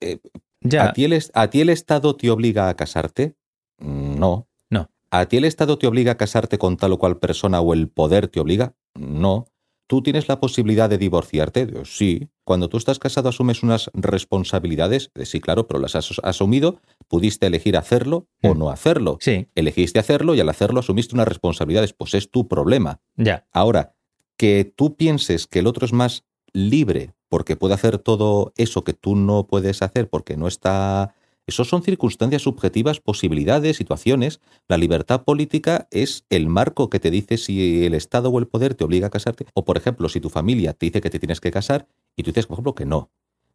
Eh, 0.00 0.18
Ya. 0.62 0.86
¿A 0.88 0.92
ti, 0.94 1.04
el, 1.04 1.12
es- 1.12 1.30
¿A 1.34 1.48
ti 1.50 1.60
el 1.60 1.68
Estado 1.68 2.16
te 2.16 2.30
obliga 2.30 2.68
a 2.68 2.74
casarte? 2.74 3.36
Mm, 3.78 4.18
No. 4.18 4.48
No. 4.70 4.90
¿A 5.10 5.26
ti 5.26 5.36
el 5.36 5.44
Estado 5.44 5.78
te 5.78 5.86
obliga 5.86 6.12
a 6.12 6.16
casarte 6.16 6.58
con 6.58 6.76
tal 6.76 6.92
o 6.92 6.98
cual 6.98 7.18
persona 7.18 7.60
o 7.60 7.72
el 7.74 7.88
poder 7.88 8.28
te 8.28 8.40
obliga? 8.40 8.74
No. 8.94 9.46
¿Tú 9.88 10.02
tienes 10.02 10.26
la 10.28 10.40
posibilidad 10.40 10.90
de 10.90 10.98
divorciarte? 10.98 11.66
Digo, 11.66 11.84
Sí. 11.84 12.28
Cuando 12.44 12.68
tú 12.68 12.76
estás 12.76 12.98
casado 12.98 13.28
asumes 13.28 13.62
unas 13.62 13.90
responsabilidades. 13.94 15.10
Eh, 15.14 15.24
Sí, 15.26 15.40
claro, 15.40 15.66
pero 15.66 15.78
las 15.80 15.94
has 15.96 16.10
asumido. 16.22 16.80
Pudiste 17.08 17.46
elegir 17.46 17.76
hacerlo 17.76 18.26
o 18.42 18.54
Mm. 18.54 18.58
no 18.58 18.70
hacerlo. 18.70 19.18
Sí, 19.20 19.48
Elegiste 19.54 19.98
hacerlo 20.00 20.34
y 20.34 20.40
al 20.40 20.48
hacerlo 20.48 20.80
asumiste 20.80 21.14
unas 21.14 21.28
responsabilidades. 21.28 21.92
Pues 21.92 22.14
es 22.14 22.30
tu 22.30 22.48
problema. 22.48 23.00
ya. 23.16 23.46
Ahora, 23.52 23.94
que 24.36 24.70
tú 24.76 24.96
pienses 24.96 25.46
que 25.46 25.60
el 25.60 25.66
otro 25.66 25.86
es 25.86 25.92
más 25.92 26.24
libre 26.52 27.14
porque 27.28 27.56
puede 27.56 27.74
hacer 27.74 27.98
todo 27.98 28.52
eso 28.56 28.84
que 28.84 28.92
tú 28.92 29.16
no 29.16 29.46
puedes 29.46 29.82
hacer 29.82 30.08
porque 30.08 30.36
no 30.36 30.48
está... 30.48 31.14
Eso 31.46 31.64
son 31.64 31.82
circunstancias 31.82 32.42
subjetivas, 32.42 32.98
posibilidades, 32.98 33.76
situaciones. 33.76 34.40
La 34.66 34.76
libertad 34.76 35.22
política 35.22 35.86
es 35.92 36.24
el 36.28 36.48
marco 36.48 36.90
que 36.90 36.98
te 36.98 37.12
dice 37.12 37.38
si 37.38 37.84
el 37.84 37.94
Estado 37.94 38.30
o 38.30 38.38
el 38.40 38.48
poder 38.48 38.74
te 38.74 38.82
obliga 38.82 39.06
a 39.06 39.10
casarte. 39.10 39.46
O, 39.54 39.64
por 39.64 39.76
ejemplo, 39.76 40.08
si 40.08 40.20
tu 40.20 40.28
familia 40.28 40.72
te 40.72 40.86
dice 40.86 41.00
que 41.00 41.10
te 41.10 41.20
tienes 41.20 41.40
que 41.40 41.52
casar 41.52 41.86
y 42.16 42.24
tú 42.24 42.30
dices, 42.30 42.46
por 42.46 42.56
ejemplo, 42.56 42.74
que 42.74 42.84
no. 42.84 43.10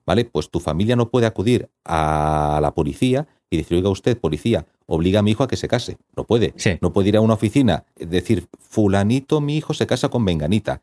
¿Vale? 0.05 0.25
Pues 0.25 0.49
tu 0.49 0.59
familia 0.59 0.95
no 0.95 1.09
puede 1.09 1.27
acudir 1.27 1.69
a 1.85 2.59
la 2.61 2.73
policía 2.73 3.27
y 3.49 3.57
decir, 3.57 3.77
oiga 3.77 3.89
usted, 3.89 4.17
policía, 4.17 4.65
obliga 4.85 5.19
a 5.19 5.23
mi 5.23 5.31
hijo 5.31 5.43
a 5.43 5.47
que 5.47 5.57
se 5.57 5.67
case. 5.67 5.97
No 6.15 6.25
puede. 6.25 6.53
Sí. 6.57 6.77
No 6.81 6.91
puede 6.93 7.09
ir 7.09 7.17
a 7.17 7.21
una 7.21 7.33
oficina, 7.35 7.85
decir, 7.95 8.47
fulanito, 8.59 9.41
mi 9.41 9.57
hijo 9.57 9.73
se 9.73 9.87
casa 9.87 10.09
con 10.09 10.25
venganita. 10.25 10.81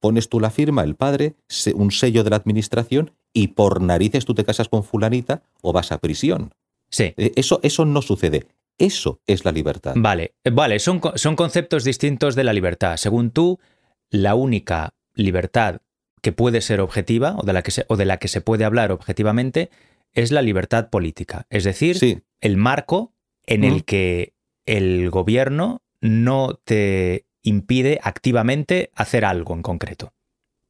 Pones 0.00 0.28
tú 0.28 0.40
la 0.40 0.50
firma, 0.50 0.84
el 0.84 0.94
padre, 0.94 1.34
un 1.74 1.90
sello 1.90 2.24
de 2.24 2.30
la 2.30 2.36
administración 2.36 3.12
y 3.32 3.48
por 3.48 3.80
narices 3.82 4.24
tú 4.24 4.34
te 4.34 4.44
casas 4.44 4.68
con 4.68 4.84
fulanita 4.84 5.42
o 5.60 5.72
vas 5.72 5.92
a 5.92 5.98
prisión. 5.98 6.52
Sí. 6.90 7.14
Eh, 7.16 7.32
Eso, 7.36 7.60
eso 7.62 7.84
no 7.84 8.00
sucede. 8.02 8.46
Eso 8.78 9.20
es 9.26 9.44
la 9.44 9.50
libertad. 9.52 9.94
Vale, 9.96 10.34
eh, 10.44 10.50
vale, 10.50 10.78
son, 10.78 11.00
son 11.16 11.34
conceptos 11.36 11.84
distintos 11.84 12.36
de 12.36 12.44
la 12.44 12.52
libertad. 12.52 12.96
Según 12.96 13.30
tú, 13.32 13.58
la 14.08 14.34
única 14.36 14.94
libertad 15.14 15.80
que 16.20 16.32
puede 16.32 16.60
ser 16.60 16.80
objetiva 16.80 17.36
o 17.38 17.42
de 17.44 17.52
la 17.52 17.62
que 17.62 17.70
se, 17.70 17.84
o 17.88 17.96
de 17.96 18.04
la 18.04 18.18
que 18.18 18.28
se 18.28 18.40
puede 18.40 18.64
hablar 18.64 18.92
objetivamente 18.92 19.70
es 20.12 20.32
la 20.32 20.42
libertad 20.42 20.88
política. 20.90 21.46
Es 21.50 21.64
decir, 21.64 21.98
Sí, 21.98 22.20
el 22.40 22.56
marco 22.56 23.12
en 23.46 23.64
el 23.64 23.84
que 23.84 24.34
el 24.66 25.10
gobierno 25.10 25.82
no 26.00 26.54
te 26.64 27.26
impide 27.42 27.98
activamente 28.02 28.90
hacer 28.94 29.24
algo 29.24 29.54
en 29.54 29.62
concreto. 29.62 30.12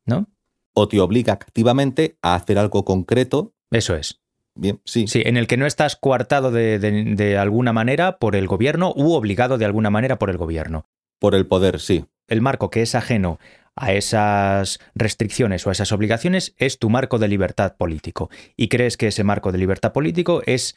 ¿No? 0.06 0.26
o 0.74 0.86
te 0.86 1.00
obliga 1.00 1.32
activamente 1.32 2.18
a 2.22 2.36
hacer 2.36 2.56
algo 2.56 2.84
concreto. 2.84 3.52
Eso 3.72 3.96
es. 3.96 4.20
Bien, 4.54 4.80
sí. 4.84 5.08
Sí, 5.08 5.22
en 5.26 5.36
el 5.36 5.48
que 5.48 5.56
no 5.56 5.66
estás 5.66 5.96
coartado 5.96 6.52
de, 6.52 6.78
de- 6.78 7.16
de 7.16 7.36
alguna 7.36 7.72
manera 7.72 8.18
por 8.18 8.36
el 8.36 8.46
gobierno 8.46 8.92
u 8.94 9.12
obligado 9.14 9.58
de 9.58 9.64
alguna 9.64 9.90
manera 9.90 10.20
por 10.20 10.30
el 10.30 10.36
gobierno. 10.36 10.86
Por 11.18 11.34
el 11.34 11.46
poder, 11.46 11.80
sí. 11.80 12.04
el 12.28 12.42
marco 12.42 12.70
que 12.70 12.82
es 12.82 12.94
ajeno 12.94 13.40
a 13.80 13.92
esas 13.92 14.80
restricciones 14.94 15.66
o 15.66 15.70
a 15.70 15.72
esas 15.72 15.92
obligaciones 15.92 16.54
es 16.58 16.78
tu 16.78 16.90
marco 16.90 17.18
de 17.18 17.28
libertad 17.28 17.76
político. 17.76 18.30
Y 18.56 18.68
crees 18.68 18.96
que 18.96 19.08
ese 19.08 19.24
marco 19.24 19.52
de 19.52 19.58
libertad 19.58 19.92
político 19.92 20.42
es 20.46 20.76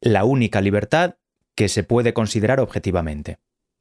la 0.00 0.24
única 0.24 0.60
libertad 0.60 1.16
que 1.54 1.68
se 1.68 1.82
puede 1.82 2.12
considerar 2.12 2.60
objetivamente. 2.60 3.38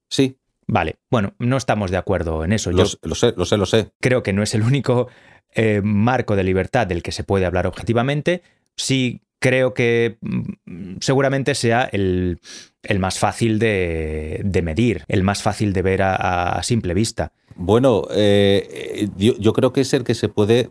Sí, 0.09 0.37
Vale, 0.69 0.97
bueno, 1.09 1.33
no 1.39 1.55
estamos 1.55 1.91
de 1.91 1.97
acuerdo 1.97 2.43
en 2.43 2.51
eso. 2.51 2.71
lo, 2.73 2.83
Yo 2.83 2.91
lo 3.03 3.15
sé, 3.15 3.33
lo 3.37 3.45
sé, 3.45 3.55
lo 3.55 3.65
sé. 3.65 3.89
creo 4.01 4.21
que 4.21 4.33
no 4.33 4.43
es 4.43 4.53
el 4.53 4.63
único 4.63 5.07
eh, 5.55 5.79
marco 5.81 6.35
de 6.35 6.43
libertad 6.43 6.85
del 6.87 7.01
que 7.03 7.13
se 7.13 7.23
puede 7.23 7.45
hablar 7.45 7.67
objetivamente. 7.67 8.41
Sí 8.75 9.21
creo 9.39 9.73
que 9.73 10.17
mm, 10.19 10.95
seguramente 10.99 11.55
sea 11.55 11.83
el, 11.89 12.41
el 12.83 12.99
más 12.99 13.17
fácil 13.17 13.59
de, 13.59 14.41
de 14.43 14.61
medir, 14.61 15.05
el 15.07 15.23
más 15.23 15.41
fácil 15.41 15.71
de 15.71 15.81
ver 15.83 16.01
a- 16.01 16.49
a 16.57 16.63
simple 16.63 16.93
vista. 16.93 17.31
Bueno, 17.57 18.03
eh, 18.11 18.67
eh, 18.69 19.09
yo, 19.17 19.53
creo 19.53 19.73
que 19.73 19.81
es 19.81 19.93
el 19.93 20.03
que 20.03 20.13
se 20.13 20.29
puede, 20.29 20.69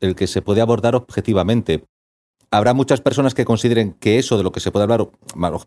el 0.00 0.14
que 0.14 0.26
se 0.26 0.42
puede 0.42 0.60
abordar 0.60 0.94
objetivamente. 0.94 1.84
Habrá 2.50 2.74
muchas 2.74 3.00
personas 3.00 3.34
que 3.34 3.44
consideren 3.44 3.94
que 3.94 4.18
eso 4.18 4.36
de 4.36 4.44
lo 4.44 4.52
que 4.52 4.60
se 4.60 4.70
puede 4.70 4.84
hablar 4.84 5.08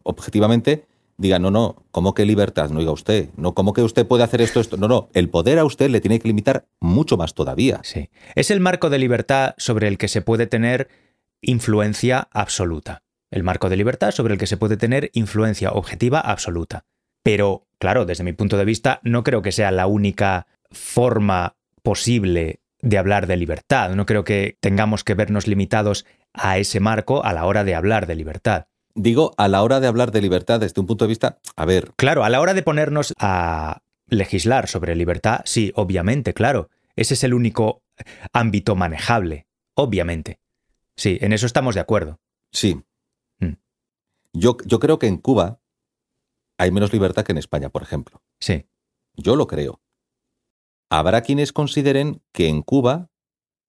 objetivamente 0.03 0.85
digan, 1.17 1.41
no, 1.41 1.51
no, 1.51 1.75
¿cómo 1.91 2.13
que 2.13 2.25
libertad? 2.25 2.69
No 2.69 2.79
diga 2.79 2.91
usted, 2.91 3.29
no, 3.35 3.53
¿cómo 3.53 3.73
que 3.73 3.81
usted 3.81 4.07
puede 4.07 4.23
hacer 4.23 4.41
esto, 4.41 4.61
esto? 4.61 4.77
No, 4.77 4.87
no, 4.87 5.09
el 5.13 5.29
poder 5.29 5.59
a 5.59 5.65
usted 5.65 5.89
le 5.89 5.99
tiene 5.99 6.19
que 6.19 6.29
limitar 6.29 6.65
mucho 6.79 7.17
más 7.17 7.33
todavía. 7.33 7.81
Sí. 7.83 8.09
Es 8.35 8.51
el 8.51 8.61
marco 8.61 8.89
de 8.89 8.99
libertad 8.99 9.53
sobre 9.57 9.87
el 9.89 9.97
que 9.97 10.07
se 10.07 10.21
puede 10.21 10.47
tener 10.47 10.87
influencia 11.41 12.29
absoluta. 12.31 13.03
El 13.31 13.43
marco 13.43 13.69
de 13.69 13.75
libertad 13.75 14.11
sobre 14.11 14.33
el 14.33 14.39
que 14.39 14.47
se 14.47 14.57
puede 14.57 14.77
tener 14.77 15.11
influencia 15.13 15.71
objetiva 15.71 16.19
absoluta. 16.19 16.85
Pero, 17.21 17.67
claro, 17.79 18.05
desde 18.05 18.23
mi 18.23 18.33
punto 18.33 18.57
de 18.57 18.65
vista, 18.65 19.01
no 19.03 19.23
creo 19.23 19.41
que 19.41 19.51
sea 19.51 19.71
la 19.71 19.87
única 19.87 20.47
forma 20.71 21.55
posible 21.83 22.61
de 22.81 22.97
hablar 22.97 23.27
de 23.27 23.37
libertad. 23.37 23.91
No 23.95 24.05
creo 24.05 24.23
que 24.23 24.57
tengamos 24.61 25.03
que 25.03 25.13
vernos 25.13 25.47
limitados 25.47 26.05
a 26.33 26.57
ese 26.57 26.79
marco 26.79 27.23
a 27.25 27.33
la 27.33 27.45
hora 27.45 27.63
de 27.63 27.75
hablar 27.75 28.07
de 28.07 28.15
libertad. 28.15 28.67
Digo, 28.95 29.33
a 29.37 29.47
la 29.47 29.61
hora 29.63 29.79
de 29.79 29.87
hablar 29.87 30.11
de 30.11 30.21
libertad 30.21 30.59
desde 30.59 30.79
un 30.81 30.87
punto 30.87 31.05
de 31.05 31.09
vista, 31.09 31.39
a 31.55 31.65
ver, 31.65 31.91
Claro, 31.95 32.23
a 32.23 32.29
la 32.29 32.41
hora 32.41 32.53
de 32.53 32.63
ponernos 32.63 33.13
a 33.19 33.81
legislar 34.07 34.67
sobre 34.67 34.95
libertad, 34.95 35.41
sí, 35.45 35.71
obviamente, 35.75 36.33
claro. 36.33 36.69
Ese 36.95 37.13
es 37.13 37.23
el 37.23 37.33
único 37.33 37.83
ámbito 38.33 38.75
manejable, 38.75 39.47
obviamente. 39.75 40.39
Sí, 40.95 41.17
en 41.21 41.31
eso 41.33 41.45
estamos 41.45 41.75
de 41.75 41.81
acuerdo. 41.81 42.19
sí. 42.51 42.81
Mm. 43.39 43.53
Yo, 44.33 44.57
yo 44.65 44.79
creo 44.79 44.99
que 44.99 45.07
en 45.07 45.17
Cuba 45.17 45.59
hay 46.57 46.71
menos 46.71 46.91
libertad 46.91 47.23
que 47.23 47.31
en 47.31 47.37
España, 47.37 47.69
por 47.69 47.83
ejemplo. 47.83 48.21
Sí, 48.39 48.65
Yo 49.15 49.35
lo 49.35 49.47
creo. 49.47 49.81
Habrá 50.89 51.21
quienes 51.21 51.53
consideren 51.53 52.21
que 52.33 52.47
en 52.47 52.63
Cuba 52.63 53.09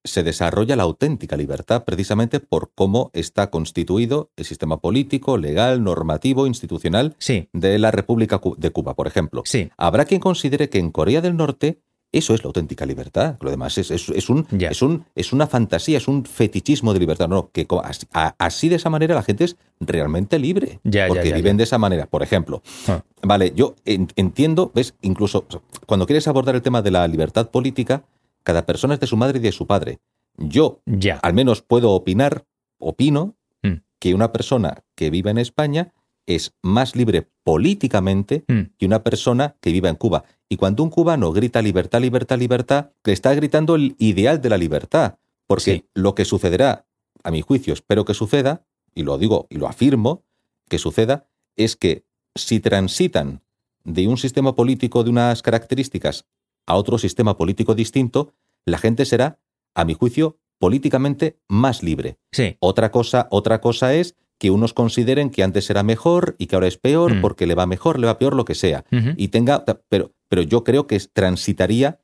se 0.05 0.23
desarrolla 0.23 0.77
la 0.77 0.85
auténtica 0.85 1.37
libertad 1.37 1.85
precisamente 1.85 2.41
por 2.41 2.73
cómo 2.75 3.11
está 3.13 3.51
constituido 3.51 4.31
el 4.37 4.47
sistema 4.47 4.81
político, 4.81 5.37
legal, 5.37 5.85
normativo, 5.85 6.47
institucional 6.47 7.15
sí, 7.19 7.51
de 7.53 7.79
la 7.79 7.91
República 7.91 8.41
de 8.57 8.71
Cuba, 8.71 8.95
por 8.95 9.07
ejemplo. 9.07 9.43
sí. 9.45 9.71
Habrá 9.77 10.07
quien 10.07 10.21
considere 10.21 10.71
que 10.71 10.79
en 10.79 10.91
Corea 10.91 11.21
del 11.21 11.37
Norte 11.37 11.83
eso 12.13 12.35
es 12.35 12.43
la 12.43 12.49
auténtica 12.49 12.85
libertad. 12.87 13.37
Lo 13.41 13.51
demás 13.51 13.79
es, 13.79 13.91
es- 13.91 14.09
es 14.09 14.29
un, 14.29 14.47
es, 14.71 14.83
un, 14.83 15.05
es 15.15 15.33
una 15.33 15.47
fantasía, 15.47 15.97
es 15.99 16.09
un 16.09 16.25
fetichismo 16.25 16.93
de 16.93 16.99
libertad. 17.01 17.29
No, 17.29 17.51
que 17.53 17.67
así, 17.85 18.07
a- 18.13 18.35
así 18.39 18.69
de 18.69 18.77
esa 18.77 18.91
manera 18.91 19.15
la 19.15 19.23
gente 19.23 19.45
es 19.45 19.57
realmente 19.81 20.39
libre. 20.39 20.81
Porque 21.09 21.33
viven 21.33 21.57
de 21.57 21.65
esa 21.65 21.79
manera. 21.79 22.07
Por 22.07 22.23
ejemplo, 22.23 22.63
Ah. 22.89 23.03
Vale, 23.23 23.53
yo 23.55 23.77
en- 23.85 24.09
entiendo, 24.17 24.71
ves, 24.75 24.95
incluso 25.03 25.47
cuando 25.87 26.07
quieres 26.07 26.27
abordar 26.27 26.55
el 26.55 26.63
tema 26.63 26.83
de 26.83 26.91
la 26.91 27.07
libertad 27.07 27.51
política, 27.51 28.03
cada 28.43 28.65
persona 28.67 28.95
es 28.95 29.01
de 29.01 29.07
su 29.07 29.17
madre 29.17 29.39
y 29.39 29.43
de 29.43 29.53
su 29.53 29.67
padre. 29.67 29.99
Yo, 30.37 30.81
al 31.23 31.35
menos 31.35 31.61
puedo 31.63 31.91
opinar, 31.93 32.45
opino, 32.79 33.35
Mm. 33.63 33.83
que 33.99 34.15
una 34.15 34.33
persona 34.33 34.83
que 34.95 35.11
vive 35.11 35.31
en 35.31 35.37
España 35.39 35.93
es 36.27 36.55
más 36.63 36.97
libre 36.97 37.29
políticamente 37.45 38.45
Mm, 38.49 38.61
que 38.79 38.87
una 38.87 39.03
persona 39.03 39.57
que 39.61 39.71
viva 39.73 39.89
en 39.91 39.97
Cuba. 39.97 40.25
Y 40.53 40.57
cuando 40.57 40.83
un 40.83 40.91
cubano 40.91 41.31
grita 41.33 41.63
libertad, 41.63 42.01
libertad, 42.01 42.37
libertad, 42.39 42.91
le 43.05 43.13
está 43.13 43.33
gritando 43.35 43.77
el 43.77 43.95
ideal 43.99 44.41
de 44.43 44.49
la 44.51 44.59
libertad. 44.59 45.15
Porque 45.47 45.63
Sí. 45.77 45.85
lo 45.95 46.15
que 46.15 46.25
sucederá, 46.25 46.87
a 47.23 47.31
mi 47.31 47.41
juicio, 47.41 47.73
espero 47.73 48.05
que 48.05 48.15
suceda, 48.15 48.67
y 48.95 49.05
lo 49.05 49.17
digo 49.17 49.47
y 49.49 49.57
lo 49.59 49.69
afirmo, 49.69 50.25
que 50.69 50.79
suceda, 50.79 51.29
es 51.57 51.77
que 51.77 52.05
si 52.35 52.59
transitan 52.61 53.43
de 53.85 54.09
un 54.09 54.17
sistema 54.17 54.55
político 54.55 55.05
de 55.05 55.11
unas 55.11 55.41
características 55.43 56.27
a 56.67 56.75
otro 56.77 56.99
sistema 56.99 57.37
político 57.37 57.75
distinto, 57.75 58.33
la 58.67 58.79
gente 58.79 59.05
será, 59.05 59.39
a 59.75 59.85
mi 59.85 59.95
juicio, 59.95 60.39
políticamente 60.59 61.39
más 61.49 61.83
libre. 61.83 62.19
Sí, 62.33 62.57
Otra 62.61 62.91
cosa, 62.91 63.29
otra 63.31 63.61
cosa 63.61 63.95
es 63.95 64.15
que 64.39 64.51
unos 64.51 64.73
consideren 64.73 65.31
que 65.31 65.43
antes 65.43 65.69
era 65.71 65.83
mejor 65.83 66.35
y 66.39 66.47
que 66.47 66.55
ahora 66.57 66.67
es 66.69 66.77
peor 66.77 67.17
Mm. 67.17 67.21
porque 67.21 67.47
le 67.47 67.55
va 67.55 67.67
mejor, 67.67 67.99
le 67.99 68.07
va 68.07 68.19
peor, 68.19 68.35
lo 68.35 68.45
que 68.45 68.55
sea. 68.55 68.85
Y 69.17 69.29
tenga, 69.29 69.65
pero, 69.89 70.13
pero 70.31 70.43
yo 70.43 70.65
creo 70.65 70.87
que 70.87 70.99
transitaría. 71.13 71.99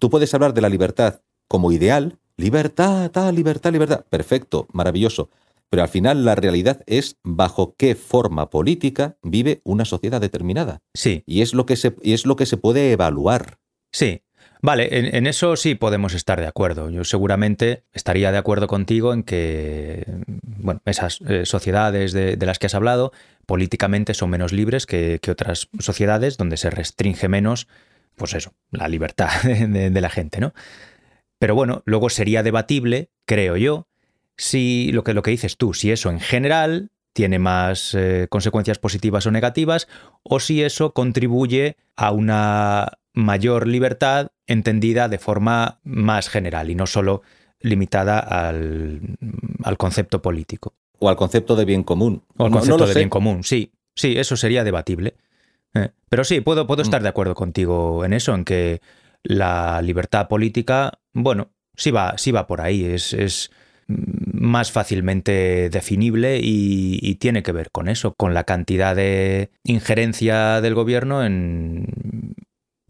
Tú 0.00 0.10
puedes 0.10 0.34
hablar 0.34 0.52
de 0.52 0.60
la 0.60 0.68
libertad 0.68 1.20
como 1.48 1.70
ideal, 1.70 2.18
libertad, 2.36 3.10
tal, 3.12 3.34
libertad, 3.36 3.72
libertad. 3.72 4.04
Perfecto, 4.10 4.66
maravilloso. 4.72 5.30
Pero 5.70 5.82
al 5.84 5.88
final 5.88 6.24
la 6.24 6.34
realidad 6.34 6.82
es 6.86 7.16
bajo 7.22 7.76
qué 7.78 7.94
forma 7.94 8.50
política 8.50 9.16
vive 9.22 9.60
una 9.64 9.84
sociedad 9.84 10.20
determinada. 10.20 10.80
sí, 10.92 11.22
Y 11.24 11.40
es 11.40 11.54
lo 11.54 11.64
que 11.64 11.76
se, 11.76 11.94
y 12.02 12.12
es 12.12 12.26
lo 12.26 12.36
que 12.36 12.46
se 12.46 12.58
puede 12.58 12.92
evaluar. 12.92 13.58
sí. 13.90 14.22
Vale, 14.64 14.96
en, 14.96 15.12
en 15.16 15.26
eso 15.26 15.56
sí 15.56 15.74
podemos 15.74 16.14
estar 16.14 16.38
de 16.40 16.46
acuerdo. 16.46 16.88
Yo 16.88 17.02
seguramente 17.02 17.82
estaría 17.92 18.30
de 18.30 18.38
acuerdo 18.38 18.68
contigo 18.68 19.12
en 19.12 19.24
que 19.24 20.04
bueno, 20.62 20.80
esas 20.84 21.20
eh, 21.28 21.46
sociedades 21.46 22.12
de, 22.12 22.36
de 22.36 22.46
las 22.46 22.60
que 22.60 22.66
has 22.66 22.74
hablado 22.76 23.10
políticamente 23.46 24.14
son 24.14 24.30
menos 24.30 24.52
libres 24.52 24.86
que, 24.86 25.20
otras 25.30 25.68
sociedades 25.78 26.36
donde 26.36 26.56
se 26.56 26.70
restringe 26.70 27.28
menos, 27.28 27.68
pues 28.16 28.34
eso, 28.34 28.54
la 28.70 28.88
libertad 28.88 29.30
de 29.42 30.00
la 30.00 30.10
gente, 30.10 30.40
¿no? 30.40 30.54
Pero 31.38 31.54
bueno, 31.54 31.82
luego 31.86 32.08
sería 32.08 32.42
debatible, 32.42 33.10
creo 33.24 33.56
yo, 33.56 33.88
si 34.36 34.92
lo 34.92 35.02
que, 35.04 35.14
lo 35.14 35.22
que 35.22 35.32
dices 35.32 35.56
tú, 35.56 35.74
si 35.74 35.90
eso 35.90 36.10
en 36.10 36.20
general 36.20 36.90
tiene 37.12 37.38
más 37.38 37.94
eh, 37.94 38.26
consecuencias 38.30 38.78
positivas 38.78 39.26
o 39.26 39.30
negativas, 39.30 39.88
o 40.22 40.40
si 40.40 40.62
eso 40.62 40.92
contribuye 40.92 41.76
a 41.96 42.12
una 42.12 42.98
mayor 43.12 43.66
libertad 43.66 44.30
entendida 44.46 45.08
de 45.08 45.18
forma 45.18 45.80
más 45.84 46.28
general 46.28 46.70
y 46.70 46.74
no 46.74 46.86
solo 46.86 47.22
limitada 47.60 48.18
al, 48.18 49.00
al 49.62 49.76
concepto 49.76 50.22
político. 50.22 50.74
O 51.02 51.08
al 51.08 51.16
concepto 51.16 51.56
de 51.56 51.64
bien 51.64 51.82
común. 51.82 52.22
O 52.36 52.44
al 52.44 52.50
No- 52.52 52.58
concepto 52.58 52.86
de 52.86 52.92
sé. 52.92 52.98
bien 53.00 53.08
común, 53.10 53.42
sí. 53.42 53.72
Sí, 53.94 54.14
eso 54.16 54.36
sería 54.36 54.62
debatible. 54.62 55.16
Eh, 55.74 55.90
Pero 56.08 56.22
sí, 56.24 56.40
puedo, 56.40 56.66
puedo 56.66 56.82
estar 56.82 57.02
de 57.02 57.08
acuerdo 57.08 57.34
contigo 57.34 58.04
en 58.04 58.12
eso, 58.12 58.34
en 58.34 58.44
que 58.44 58.80
la 59.24 59.82
libertad 59.82 60.28
política, 60.28 61.00
bueno, 61.12 61.50
sí 61.76 61.90
va, 61.90 62.16
sí 62.18 62.30
va 62.30 62.46
por 62.46 62.60
ahí, 62.60 62.84
es, 62.84 63.12
es 63.12 63.50
más 63.88 64.70
fácilmente 64.70 65.68
definible 65.70 66.38
y, 66.38 66.98
y, 67.02 67.16
tiene 67.16 67.42
que 67.42 67.52
ver 67.52 67.70
con 67.70 67.88
eso, 67.88 68.14
con 68.14 68.32
la 68.32 68.44
cantidad 68.44 68.94
de 68.94 69.50
injerencia 69.64 70.60
del 70.60 70.74
gobierno 70.74 71.24
en... 71.24 72.34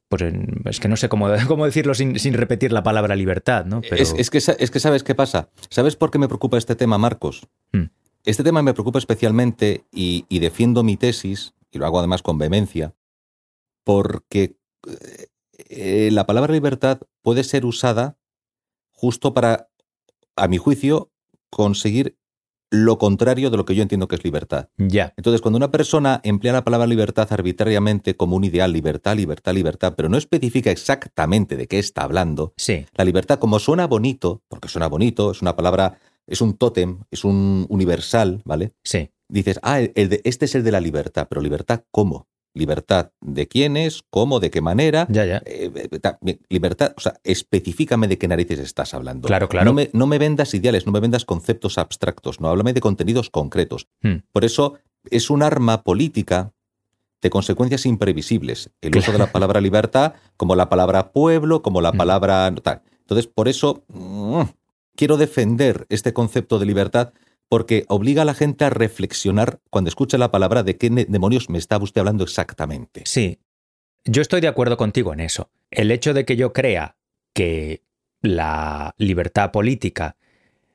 Pues 0.08 0.22
en, 0.22 0.60
es 0.66 0.78
que 0.78 0.88
no 0.88 0.96
sé 0.96 1.08
cómo, 1.08 1.28
cómo 1.48 1.64
decirlo 1.64 1.94
sin, 1.94 2.18
sin, 2.18 2.34
repetir 2.34 2.72
la 2.72 2.82
palabra 2.82 3.16
libertad, 3.16 3.64
¿no? 3.64 3.80
Pero... 3.80 3.96
Es, 3.96 4.14
es, 4.18 4.28
que, 4.30 4.38
es 4.38 4.70
que 4.70 4.80
sabes 4.80 5.02
qué 5.02 5.14
pasa. 5.14 5.48
¿Sabes 5.70 5.96
por 5.96 6.10
qué 6.10 6.18
me 6.18 6.28
preocupa 6.28 6.58
este 6.58 6.76
tema, 6.76 6.98
Marcos? 6.98 7.48
Hmm. 7.72 7.84
Este 8.24 8.44
tema 8.44 8.62
me 8.62 8.74
preocupa 8.74 8.98
especialmente 8.98 9.84
y, 9.92 10.26
y 10.28 10.38
defiendo 10.38 10.82
mi 10.82 10.96
tesis, 10.96 11.54
y 11.70 11.78
lo 11.78 11.86
hago 11.86 11.98
además 11.98 12.22
con 12.22 12.38
vehemencia, 12.38 12.94
porque 13.84 14.56
eh, 15.68 16.10
la 16.12 16.26
palabra 16.26 16.52
libertad 16.52 17.00
puede 17.22 17.44
ser 17.44 17.64
usada 17.64 18.18
justo 18.92 19.34
para, 19.34 19.68
a 20.36 20.48
mi 20.48 20.58
juicio, 20.58 21.10
conseguir 21.50 22.16
lo 22.70 22.96
contrario 22.96 23.50
de 23.50 23.58
lo 23.58 23.66
que 23.66 23.74
yo 23.74 23.82
entiendo 23.82 24.08
que 24.08 24.16
es 24.16 24.24
libertad. 24.24 24.70
Ya. 24.78 25.12
Entonces, 25.18 25.42
cuando 25.42 25.58
una 25.58 25.70
persona 25.70 26.22
emplea 26.24 26.54
la 26.54 26.64
palabra 26.64 26.86
libertad 26.86 27.30
arbitrariamente 27.30 28.16
como 28.16 28.34
un 28.34 28.44
ideal, 28.44 28.72
libertad, 28.72 29.14
libertad, 29.14 29.52
libertad, 29.52 29.92
pero 29.94 30.08
no 30.08 30.16
especifica 30.16 30.70
exactamente 30.70 31.56
de 31.56 31.66
qué 31.66 31.78
está 31.78 32.02
hablando, 32.02 32.54
sí. 32.56 32.86
la 32.94 33.04
libertad, 33.04 33.38
como 33.38 33.58
suena 33.58 33.86
bonito, 33.86 34.42
porque 34.48 34.68
suena 34.68 34.86
bonito, 34.86 35.32
es 35.32 35.42
una 35.42 35.54
palabra, 35.54 35.98
es 36.26 36.40
un 36.40 36.54
tótem, 36.54 37.00
es 37.10 37.24
un 37.24 37.66
universal, 37.68 38.40
¿vale? 38.44 38.72
Sí. 38.84 39.10
Dices, 39.28 39.58
ah, 39.62 39.80
el 39.80 40.08
de, 40.08 40.20
este 40.24 40.44
es 40.44 40.54
el 40.54 40.62
de 40.62 40.72
la 40.72 40.80
libertad, 40.80 41.26
pero 41.28 41.40
libertad, 41.40 41.84
¿cómo? 41.90 42.28
Libertad 42.54 43.12
de 43.22 43.48
quiénes, 43.48 44.02
cómo, 44.10 44.40
de 44.40 44.50
qué 44.50 44.60
manera. 44.60 45.06
Ya, 45.08 45.24
ya. 45.24 45.42
Eh, 45.46 45.70
libertad, 46.50 46.92
o 46.96 47.00
sea, 47.00 47.14
específicame 47.24 48.08
de 48.08 48.18
qué 48.18 48.28
narices 48.28 48.58
estás 48.58 48.92
hablando. 48.92 49.26
Claro, 49.26 49.48
claro. 49.48 49.64
No 49.64 49.72
me, 49.72 49.88
no 49.94 50.06
me 50.06 50.18
vendas 50.18 50.52
ideales, 50.52 50.84
no 50.84 50.92
me 50.92 51.00
vendas 51.00 51.24
conceptos 51.24 51.78
abstractos, 51.78 52.40
no, 52.40 52.48
háblame 52.48 52.74
de 52.74 52.80
contenidos 52.82 53.30
concretos. 53.30 53.88
Hmm. 54.02 54.16
Por 54.32 54.44
eso 54.44 54.74
es 55.10 55.30
un 55.30 55.42
arma 55.42 55.82
política 55.82 56.52
de 57.22 57.30
consecuencias 57.30 57.86
imprevisibles. 57.86 58.70
El 58.82 58.96
uso 58.98 59.12
de 59.12 59.18
la 59.18 59.32
palabra 59.32 59.60
libertad, 59.60 60.14
como 60.36 60.54
la 60.54 60.68
palabra 60.68 61.12
pueblo, 61.12 61.62
como 61.62 61.80
la 61.80 61.92
Hmm. 61.92 61.96
palabra 61.96 62.54
tal. 62.62 62.82
Entonces, 63.00 63.28
por 63.28 63.48
eso 63.48 63.84
mm, 63.88 64.42
quiero 64.96 65.16
defender 65.16 65.86
este 65.88 66.12
concepto 66.12 66.58
de 66.58 66.66
libertad 66.66 67.12
porque 67.48 67.84
obliga 67.88 68.22
a 68.22 68.24
la 68.24 68.34
gente 68.34 68.64
a 68.64 68.70
reflexionar 68.70 69.60
cuando 69.68 69.88
escucha 69.88 70.16
la 70.16 70.30
palabra 70.30 70.62
de 70.62 70.76
qué 70.78 70.88
demonios 70.90 71.50
me 71.50 71.58
está 71.58 71.76
usted 71.76 72.00
hablando 72.00 72.24
exactamente. 72.24 73.02
Sí, 73.04 73.40
yo 74.04 74.22
estoy 74.22 74.40
de 74.40 74.48
acuerdo 74.48 74.76
contigo 74.76 75.12
en 75.12 75.20
eso. 75.20 75.50
El 75.70 75.90
hecho 75.90 76.14
de 76.14 76.24
que 76.24 76.36
yo 76.36 76.52
crea 76.52 76.96
que 77.34 77.82
la 78.22 78.94
libertad 78.98 79.52
política 79.52 80.16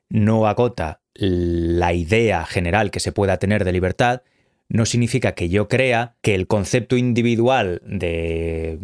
no 0.08 0.46
agota 0.46 1.00
la 1.14 1.92
idea 1.92 2.46
general 2.46 2.90
que 2.90 3.00
se 3.00 3.12
pueda 3.12 3.38
tener 3.38 3.64
de 3.64 3.72
libertad, 3.72 4.22
no 4.68 4.84
significa 4.84 5.32
que 5.32 5.48
yo 5.48 5.66
crea 5.68 6.16
que 6.20 6.34
el 6.34 6.46
concepto 6.46 6.96
individual 6.96 7.80
de 7.86 8.78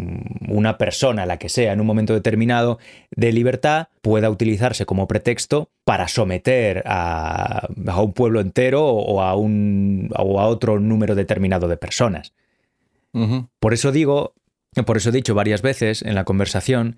una 0.48 0.78
persona, 0.78 1.26
la 1.26 1.38
que 1.38 1.50
sea, 1.50 1.72
en 1.72 1.80
un 1.80 1.86
momento 1.86 2.14
determinado, 2.14 2.78
de 3.10 3.32
libertad, 3.32 3.88
pueda 4.00 4.30
utilizarse 4.30 4.86
como 4.86 5.06
pretexto 5.06 5.70
para 5.84 6.08
someter 6.08 6.82
a, 6.86 7.68
a 7.86 8.02
un 8.02 8.12
pueblo 8.14 8.40
entero 8.40 8.86
o 8.86 9.20
a, 9.20 9.36
un, 9.36 10.10
o 10.16 10.40
a 10.40 10.46
otro 10.46 10.80
número 10.80 11.14
determinado 11.14 11.68
de 11.68 11.76
personas. 11.76 12.32
Uh 13.12 13.26
-huh. 13.26 13.48
Por 13.60 13.74
eso 13.74 13.92
digo, 13.92 14.34
por 14.86 14.96
eso 14.96 15.10
he 15.10 15.12
dicho 15.12 15.34
varias 15.34 15.60
veces 15.60 16.02
en 16.02 16.14
la 16.14 16.24
conversación 16.24 16.96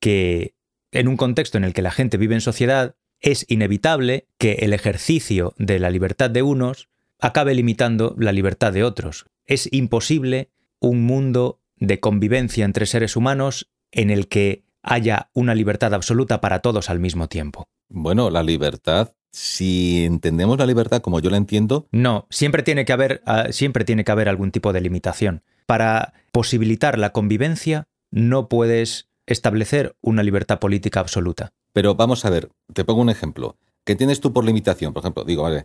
que 0.00 0.54
en 0.92 1.08
un 1.08 1.16
contexto 1.16 1.56
en 1.58 1.64
el 1.64 1.72
que 1.72 1.82
la 1.82 1.90
gente 1.90 2.16
vive 2.16 2.34
en 2.34 2.40
sociedad, 2.40 2.94
es 3.20 3.46
inevitable 3.48 4.26
que 4.38 4.52
el 4.60 4.72
ejercicio 4.72 5.54
de 5.56 5.78
la 5.78 5.90
libertad 5.90 6.30
de 6.30 6.42
unos 6.42 6.88
acabe 7.24 7.54
limitando 7.54 8.14
la 8.18 8.32
libertad 8.32 8.74
de 8.74 8.84
otros. 8.84 9.24
Es 9.46 9.66
imposible 9.72 10.50
un 10.78 11.04
mundo 11.04 11.62
de 11.76 11.98
convivencia 11.98 12.66
entre 12.66 12.84
seres 12.84 13.16
humanos 13.16 13.70
en 13.92 14.10
el 14.10 14.28
que 14.28 14.64
haya 14.82 15.30
una 15.32 15.54
libertad 15.54 15.94
absoluta 15.94 16.42
para 16.42 16.58
todos 16.58 16.90
al 16.90 17.00
mismo 17.00 17.28
tiempo. 17.28 17.66
Bueno, 17.88 18.28
la 18.28 18.42
libertad, 18.42 19.14
si 19.32 20.04
entendemos 20.04 20.58
la 20.58 20.66
libertad 20.66 21.00
como 21.00 21.18
yo 21.18 21.30
la 21.30 21.38
entiendo, 21.38 21.88
no, 21.92 22.26
siempre 22.28 22.62
tiene 22.62 22.84
que 22.84 22.92
haber 22.92 23.22
uh, 23.26 23.50
siempre 23.52 23.86
tiene 23.86 24.04
que 24.04 24.12
haber 24.12 24.28
algún 24.28 24.50
tipo 24.50 24.74
de 24.74 24.82
limitación. 24.82 25.42
Para 25.64 26.12
posibilitar 26.30 26.98
la 26.98 27.12
convivencia 27.12 27.88
no 28.10 28.50
puedes 28.50 29.08
establecer 29.24 29.96
una 30.02 30.22
libertad 30.22 30.58
política 30.58 31.00
absoluta. 31.00 31.54
Pero 31.72 31.94
vamos 31.94 32.26
a 32.26 32.30
ver, 32.30 32.50
te 32.74 32.84
pongo 32.84 33.00
un 33.00 33.08
ejemplo. 33.08 33.56
¿Qué 33.84 33.92
entiendes 33.92 34.20
tú 34.20 34.34
por 34.34 34.44
limitación? 34.44 34.92
Por 34.92 35.02
ejemplo, 35.02 35.24
digo, 35.24 35.42
vale, 35.42 35.64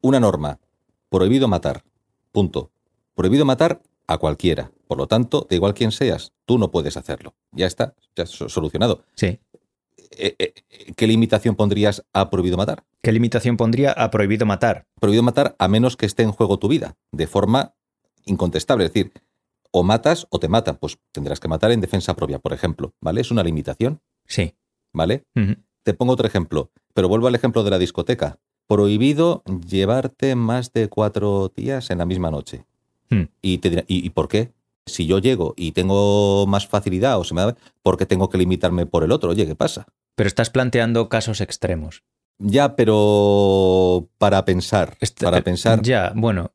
una 0.00 0.20
norma, 0.20 0.58
prohibido 1.10 1.48
matar, 1.48 1.84
punto. 2.32 2.70
Prohibido 3.14 3.44
matar 3.44 3.82
a 4.06 4.16
cualquiera. 4.16 4.72
Por 4.86 4.98
lo 4.98 5.06
tanto, 5.06 5.46
da 5.48 5.54
igual 5.56 5.74
quién 5.74 5.92
seas, 5.92 6.32
tú 6.46 6.58
no 6.58 6.70
puedes 6.70 6.96
hacerlo. 6.96 7.34
Ya 7.52 7.66
está, 7.66 7.94
ya 8.16 8.24
solucionado. 8.26 9.04
Sí. 9.14 9.38
Eh, 10.12 10.54
¿Qué 10.96 11.06
limitación 11.06 11.54
pondrías 11.54 12.04
a 12.12 12.30
prohibido 12.30 12.56
matar? 12.56 12.84
¿Qué 13.02 13.12
limitación 13.12 13.56
pondría 13.56 13.92
a 13.92 14.10
prohibido 14.10 14.46
matar? 14.46 14.86
Prohibido 15.00 15.22
matar 15.22 15.54
a 15.58 15.68
menos 15.68 15.96
que 15.96 16.06
esté 16.06 16.22
en 16.22 16.32
juego 16.32 16.58
tu 16.58 16.68
vida, 16.68 16.96
de 17.12 17.26
forma 17.26 17.74
incontestable. 18.24 18.86
Es 18.86 18.92
decir, 18.92 19.12
o 19.70 19.82
matas 19.82 20.26
o 20.30 20.38
te 20.40 20.48
matan. 20.48 20.76
Pues 20.76 20.98
tendrás 21.12 21.38
que 21.38 21.48
matar 21.48 21.70
en 21.70 21.80
defensa 21.80 22.14
propia, 22.14 22.38
por 22.38 22.52
ejemplo. 22.52 22.94
¿Vale? 23.00 23.20
Es 23.20 23.30
una 23.30 23.44
limitación. 23.44 24.00
Sí. 24.26 24.54
¿Vale? 24.92 25.24
Uh 25.36 25.40
-huh. 25.40 25.62
Te 25.84 25.94
pongo 25.94 26.12
otro 26.12 26.26
ejemplo, 26.26 26.72
pero 26.94 27.08
vuelvo 27.08 27.28
al 27.28 27.34
ejemplo 27.34 27.62
de 27.62 27.70
la 27.70 27.78
discoteca. 27.78 28.38
Prohibido 28.70 29.42
llevarte 29.68 30.36
más 30.36 30.72
de 30.72 30.88
cuatro 30.88 31.52
días 31.56 31.90
en 31.90 31.98
la 31.98 32.06
misma 32.06 32.30
noche. 32.30 32.66
Hmm. 33.08 33.24
Y, 33.42 33.58
te 33.58 33.84
¿y, 33.88 34.06
¿y, 34.06 34.10
por 34.10 34.28
qué? 34.28 34.52
Si 34.86 35.06
yo 35.06 35.18
llego 35.18 35.54
y 35.56 35.72
tengo 35.72 36.46
más 36.46 36.68
facilidad 36.68 37.18
o 37.18 37.24
se 37.24 37.34
me 37.34 37.40
da, 37.40 37.56
¿por 37.82 37.96
qué 37.96 38.06
tengo 38.06 38.30
que 38.30 38.38
limitarme 38.38 38.86
por 38.86 39.02
el 39.02 39.10
otro? 39.10 39.30
Oye, 39.30 39.44
¿qué 39.44 39.56
pasa? 39.56 39.86
Pero 40.14 40.28
estás 40.28 40.50
planteando 40.50 41.08
casos 41.08 41.40
extremos. 41.40 42.04
Ya, 42.38 42.76
pero 42.76 44.08
para 44.18 44.44
pensar, 44.44 44.96
Est 45.00 45.20
para 45.20 45.40
pensar. 45.40 45.82
Ya, 45.82 46.12
bueno. 46.14 46.52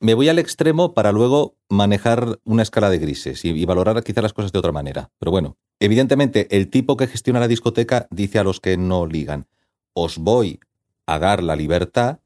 Me 0.00 0.12
voy 0.12 0.28
al 0.28 0.38
extremo 0.38 0.92
para 0.92 1.12
luego 1.12 1.56
manejar 1.70 2.40
una 2.44 2.62
escala 2.62 2.90
de 2.90 2.98
grises 2.98 3.42
y, 3.46 3.52
y 3.52 3.64
valorar 3.64 4.04
quizá 4.04 4.20
las 4.20 4.34
cosas 4.34 4.52
de 4.52 4.58
otra 4.58 4.72
manera. 4.72 5.12
Pero 5.18 5.30
bueno, 5.30 5.56
evidentemente 5.80 6.46
el 6.54 6.68
tipo 6.68 6.98
que 6.98 7.06
gestiona 7.06 7.40
la 7.40 7.48
discoteca 7.48 8.06
dice 8.10 8.38
a 8.38 8.44
los 8.44 8.60
que 8.60 8.76
no 8.76 9.06
ligan, 9.06 9.46
os 9.94 10.18
voy 10.18 10.60
a 11.06 11.18
dar 11.18 11.42
la 11.42 11.56
libertad 11.56 12.18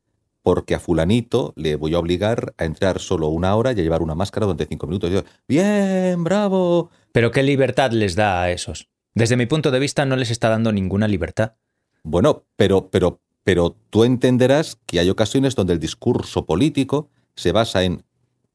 porque 0.42 0.74
a 0.74 0.80
fulanito 0.80 1.52
le 1.56 1.76
voy 1.76 1.94
a 1.94 1.98
obligar 1.98 2.54
a 2.56 2.64
entrar 2.64 3.00
solo 3.00 3.28
una 3.28 3.54
hora 3.54 3.72
y 3.72 3.80
a 3.80 3.82
llevar 3.82 4.02
una 4.02 4.14
máscara 4.14 4.46
durante 4.46 4.66
cinco 4.66 4.86
minutos. 4.86 5.10
Y 5.10 5.14
yo, 5.14 5.22
Bien, 5.46 6.24
bravo. 6.24 6.90
Pero 7.12 7.30
¿qué 7.30 7.42
libertad 7.42 7.92
les 7.92 8.14
da 8.14 8.42
a 8.42 8.50
esos? 8.50 8.88
Desde 9.14 9.36
mi 9.36 9.46
punto 9.46 9.70
de 9.70 9.78
vista 9.78 10.06
no 10.06 10.16
les 10.16 10.30
está 10.30 10.48
dando 10.48 10.72
ninguna 10.72 11.08
libertad. 11.08 11.56
Bueno, 12.02 12.44
pero, 12.56 12.88
pero, 12.88 13.20
pero 13.44 13.76
tú 13.90 14.04
entenderás 14.04 14.78
que 14.86 15.00
hay 15.00 15.10
ocasiones 15.10 15.54
donde 15.54 15.74
el 15.74 15.80
discurso 15.80 16.46
político 16.46 17.10
se 17.34 17.52
basa 17.52 17.82
en 17.82 18.04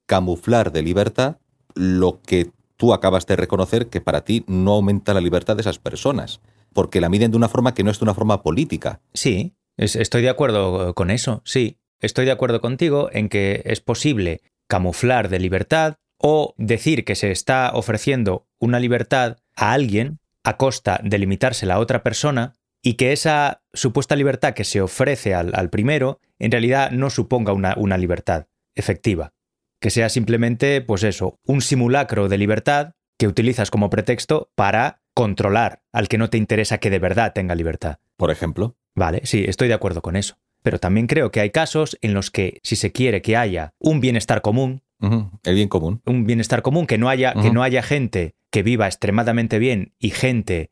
camuflar 0.06 0.72
de 0.72 0.82
libertad 0.82 1.38
lo 1.76 2.22
que 2.22 2.52
tú 2.78 2.94
acabas 2.94 3.26
de 3.26 3.36
reconocer 3.36 3.90
que 3.90 4.02
para 4.02 4.24
ti 4.24 4.44
no 4.48 4.74
aumenta 4.74 5.14
la 5.14 5.22
libertad 5.22 5.56
de 5.56 5.62
esas 5.62 5.80
personas, 5.80 6.42
porque 6.74 7.02
la 7.02 7.10
miden 7.10 7.32
de 7.32 7.38
una 7.38 7.50
forma 7.50 7.74
que 7.74 7.84
no 7.84 7.92
es 7.92 8.00
de 8.00 8.06
una 8.06 8.14
forma 8.14 8.42
política. 8.42 9.02
Sí, 9.14 9.54
estoy 9.78 10.22
de 10.22 10.30
acuerdo 10.30 10.94
con 10.94 11.12
eso, 11.12 11.42
sí. 11.46 11.80
Estoy 12.00 12.26
de 12.26 12.32
acuerdo 12.32 12.60
contigo 12.60 13.10
en 13.14 13.30
que 13.30 13.62
es 13.66 13.80
posible 13.80 14.42
camuflar 14.68 15.30
de 15.30 15.40
libertad 15.40 15.96
o 16.18 16.54
decir 16.58 17.06
que 17.06 17.16
se 17.16 17.32
está 17.32 17.72
ofreciendo 17.74 18.46
una 18.60 18.80
libertad 18.80 19.38
a 19.56 19.72
alguien 19.72 20.20
a 20.44 20.58
costa 20.58 21.00
de 21.04 21.18
limitársela 21.18 21.76
a 21.76 21.80
otra 21.80 22.04
persona 22.04 22.54
y 22.82 22.96
que 22.96 23.14
esa 23.14 23.64
supuesta 23.74 24.18
libertad 24.18 24.54
que 24.54 24.66
se 24.66 24.82
ofrece 24.82 25.34
al, 25.34 25.70
primero 25.70 26.20
en 26.40 26.52
realidad 26.52 26.92
no 26.92 27.10
suponga 27.10 27.54
una 27.54 27.98
libertad 27.98 28.48
efectiva. 28.76 29.34
Que 29.80 29.90
sea 29.90 30.10
simplemente, 30.10 30.82
pues 30.82 31.04
eso, 31.04 31.40
un 31.46 31.62
simulacro 31.62 32.28
de 32.28 32.38
libertad 32.38 32.94
que 33.18 33.28
utilizas 33.28 33.72
como 33.72 33.90
pretexto 33.90 34.50
para 34.56 35.02
controlar 35.14 35.84
al 35.92 36.08
que 36.08 36.18
no 36.18 36.30
te 36.30 36.38
interesa 36.38 36.80
que 36.80 36.90
de 36.90 37.00
verdad 37.00 37.34
tenga 37.34 37.56
libertad. 37.56 38.00
Por 38.18 38.32
ejemplo. 38.32 38.76
Vale, 38.96 39.22
sí, 39.26 39.44
estoy 39.48 39.68
de 39.68 39.74
acuerdo 39.74 40.02
con 40.02 40.16
eso. 40.16 40.36
Pero 40.62 40.80
también 40.80 41.08
creo 41.08 41.32
que 41.32 41.40
hay 41.42 41.50
casos 41.50 41.98
en 42.02 42.14
los 42.14 42.32
que, 42.32 42.60
si 42.64 42.76
se 42.76 42.92
quiere 42.92 43.22
que 43.22 43.36
haya 43.36 43.74
un 43.80 44.00
bienestar 44.00 44.42
común, 44.42 44.82
uh 45.02 45.08
-huh. 45.08 45.30
el 45.44 45.56
bien 45.56 45.68
común, 45.68 46.02
un 46.06 46.26
bienestar 46.26 46.62
común, 46.62 46.86
que 46.88 46.98
no 46.98 47.10
haya, 47.10 47.34
Uh 47.36 47.40
-huh. 47.40 47.44
que 47.44 47.52
no 47.52 47.64
haya 47.64 47.82
gente 47.84 48.36
que 48.50 48.64
viva 48.64 48.86
extremadamente 48.88 49.60
bien 49.60 49.94
y 50.00 50.12
gente 50.12 50.70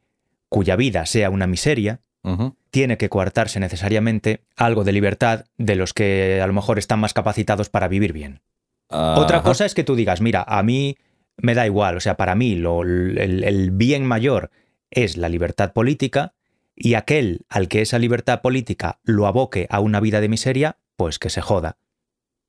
cuya 0.49 0.75
vida 0.75 1.05
sea 1.05 1.29
una 1.29 1.47
miseria, 1.47 1.99
uh 2.23 2.29
-huh. 2.31 2.55
tiene 2.69 2.97
que 2.97 3.09
coartarse 3.09 3.59
necesariamente 3.59 4.43
algo 4.55 4.83
de 4.83 4.91
libertad 4.93 5.45
de 5.57 5.75
los 5.75 5.93
que 5.93 6.39
a 6.41 6.47
lo 6.47 6.53
mejor 6.53 6.77
están 6.79 6.99
más 6.99 7.13
capacitados 7.13 7.69
para 7.69 7.87
vivir 7.87 8.13
bien. 8.13 8.41
Otra 8.89 9.41
cosa 9.43 9.65
es 9.65 9.73
que 9.73 9.83
tú 9.83 9.95
digas, 9.95 10.21
mira, 10.21 10.43
a 10.47 10.61
mí 10.63 10.97
me 11.37 11.53
da 11.55 11.65
igual. 11.65 11.97
O 11.97 11.99
sea, 12.01 12.15
para 12.17 12.35
mí 12.35 12.55
lo- 12.55 12.83
el, 12.83 13.43
el 13.43 13.71
bien 13.71 14.05
mayor 14.05 14.51
es 14.89 15.17
la 15.17 15.27
libertad 15.29 15.73
política 15.73 16.33
y 16.75 16.95
aquel 16.95 17.45
al 17.49 17.67
que 17.67 17.81
esa 17.81 17.99
libertad 17.99 18.41
política 18.41 18.99
lo 19.03 19.27
aboque 19.27 19.67
a 19.69 19.79
una 19.79 19.99
vida 19.99 20.21
de 20.21 20.29
miseria, 20.29 20.77
pues 20.95 21.19
que 21.19 21.29
se 21.29 21.41
joda. 21.41 21.77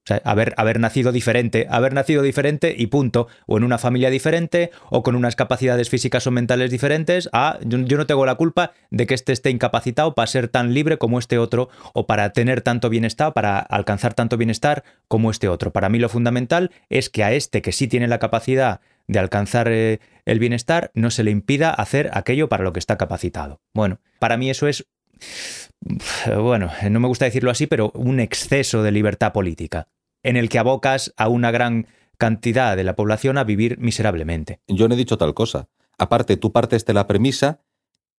O 0.05 0.09
sea, 0.09 0.21
haber, 0.25 0.53
haber 0.57 0.81
nacido 0.81 1.13
diferente, 1.13 1.69
haber 1.71 1.95
nacido 1.95 2.23
diferente 2.23 2.75
y 2.77 2.89
punto. 2.89 3.29
O 3.47 3.57
en 3.57 3.63
una 3.63 3.79
familia 3.79 4.11
diferente, 4.11 4.73
o 4.91 5.05
con 5.05 5.15
unas 5.15 5.37
capacidades 5.37 5.91
físicas 5.91 6.27
o 6.27 6.33
mentales 6.33 6.73
diferentes. 6.73 7.31
Ah, 7.33 7.61
yo, 7.65 7.79
yo 7.79 7.97
no 7.97 8.07
tengo 8.07 8.27
la 8.27 8.35
culpa 8.35 8.73
de 8.91 9.07
que 9.07 9.15
este 9.15 9.33
esté 9.33 9.51
incapacitado 9.51 10.17
para 10.17 10.27
ser 10.27 10.49
tan 10.49 10.75
libre 10.75 10.99
como 10.99 11.21
este 11.21 11.39
otro, 11.39 11.69
o 11.95 12.09
para 12.09 12.33
tener 12.33 12.63
tanto 12.63 12.89
bienestar, 12.89 13.33
para 13.33 13.61
alcanzar 13.61 14.13
tanto 14.15 14.37
bienestar 14.37 14.83
como 15.07 15.31
este 15.31 15.49
otro. 15.49 15.73
Para 15.73 15.89
mí 15.89 16.01
lo 16.01 16.09
fundamental 16.09 16.73
es 16.89 17.09
que 17.09 17.23
a 17.23 17.33
este 17.33 17.63
que 17.63 17.71
sí 17.71 17.87
tiene 17.87 18.09
la 18.09 18.19
capacidad 18.19 18.81
de 19.07 19.19
alcanzar 19.19 19.69
eh, 19.71 20.01
el 20.25 20.39
bienestar, 20.39 20.91
no 20.95 21.11
se 21.11 21.25
le 21.25 21.31
impida 21.31 21.71
hacer 21.71 22.11
aquello 22.13 22.49
para 22.49 22.65
lo 22.65 22.73
que 22.73 22.79
está 22.79 22.97
capacitado. 22.97 23.61
Bueno, 23.75 24.01
para 24.19 24.37
mí 24.37 24.51
eso 24.51 24.69
es 24.69 24.87
bueno, 26.41 26.71
no 26.91 27.01
me 27.01 27.09
gusta 27.09 27.25
decirlo 27.25 27.51
así, 27.51 27.67
pero 27.67 27.91
un 27.95 28.21
exceso 28.21 28.83
de 28.83 28.93
libertad 28.93 29.33
política, 29.33 29.89
en 30.23 30.37
el 30.37 30.49
que 30.49 30.59
abocas 30.59 31.13
a 31.17 31.29
una 31.29 31.51
gran 31.51 31.87
cantidad 32.19 32.77
de 32.77 32.85
la 32.85 32.95
población 32.95 33.39
a 33.39 33.45
vivir 33.45 33.79
miserablemente. 33.79 34.61
Yo 34.69 34.89
no 34.89 34.95
he 34.95 34.99
dicho 34.99 35.19
tal 35.19 35.35
cosa. 35.35 35.69
Aparte, 35.99 36.37
tú 36.37 36.53
partes 36.53 36.85
de 36.85 36.95
la 36.95 37.07
premisa 37.07 37.61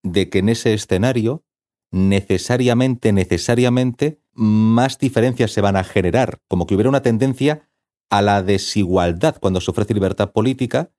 de 0.04 0.30
que 0.30 0.40
en 0.40 0.50
ese 0.50 0.74
escenario 0.74 1.46
necesariamente, 1.92 3.14
necesariamente, 3.14 4.20
más 4.34 4.98
diferencias 4.98 5.52
se 5.52 5.62
van 5.62 5.76
a 5.76 5.84
generar, 5.84 6.40
como 6.48 6.66
que 6.66 6.74
hubiera 6.74 6.90
una 6.90 7.04
tendencia 7.04 7.70
a 8.10 8.22
la 8.22 8.44
desigualdad 8.44 9.38
cuando 9.40 9.62
se 9.62 9.72
ofrece 9.72 9.94
libertad 9.94 10.32
política 10.32 10.90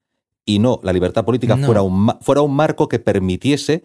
y 0.45 0.59
no, 0.59 0.81
la 0.83 0.93
libertad 0.93 1.25
política 1.25 1.57
No. 1.57 1.67
fuera, 1.67 1.83
un, 1.83 2.13
fuera 2.21 2.43
un 2.43 2.55
marco 2.55 2.89
que 2.89 2.99
permitiese 2.99 3.85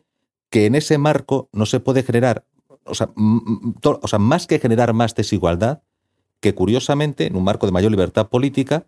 que 0.49 0.65
en 0.65 0.75
ese 0.75 0.97
marco 0.97 1.47
no 1.53 1.65
se 1.65 1.79
puede 1.79 2.03
generar, 2.03 2.45
o 2.85 2.95
sea, 2.95 3.09
o 3.15 4.07
sea, 4.07 4.19
más 4.19 4.47
que 4.47 4.59
generar 4.59 4.93
más 4.93 5.13
desigualdad, 5.15 5.81
que 6.41 6.55
curiosamente 6.55 7.27
en 7.27 7.35
un 7.35 7.43
marco 7.43 7.65
de 7.65 7.71
mayor 7.71 7.91
libertad 7.91 8.29
política 8.29 8.87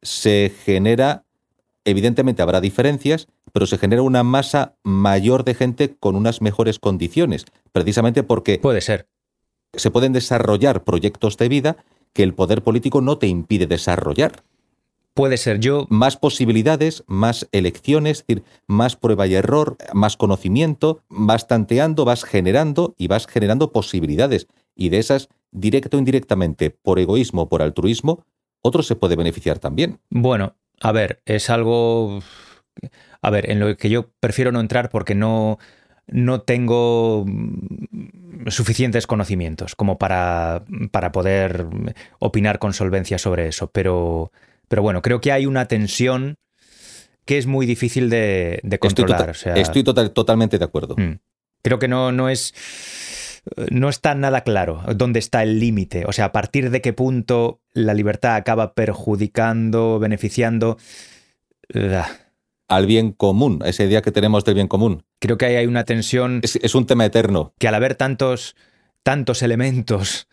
se 0.00 0.52
genera, 0.64 1.24
evidentemente 1.84 2.42
habrá 2.42 2.60
diferencias, 2.60 3.28
pero 3.52 3.66
se 3.66 3.76
genera 3.78 4.02
una 4.02 4.22
masa 4.22 4.76
mayor 4.82 5.44
de 5.44 5.54
gente 5.54 5.96
con 5.98 6.16
unas 6.16 6.40
mejores 6.40 6.78
condiciones, 6.78 7.44
precisamente 7.72 8.22
porque 8.22 8.58
Puede 8.58 8.80
ser. 8.80 9.08
se 9.74 9.90
pueden 9.90 10.12
desarrollar 10.12 10.82
proyectos 10.84 11.36
de 11.36 11.48
vida 11.48 11.76
que 12.12 12.22
el 12.22 12.34
poder 12.34 12.62
político 12.62 13.00
no 13.00 13.18
te 13.18 13.26
impide 13.26 13.66
desarrollar. 13.66 14.42
Puede 15.14 15.36
ser. 15.36 15.60
Yo, 15.60 15.86
Más 15.90 16.16
posibilidades, 16.16 17.04
más 17.06 17.46
elecciones, 17.52 18.20
es 18.20 18.26
decir, 18.26 18.44
más 18.66 18.96
prueba 18.96 19.26
y 19.26 19.34
error, 19.34 19.76
más 19.92 20.16
conocimiento, 20.16 21.02
vas 21.08 21.48
tanteando, 21.48 22.04
vas 22.04 22.24
generando 22.24 22.94
y 22.96 23.08
vas 23.08 23.26
generando 23.26 23.72
posibilidades. 23.72 24.46
Y 24.74 24.88
de 24.88 24.98
esas, 24.98 25.28
directo 25.50 25.98
o 25.98 26.00
indirectamente, 26.00 26.70
por 26.70 26.98
egoísmo 26.98 27.42
o 27.42 27.48
por 27.48 27.60
altruismo, 27.60 28.24
otro 28.62 28.82
se 28.82 28.96
puede 28.96 29.16
beneficiar 29.16 29.58
también. 29.58 29.98
bueno, 30.08 30.56
a 30.80 30.92
ver, 30.92 31.20
es 31.26 31.50
algo... 31.50 32.20
A 33.20 33.30
ver, 33.30 33.50
en 33.50 33.60
lo 33.60 33.76
que 33.76 33.90
yo 33.90 34.08
prefiero 34.18 34.50
no 34.50 34.60
entrar 34.60 34.88
porque 34.90 35.14
no, 35.14 35.58
no 36.06 36.40
tengo 36.42 37.24
mm, 37.26 38.48
suficientes 38.48 39.06
conocimientos 39.06 39.74
como 39.76 39.98
para, 39.98 40.64
para 40.90 41.12
poder 41.12 41.66
opinar 42.18 42.58
con 42.58 42.72
solvencia 42.72 43.18
sobre 43.18 43.48
eso. 43.48 43.70
Pero, 43.70 44.32
pero 44.68 44.82
bueno, 44.82 45.02
creo 45.02 45.20
que 45.20 45.32
hay 45.32 45.46
una 45.46 45.66
tensión 45.66 46.36
que 47.24 47.38
es 47.38 47.46
muy 47.46 47.66
difícil 47.66 48.10
de, 48.10 48.58
de 48.62 48.76
Estoy, 48.76 48.78
controlar. 48.78 49.18
tota- 49.20 49.30
o 49.30 49.34
sea, 49.34 49.54
estoy 49.54 49.84
total- 49.84 50.10
totalmente 50.10 50.58
de 50.58 50.64
acuerdo. 50.64 50.96
Mm. 50.98 51.18
Creo 51.62 51.78
que 51.78 51.86
no, 51.88 52.10
no 52.10 52.28
es. 52.28 52.52
No 53.70 53.88
está 53.88 54.14
nada 54.14 54.42
claro 54.42 54.82
dónde 54.94 55.18
está 55.18 55.42
el 55.42 55.58
límite. 55.60 56.04
O 56.06 56.12
sea, 56.12 56.26
a 56.26 56.32
partir 56.32 56.70
de 56.70 56.80
qué 56.80 56.92
punto 56.92 57.60
la 57.72 57.92
libertad 57.94 58.34
acaba 58.36 58.74
perjudicando, 58.74 59.98
beneficiando. 60.00 60.78
Al 62.72 62.86
bien 62.86 63.12
común, 63.12 63.60
a 63.62 63.68
esa 63.68 63.84
idea 63.84 64.00
que 64.00 64.12
tenemos 64.12 64.44
del 64.44 64.54
bien 64.54 64.68
común. 64.68 65.04
Creo 65.18 65.36
que 65.36 65.44
ahí 65.44 65.56
hay 65.56 65.66
una 65.66 65.84
tensión 65.84 66.40
Es, 66.42 66.56
es 66.56 66.74
un 66.74 66.86
tema 66.86 67.04
eterno. 67.04 67.52
que 67.58 67.68
al 67.68 67.74
haber 67.74 67.96
tantos, 67.96 68.56
tantos 69.02 69.42
elementos, 69.42 70.26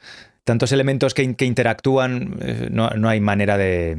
tantos 0.50 0.72
elementos 0.72 1.14
que, 1.14 1.22
in- 1.24 1.36
que 1.36 1.46
interactúan, 1.46 2.38
eh, 2.42 2.70
no, 2.72 2.90
no 2.90 3.08
hay 3.08 3.20
manera 3.22 3.58
de. 3.58 3.96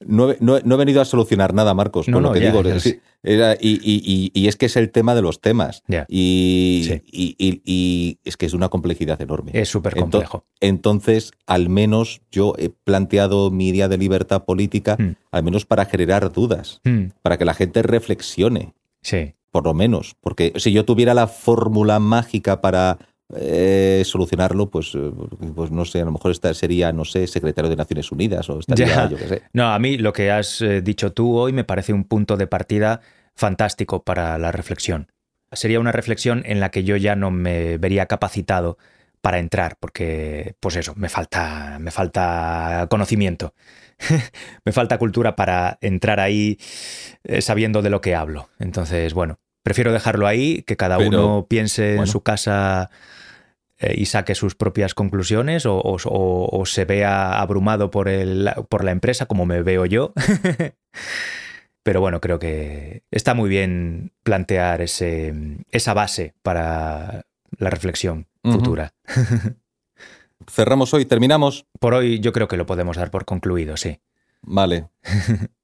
No 0.00 0.30
he, 0.30 0.36
no 0.40 0.56
he- 0.56 0.62
no 0.64 0.74
he 0.74 0.78
venido 0.78 1.00
a 1.00 1.04
solucionar 1.04 1.52
nada, 1.54 1.74
Marcos, 1.74 2.08
No, 2.08 2.16
con 2.16 2.22
no, 2.22 2.28
lo 2.30 2.34
que 2.34 2.40
ya, 2.40 2.50
digo. 2.52 2.62
ya 2.62 2.78
era- 3.22 3.54
y, 3.60 3.72
y- 3.82 4.02
y- 4.04 4.30
y 4.34 4.48
es 4.48 4.56
que 4.56 4.66
es 4.66 4.76
el 4.76 4.90
tema 4.90 5.14
de 5.14 5.20
los 5.22 5.40
temas. 5.42 5.82
Y, 6.08 6.84
Sí. 6.86 8.18
es 8.24 8.36
que 8.36 8.46
es 8.46 8.52
de 8.52 8.56
una 8.56 8.68
complejidad 8.70 9.20
enorme. 9.20 9.52
Es 9.54 9.68
súper 9.68 9.94
complejo. 9.94 10.44
Entonces, 10.60 11.32
al 11.46 11.68
menos 11.68 12.22
yo 12.30 12.54
he 12.58 12.70
planteado 12.70 13.50
mi 13.50 13.68
idea 13.68 13.88
de 13.88 13.98
libertad 13.98 14.44
política, 14.44 14.96
Mm. 14.98 15.10
al 15.32 15.42
menos 15.42 15.66
para 15.66 15.84
generar 15.84 16.32
dudas, 16.32 16.80
Mm, 16.84 17.08
para 17.22 17.36
que 17.38 17.44
la 17.44 17.54
gente 17.54 17.82
reflexione, 17.82 18.72
sí. 19.02 19.34
por 19.50 19.64
lo 19.64 19.74
menos. 19.74 20.14
Porque 20.20 20.52
si 20.56 20.72
yo 20.72 20.84
tuviera 20.84 21.12
la 21.12 21.26
fórmula 21.26 21.98
mágica 21.98 22.60
para 22.60 22.98
eh, 23.36 24.02
solucionarlo, 24.04 24.70
pues, 24.70 24.94
eh, 24.94 25.10
pues 25.54 25.70
no 25.70 25.84
sé, 25.84 26.00
a 26.00 26.04
lo 26.04 26.12
mejor 26.12 26.30
esta 26.32 26.52
sería, 26.54 26.92
no 26.92 27.04
sé, 27.04 27.26
secretario 27.26 27.70
de 27.70 27.76
Naciones 27.76 28.10
Unidas 28.10 28.48
o 28.50 28.58
estaría, 28.58 28.86
Ya. 28.86 29.08
yo 29.08 29.16
qué 29.16 29.28
sé. 29.28 29.42
No, 29.52 29.72
a 29.72 29.78
mí 29.78 29.98
lo 29.98 30.12
que 30.12 30.30
has 30.30 30.60
eh, 30.62 30.82
dicho 30.82 31.12
tú 31.12 31.36
hoy 31.36 31.52
me 31.52 31.64
parece 31.64 31.92
un 31.92 32.04
punto 32.04 32.36
de 32.36 32.46
partida 32.46 33.00
fantástico 33.36 34.02
para 34.02 34.36
la 34.38 34.52
reflexión. 34.52 35.08
Sería 35.52 35.80
una 35.80 35.92
reflexión 35.92 36.42
en 36.46 36.60
la 36.60 36.70
que 36.70 36.84
yo 36.84 36.96
ya 36.96 37.16
no 37.16 37.30
me 37.30 37.78
vería 37.78 38.06
capacitado 38.06 38.78
para 39.20 39.38
entrar, 39.38 39.76
porque, 39.78 40.54
pues 40.60 40.76
eso, 40.76 40.94
me 40.96 41.08
falta, 41.08 41.78
me 41.78 41.90
falta 41.90 42.86
conocimiento, 42.90 43.54
me 44.64 44.72
falta 44.72 44.98
cultura 44.98 45.36
para 45.36 45.78
entrar 45.82 46.20
ahí 46.20 46.58
eh, 47.24 47.42
sabiendo 47.42 47.82
de 47.82 47.90
lo 47.90 48.00
que 48.00 48.14
hablo. 48.14 48.48
Entonces, 48.58 49.12
bueno, 49.12 49.38
prefiero 49.62 49.92
dejarlo 49.92 50.26
ahí, 50.26 50.62
que 50.62 50.76
cada 50.76 50.96
Pero, 50.96 51.08
uno 51.08 51.46
piense 51.48 51.96
en 51.96 52.06
su 52.06 52.22
casa 52.22 52.90
eh, 53.80 53.94
y 53.96 54.06
saque 54.06 54.34
sus 54.34 54.54
propias 54.54 54.94
conclusiones 54.94 55.66
o, 55.66 55.76
o- 55.78 55.96
o- 56.04 56.48
o 56.60 56.66
se 56.66 56.84
vea 56.84 57.40
abrumado 57.40 57.90
por, 57.90 58.08
el, 58.08 58.48
por 58.68 58.84
la 58.84 58.92
empresa 58.92 59.26
como 59.26 59.46
me 59.46 59.62
veo 59.62 59.86
yo. 59.86 60.12
Pero 61.82 62.00
bueno, 62.00 62.20
creo 62.20 62.38
que 62.38 63.02
está 63.10 63.32
muy 63.34 63.48
bien 63.48 64.12
plantear 64.22 64.82
ese, 64.82 65.34
esa 65.70 65.94
base 65.94 66.34
para 66.42 67.24
la 67.56 67.70
reflexión 67.70 68.26
futura. 68.42 68.92
Cerramos 70.48 70.92
hoy, 70.94 71.04
terminamos. 71.06 71.66
Por 71.78 71.94
hoy 71.94 72.20
yo 72.20 72.32
creo 72.32 72.48
que 72.48 72.56
lo 72.56 72.66
podemos 72.66 72.96
dar 72.96 73.10
por 73.10 73.24
concluido, 73.24 73.76
sí. 73.76 74.00
Vale. 74.42 74.88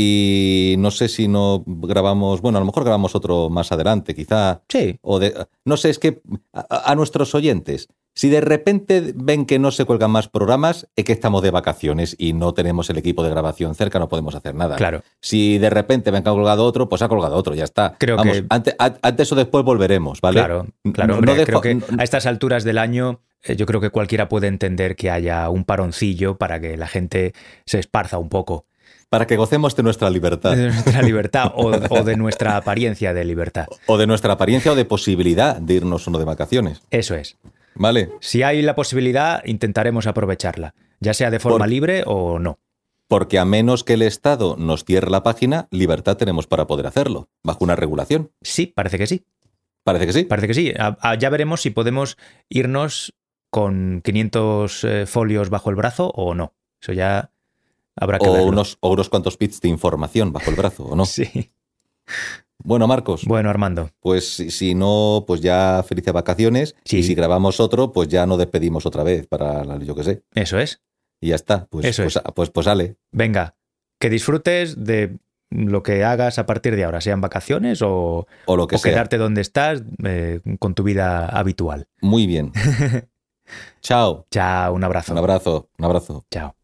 Y 0.00 0.76
no 0.78 0.92
sé 0.92 1.08
si 1.08 1.26
no 1.26 1.64
grabamos, 1.66 2.40
bueno, 2.40 2.58
a 2.58 2.60
lo 2.60 2.66
mejor 2.66 2.84
grabamos 2.84 3.16
otro 3.16 3.50
más 3.50 3.72
adelante, 3.72 4.14
quizá. 4.14 4.62
Sí, 4.68 4.96
O 5.02 5.18
de, 5.18 5.34
no 5.64 5.76
sé, 5.76 5.90
es 5.90 5.98
que 5.98 6.20
a, 6.52 6.92
a 6.92 6.94
nuestros 6.94 7.34
oyentes, 7.34 7.88
si 8.14 8.28
de 8.28 8.40
repente 8.40 9.12
ven 9.16 9.44
que 9.44 9.58
no 9.58 9.72
se 9.72 9.84
cuelgan 9.84 10.12
más 10.12 10.28
programas, 10.28 10.86
es 10.94 11.04
que 11.04 11.12
estamos 11.12 11.42
de 11.42 11.50
vacaciones 11.50 12.14
y 12.16 12.32
no 12.32 12.54
tenemos 12.54 12.88
el 12.90 12.98
equipo 12.98 13.24
de 13.24 13.30
grabación 13.30 13.74
cerca, 13.74 13.98
no 13.98 14.08
podemos 14.08 14.36
hacer 14.36 14.54
nada. 14.54 14.76
claro. 14.76 15.02
Si 15.20 15.58
de 15.58 15.68
repente 15.68 16.12
ven 16.12 16.22
que 16.22 16.28
ha 16.28 16.32
colgado 16.32 16.64
otro, 16.64 16.88
pues 16.88 17.02
ha 17.02 17.08
colgado 17.08 17.34
otro, 17.34 17.56
ya 17.56 17.64
está. 17.64 17.96
Creo 17.98 18.16
Vamos, 18.16 18.36
que- 18.36 18.46
ante- 18.50 18.76
a- 18.78 18.94
antes 19.02 19.32
o 19.32 19.34
después 19.34 19.64
volveremos, 19.64 20.20
¿vale? 20.20 20.38
Claro, 20.38 20.66
claro. 20.92 21.14
No- 21.14 21.18
hombre, 21.18 21.32
no 21.34 21.38
dejo- 21.40 21.60
creo 21.60 21.60
que 21.60 21.84
a 21.98 22.04
estas 22.04 22.26
alturas 22.26 22.62
del 22.62 22.78
año 22.78 23.20
eh, 23.42 23.56
yo 23.56 23.66
creo 23.66 23.80
que 23.80 23.90
cualquiera 23.90 24.28
puede 24.28 24.46
entender 24.46 24.94
que 24.94 25.10
haya 25.10 25.48
un 25.50 25.64
paroncillo 25.64 26.38
para 26.38 26.60
que 26.60 26.76
la 26.76 26.86
gente 26.88 27.34
se 27.66 27.78
esparza 27.80 28.18
un 28.18 28.28
poco 28.28 28.64
Para 29.10 29.26
que 29.26 29.36
gocemos 29.36 29.74
de 29.74 29.82
nuestra 29.82 30.10
libertad. 30.10 30.54
de 30.54 30.66
nuestra 30.68 31.02
libertad 31.02 31.52
o, 31.54 31.68
o 31.90 32.04
de 32.04 32.16
nuestra 32.16 32.56
apariencia 32.56 33.14
de 33.14 33.24
libertad. 33.24 33.66
O 33.86 33.96
de 33.96 34.06
nuestra 34.06 34.34
apariencia 34.34 34.72
o 34.72 34.74
de 34.74 34.84
posibilidad 34.84 35.56
de 35.56 35.74
irnos 35.74 36.06
uno 36.06 36.18
de 36.18 36.24
vacaciones. 36.26 36.82
Eso 36.90 37.14
es. 37.14 37.36
¿Vale? 37.74 38.10
Si 38.20 38.42
hay 38.42 38.60
la 38.62 38.74
posibilidad, 38.74 39.42
intentaremos 39.44 40.06
aprovecharla, 40.06 40.74
ya 41.00 41.14
sea 41.14 41.30
de 41.30 41.38
forma 41.38 41.58
Por- 41.60 41.68
libre 41.68 42.02
o 42.06 42.38
no. 42.38 42.58
Porque 43.06 43.38
a 43.38 43.46
menos 43.46 43.84
que 43.84 43.94
el 43.94 44.02
Estado 44.02 44.56
nos 44.58 44.84
cierre 44.84 45.10
la 45.10 45.22
página, 45.22 45.66
libertad 45.70 46.18
tenemos 46.18 46.46
para 46.46 46.66
poder 46.66 46.86
hacerlo, 46.86 47.28
bajo 47.42 47.64
una 47.64 47.74
regulación. 47.76 48.30
Sí, 48.42 48.66
parece 48.66 48.98
que 48.98 49.06
sí. 49.06 49.24
Parece 49.84 50.06
que 50.06 50.12
sí. 50.12 50.24
Parece 50.24 50.48
que 50.48 50.54
sí. 50.54 50.72
A- 50.78 50.98
a- 51.00 51.14
ya 51.14 51.30
veremos 51.30 51.62
si 51.62 51.70
podemos 51.70 52.18
irnos 52.50 53.14
con 53.48 54.02
500 54.04 54.84
eh, 54.84 55.06
folios 55.06 55.48
bajo 55.48 55.70
el 55.70 55.76
brazo 55.76 56.08
o 56.14 56.34
no. 56.34 56.52
Eso 56.82 56.92
ya 56.92 57.30
habrá 58.00 58.18
que 58.18 58.28
O 58.28 58.32
verlo. 58.32 58.48
unos, 58.48 58.78
o 58.80 58.90
unos 58.90 59.08
cuantos 59.08 59.36
bits 59.38 59.60
de 59.60 59.68
información 59.68 60.32
bajo 60.32 60.50
el 60.50 60.56
brazo, 60.56 60.84
¿o 60.84 60.96
no? 60.96 61.04
Sí. 61.06 61.50
Bueno, 62.64 62.86
Marcos, 62.88 63.24
Bueno, 63.24 63.50
Armando. 63.50 63.90
pues 64.00 64.34
si, 64.34 64.74
no, 64.74 65.24
pues 65.26 65.40
ya 65.40 65.84
felices 65.86 66.12
vacaciones. 66.12 66.74
Sí. 66.84 66.98
Y 66.98 67.02
si 67.04 67.14
grabamos 67.14 67.60
otro, 67.60 67.92
pues 67.92 68.08
ya 68.08 68.26
no 68.26 68.36
despedimos 68.36 68.84
otra 68.86 69.04
vez 69.04 69.26
para, 69.28 69.64
la- 69.64 69.78
yo 69.78 69.94
qué 69.94 70.02
sé. 70.04 70.22
Eso 70.34 70.58
es. 70.58 70.80
Y 71.20 71.28
ya 71.28 71.34
está. 71.36 71.66
Pues, 71.66 71.86
Eso 71.86 72.02
pues, 72.02 72.16
es. 72.16 72.22
pues, 72.34 72.50
pues 72.50 72.64
sale. 72.64 72.96
Venga. 73.12 73.54
Que 74.00 74.10
disfrutes 74.10 74.84
de 74.84 75.18
lo 75.50 75.82
que 75.82 76.04
hagas 76.04 76.38
a 76.38 76.46
partir 76.46 76.74
de 76.76 76.84
ahora, 76.84 77.00
sean 77.00 77.20
vacaciones 77.20 77.80
o, 77.82 78.26
O 78.46 78.56
lo 78.56 78.66
que 78.66 78.76
o 78.76 78.78
sea. 78.78 78.90
quedarte 78.92 79.18
donde 79.18 79.40
estás 79.40 79.82
eh, 80.04 80.40
con 80.58 80.74
tu 80.74 80.82
vida 80.82 81.26
habitual. 81.28 81.86
Muy 82.00 82.26
bien. 82.26 82.52
Chao. 83.82 84.26
Chao, 84.30 84.74
un 84.74 84.82
abrazo. 84.84 85.12
Un 85.12 85.18
abrazo. 85.18 85.68
Un 85.78 85.84
abrazo. 85.84 86.24
Chao. 86.30 86.57